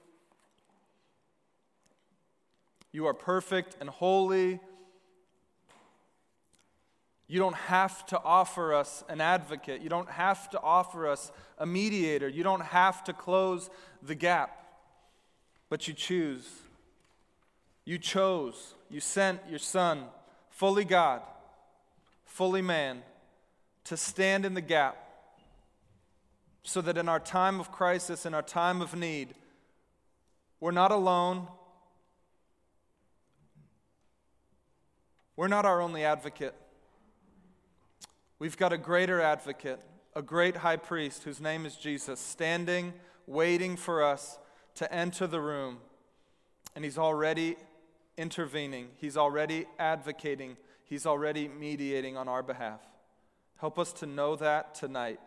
You 2.93 3.07
are 3.07 3.15
perfect 3.15 3.77
and 3.81 3.91
holy. 3.91 4.61
You 7.29 7.41
don't 7.41 7.57
have 7.57 8.07
to 8.07 8.23
offer 8.23 8.73
us 8.73 9.03
an 9.09 9.21
advocate. 9.21 9.81
You 9.81 9.89
don't 9.89 10.11
have 10.11 10.49
to 10.51 10.61
offer 10.61 11.09
us 11.09 11.33
a 11.59 11.67
mediator. 11.67 12.29
You 12.29 12.45
don't 12.45 12.63
have 12.63 13.03
to 13.05 13.13
close 13.13 13.69
the 14.03 14.15
gap. 14.15 14.65
But 15.69 15.89
you 15.89 15.95
choose. 15.95 16.49
You 17.85 17.99
chose. 17.99 18.75
You 18.89 19.01
sent 19.01 19.41
your 19.49 19.59
Son, 19.59 20.05
fully 20.51 20.85
God, 20.85 21.23
fully 22.25 22.63
man, 22.63 23.03
to 23.85 23.97
stand 23.97 24.45
in 24.45 24.55
the 24.55 24.61
gap 24.61 24.97
so 26.63 26.81
that 26.81 26.97
in 26.97 27.09
our 27.09 27.21
time 27.21 27.59
of 27.59 27.73
crisis, 27.73 28.27
in 28.27 28.35
our 28.35 28.43
time 28.43 28.81
of 28.81 28.95
need, 28.95 29.35
we're 30.61 30.71
not 30.71 30.93
alone. 30.93 31.49
We're 35.37 35.49
not 35.49 35.65
our 35.65 35.81
only 35.81 36.05
advocate. 36.05 36.55
We've 38.39 38.57
got 38.57 38.73
a 38.73 38.79
greater 38.79 39.21
advocate, 39.21 39.81
a 40.15 40.21
great 40.21 40.57
high 40.57 40.77
priest 40.77 41.25
whose 41.25 41.41
name 41.41 41.65
is 41.65 41.75
Jesus, 41.75 42.21
standing, 42.21 42.93
waiting 43.27 43.77
for 43.77 44.03
us 44.05 44.39
to 44.75 44.93
enter 44.93 45.27
the 45.27 45.41
room. 45.41 45.79
And 46.75 46.85
he's 46.85 46.99
already 46.99 47.57
intervening, 48.19 48.89
he's 48.99 49.17
already 49.17 49.67
advocating, 49.79 50.59
he's 50.85 51.07
already 51.07 51.49
mediating 51.49 52.19
on 52.19 52.29
our 52.29 52.43
behalf. 52.43 52.81
Help 53.57 53.79
us 53.79 53.93
to 53.95 54.07
know 54.07 54.37
that 54.37 54.75
tonight. 54.75 55.19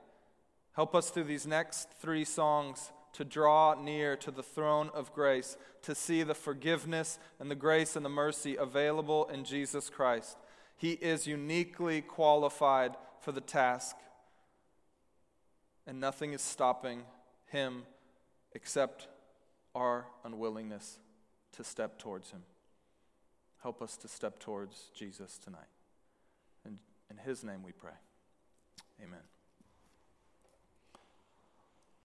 Help 0.73 0.93
us 0.93 1.09
through 1.09 1.23
these 1.23 1.47
next 1.47 1.89
three 1.99 2.23
songs 2.23 2.91
to 3.13 3.25
draw 3.25 3.73
near 3.73 4.15
to 4.17 4.29
the 4.29 4.43
throne 4.43 4.91
of 4.93 5.11
grace, 5.13 5.57
to 5.81 5.95
see 5.95 6.21
the 6.21 6.35
forgiveness 6.35 7.17
and 7.39 7.49
the 7.49 7.55
grace 7.55 7.95
and 7.95 8.05
the 8.05 8.09
mercy 8.09 8.55
available 8.55 9.25
in 9.33 9.43
Jesus 9.43 9.89
Christ. 9.89 10.37
He 10.79 10.93
is 10.93 11.27
uniquely 11.27 12.01
qualified 12.01 12.95
for 13.19 13.33
the 13.33 13.41
task, 13.41 13.97
and 15.85 15.99
nothing 15.99 16.31
is 16.31 16.41
stopping 16.41 17.03
him 17.47 17.83
except 18.53 19.09
our 19.75 20.05
unwillingness 20.23 20.99
to 21.51 21.65
step 21.65 21.99
towards 21.99 22.31
him. 22.31 22.43
Help 23.61 23.81
us 23.81 23.97
to 23.97 24.07
step 24.07 24.39
towards 24.39 24.89
Jesus 24.95 25.37
tonight. 25.37 25.67
In, 26.65 26.79
in 27.11 27.17
his 27.17 27.43
name 27.43 27.61
we 27.61 27.73
pray. 27.73 27.91
Amen. 29.03 29.19